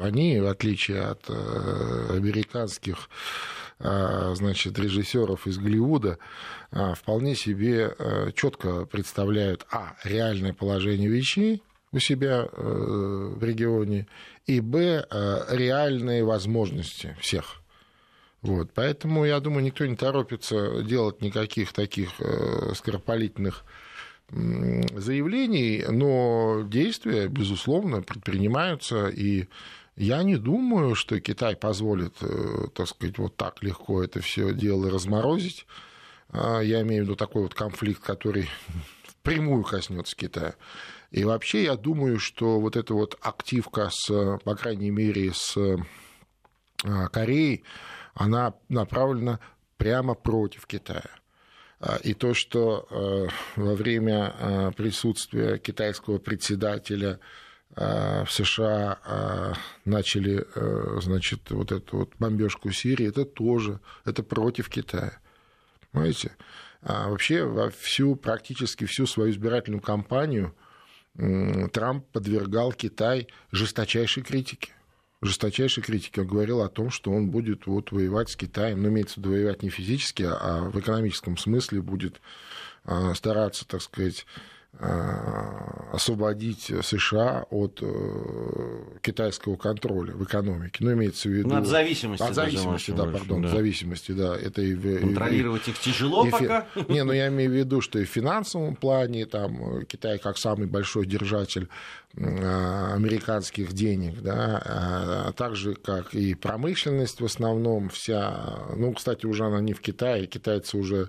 э, 0.00 0.04
они, 0.04 0.40
в 0.40 0.46
отличие 0.46 1.02
от 1.02 1.24
э, 1.28 2.16
американских 2.16 3.08
значит, 3.80 4.78
режиссеров 4.78 5.48
из 5.48 5.58
Голливуда 5.58 6.18
вполне 6.70 7.34
себе 7.34 7.92
четко 8.36 8.86
представляют 8.86 9.66
а 9.68 9.96
реальное 10.04 10.52
положение 10.52 11.08
вещей 11.08 11.60
у 11.90 11.98
себя 11.98 12.48
в 12.52 13.42
регионе 13.42 14.06
и, 14.46 14.60
б, 14.60 15.06
э, 15.08 15.44
реальные 15.48 16.24
возможности 16.24 17.16
всех. 17.20 17.60
Вот, 18.42 18.70
поэтому, 18.74 19.24
я 19.24 19.40
думаю, 19.40 19.64
никто 19.64 19.86
не 19.86 19.96
торопится 19.96 20.82
делать 20.82 21.22
никаких 21.22 21.72
таких 21.72 22.10
э, 22.18 22.72
скоропалительных 22.74 23.64
заявлений, 24.30 25.84
но 25.88 26.62
действия, 26.66 27.28
безусловно, 27.28 28.02
предпринимаются, 28.02 29.08
и 29.08 29.46
я 29.96 30.22
не 30.22 30.36
думаю, 30.36 30.94
что 30.94 31.20
Китай 31.20 31.54
позволит, 31.54 32.14
э, 32.20 32.66
так 32.74 32.88
сказать, 32.88 33.18
вот 33.18 33.36
так 33.36 33.62
легко 33.62 34.02
это 34.02 34.20
все 34.20 34.52
дело 34.52 34.90
разморозить. 34.90 35.66
А, 36.30 36.60
я 36.60 36.82
имею 36.82 37.02
в 37.02 37.06
виду 37.06 37.16
такой 37.16 37.42
вот 37.42 37.54
конфликт, 37.54 38.02
который 38.02 38.48
впрямую 39.24 39.64
коснется 39.64 40.14
Китая. 40.14 40.54
И 41.10 41.24
вообще 41.24 41.64
я 41.64 41.76
думаю, 41.76 42.18
что 42.18 42.60
вот 42.60 42.76
эта 42.76 42.92
вот 42.92 43.16
активка, 43.22 43.88
с, 43.90 44.38
по 44.44 44.54
крайней 44.54 44.90
мере, 44.90 45.32
с 45.32 45.56
а, 46.84 47.08
Кореей, 47.08 47.64
она 48.12 48.52
направлена 48.68 49.40
прямо 49.78 50.14
против 50.14 50.66
Китая. 50.66 51.08
А, 51.80 51.96
и 52.02 52.12
то, 52.12 52.34
что 52.34 52.86
а, 52.90 53.28
во 53.56 53.74
время 53.74 54.72
присутствия 54.76 55.56
китайского 55.58 56.18
председателя 56.18 57.18
в 57.76 58.28
США 58.30 59.56
начали, 59.84 60.46
значит, 61.00 61.50
вот 61.50 61.72
эту 61.72 61.96
вот 61.96 62.12
бомбежку 62.20 62.70
Сирии, 62.70 63.08
это 63.08 63.24
тоже, 63.24 63.80
это 64.04 64.22
против 64.22 64.68
Китая. 64.68 65.18
Понимаете? 65.90 66.36
А 66.84 67.08
вообще 67.08 67.44
во 67.44 67.70
всю, 67.70 68.14
практически 68.14 68.84
всю 68.84 69.06
свою 69.06 69.30
избирательную 69.30 69.80
кампанию 69.80 70.54
Трамп 71.72 72.06
подвергал 72.12 72.72
Китай 72.72 73.28
жесточайшей 73.52 74.22
критике. 74.22 74.72
жесточайшей 75.22 75.82
критики. 75.82 76.20
Он 76.20 76.26
говорил 76.26 76.60
о 76.60 76.68
том, 76.68 76.90
что 76.90 77.10
он 77.10 77.30
будет 77.30 77.66
вот 77.66 77.92
воевать 77.92 78.28
с 78.28 78.36
Китаем, 78.36 78.82
но 78.82 78.88
имеется 78.88 79.14
в 79.14 79.18
виду 79.18 79.30
воевать 79.30 79.62
не 79.62 79.70
физически, 79.70 80.24
а 80.24 80.68
в 80.68 80.78
экономическом 80.78 81.38
смысле 81.38 81.80
будет 81.80 82.20
а, 82.84 83.14
стараться, 83.14 83.66
так 83.66 83.80
сказать, 83.80 84.26
освободить 85.94 86.72
США 86.82 87.46
от 87.50 87.78
э, 87.80 87.86
китайского 89.00 89.56
контроля 89.56 90.12
в 90.14 90.24
экономике. 90.24 90.78
Ну, 90.80 90.92
имеется 90.92 91.28
в 91.28 91.32
виду... 91.32 91.48
Ну, 91.48 91.56
от 91.56 91.66
зависимости. 91.66 92.22
От 92.22 92.34
зависимости, 92.34 92.90
да, 92.90 93.04
больше, 93.04 93.18
пардон, 93.18 93.42
да. 93.42 93.48
зависимости, 93.48 94.12
да. 94.12 94.36
Это 94.36 94.60
и, 94.60 94.74
Контролировать 94.74 95.68
и, 95.68 95.70
их 95.70 95.78
тяжело 95.78 96.26
и, 96.26 96.30
пока? 96.30 96.66
Не, 96.88 97.04
ну 97.04 97.12
я 97.12 97.28
имею 97.28 97.50
в 97.50 97.54
виду, 97.54 97.80
что 97.80 97.98
и 97.98 98.04
в 98.04 98.08
финансовом 98.08 98.74
плане, 98.74 99.26
там, 99.26 99.84
Китай 99.86 100.18
как 100.18 100.36
самый 100.36 100.66
большой 100.66 101.06
держатель 101.06 101.68
а, 102.16 102.94
американских 102.94 103.72
денег, 103.72 104.20
да, 104.20 104.62
а 104.64 105.32
также 105.32 105.74
как 105.74 106.14
и 106.14 106.34
промышленность 106.34 107.20
в 107.20 107.24
основном 107.24 107.88
вся, 107.88 108.66
ну, 108.76 108.92
кстати, 108.92 109.26
уже 109.26 109.44
она 109.44 109.60
не 109.60 109.72
в 109.72 109.80
Китае, 109.80 110.26
китайцы 110.26 110.76
уже 110.76 111.08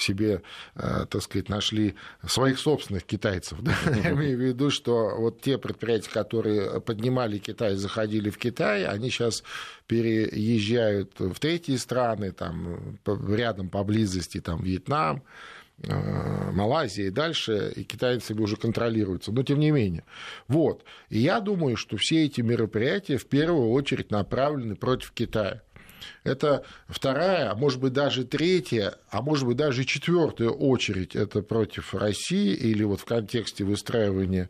себе, 0.00 0.42
э, 0.74 1.06
так 1.08 1.22
сказать, 1.22 1.48
нашли 1.48 1.94
своих 2.26 2.58
собственных 2.58 3.04
китайцев. 3.04 3.58
Да? 3.60 3.72
Я 4.04 4.12
имею 4.12 4.36
в 4.36 4.40
виду, 4.40 4.70
что 4.70 5.14
вот 5.16 5.40
те 5.40 5.58
предприятия, 5.58 6.10
которые 6.10 6.80
поднимали 6.80 7.38
Китай, 7.38 7.74
заходили 7.74 8.30
в 8.30 8.38
Китай, 8.38 8.84
они 8.84 9.10
сейчас 9.10 9.42
переезжают 9.86 11.18
в 11.18 11.38
третьи 11.38 11.76
страны, 11.76 12.32
там, 12.32 12.98
рядом 13.28 13.68
поблизости, 13.68 14.40
там, 14.40 14.62
Вьетнам, 14.62 15.22
э, 15.82 16.50
Малайзия 16.52 17.06
и 17.06 17.10
дальше, 17.10 17.72
и 17.74 17.84
китайцы 17.84 18.34
уже 18.34 18.56
контролируются. 18.56 19.32
Но 19.32 19.42
тем 19.42 19.58
не 19.58 19.70
менее. 19.70 20.04
Вот. 20.48 20.84
И 21.08 21.18
я 21.18 21.40
думаю, 21.40 21.76
что 21.76 21.96
все 21.96 22.24
эти 22.24 22.40
мероприятия 22.40 23.16
в 23.16 23.26
первую 23.26 23.70
очередь 23.70 24.10
направлены 24.10 24.76
против 24.76 25.12
Китая. 25.12 25.62
Это 26.24 26.64
вторая, 26.88 27.50
а 27.50 27.54
может 27.54 27.80
быть 27.80 27.92
даже 27.92 28.24
третья, 28.24 28.94
а 29.10 29.22
может 29.22 29.46
быть 29.46 29.56
даже 29.56 29.84
четвертая 29.84 30.48
очередь 30.48 31.16
это 31.16 31.42
против 31.42 31.94
России 31.94 32.54
или 32.54 32.82
вот 32.82 33.00
в 33.00 33.04
контексте 33.04 33.64
выстраивания 33.64 34.48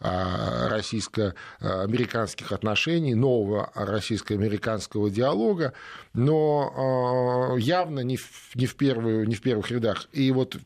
а, 0.00 0.68
российско-американских 0.68 2.52
отношений, 2.52 3.14
нового 3.14 3.70
российско-американского 3.74 5.10
диалога, 5.10 5.72
но 6.12 7.52
а, 7.54 7.56
явно 7.58 8.00
не 8.00 8.16
в, 8.16 8.54
не 8.54 8.66
в, 8.66 8.76
первую, 8.76 9.28
не 9.28 9.34
в 9.34 9.42
первых 9.42 9.70
рядах. 9.70 10.08
И 10.12 10.30
вот 10.32 10.56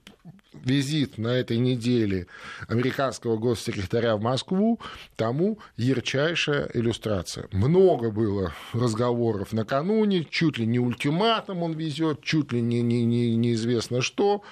визит 0.62 1.18
на 1.18 1.28
этой 1.28 1.58
неделе 1.58 2.26
американского 2.68 3.36
госсекретаря 3.36 4.16
в 4.16 4.20
Москву 4.20 4.80
тому 5.16 5.58
ярчайшая 5.76 6.70
иллюстрация. 6.74 7.48
Много 7.52 8.10
было 8.10 8.52
разговоров 8.72 9.52
накануне, 9.52 10.24
чуть 10.24 10.58
ли 10.58 10.66
не 10.66 10.78
ультиматум 10.78 11.62
он 11.62 11.72
везет, 11.72 12.22
чуть 12.22 12.52
ли 12.52 12.60
не, 12.60 12.82
не, 12.82 13.04
не 13.04 13.36
неизвестно 13.36 14.00
что. 14.00 14.42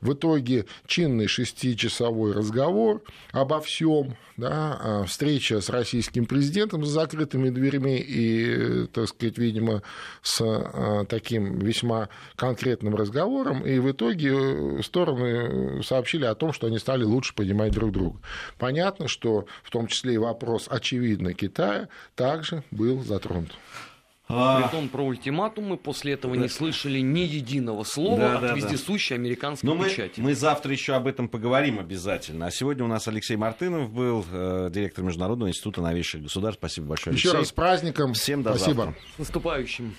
В 0.00 0.12
итоге 0.12 0.66
чинный 0.86 1.26
шестичасовой 1.26 2.32
разговор 2.32 3.02
обо 3.32 3.60
всем, 3.60 4.16
да, 4.38 4.78
а 4.80 5.04
встреча 5.04 5.60
с 5.60 5.68
российским 5.68 6.24
президентом 6.24 6.84
с 6.84 6.88
закрытыми 6.88 7.50
дверьми 7.50 7.98
и, 7.98 8.86
так 8.86 9.08
сказать, 9.08 9.36
видимо, 9.36 9.82
с 10.22 10.40
а, 10.40 11.04
таким 11.06 11.58
весьма 11.58 12.08
конкретным 12.36 12.94
разговором, 12.94 13.66
и 13.66 13.78
в 13.80 13.90
итоге 13.90 14.80
стороны 14.82 15.82
сообщили 15.82 16.24
о 16.24 16.36
том, 16.36 16.52
что 16.52 16.68
они 16.68 16.78
стали 16.78 17.02
лучше 17.02 17.34
понимать 17.34 17.72
друг 17.72 17.90
друга. 17.92 18.20
Понятно, 18.58 19.08
что 19.08 19.46
в 19.64 19.70
том 19.70 19.88
числе 19.88 20.14
и 20.14 20.18
вопрос, 20.18 20.68
очевидно, 20.70 21.34
Китая 21.34 21.88
также 22.14 22.62
был 22.70 23.02
затронут. 23.02 23.50
Притом 24.28 24.90
про 24.90 25.04
ультиматум 25.04 25.68
мы 25.68 25.76
после 25.78 26.12
этого 26.12 26.36
да. 26.36 26.42
не 26.42 26.48
слышали 26.48 26.98
ни 26.98 27.20
единого 27.20 27.82
слова 27.82 28.18
да, 28.18 28.34
от 28.34 28.40
да, 28.42 28.54
вездесущей 28.54 29.16
да. 29.16 29.22
американской 29.22 29.68
Но 29.68 29.82
печати. 29.82 30.20
Мы, 30.20 30.26
мы 30.26 30.34
завтра 30.34 30.70
еще 30.70 30.94
об 30.94 31.06
этом 31.06 31.28
поговорим 31.28 31.78
обязательно. 31.78 32.46
А 32.46 32.50
сегодня 32.50 32.84
у 32.84 32.88
нас 32.88 33.08
Алексей 33.08 33.36
Мартынов 33.36 33.90
был, 33.90 34.24
э, 34.30 34.68
директор 34.70 35.02
Международного 35.02 35.48
института 35.48 35.80
новейших 35.80 36.22
государств. 36.22 36.60
Спасибо 36.60 36.88
большое, 36.88 37.12
Алексей. 37.12 37.28
Еще 37.28 37.38
раз 37.38 37.48
с 37.48 37.52
праздником. 37.52 38.12
Всем 38.12 38.42
до 38.42 38.54
Спасибо. 38.54 38.84
завтра. 38.84 39.02
С 39.16 39.18
наступающим. 39.18 39.94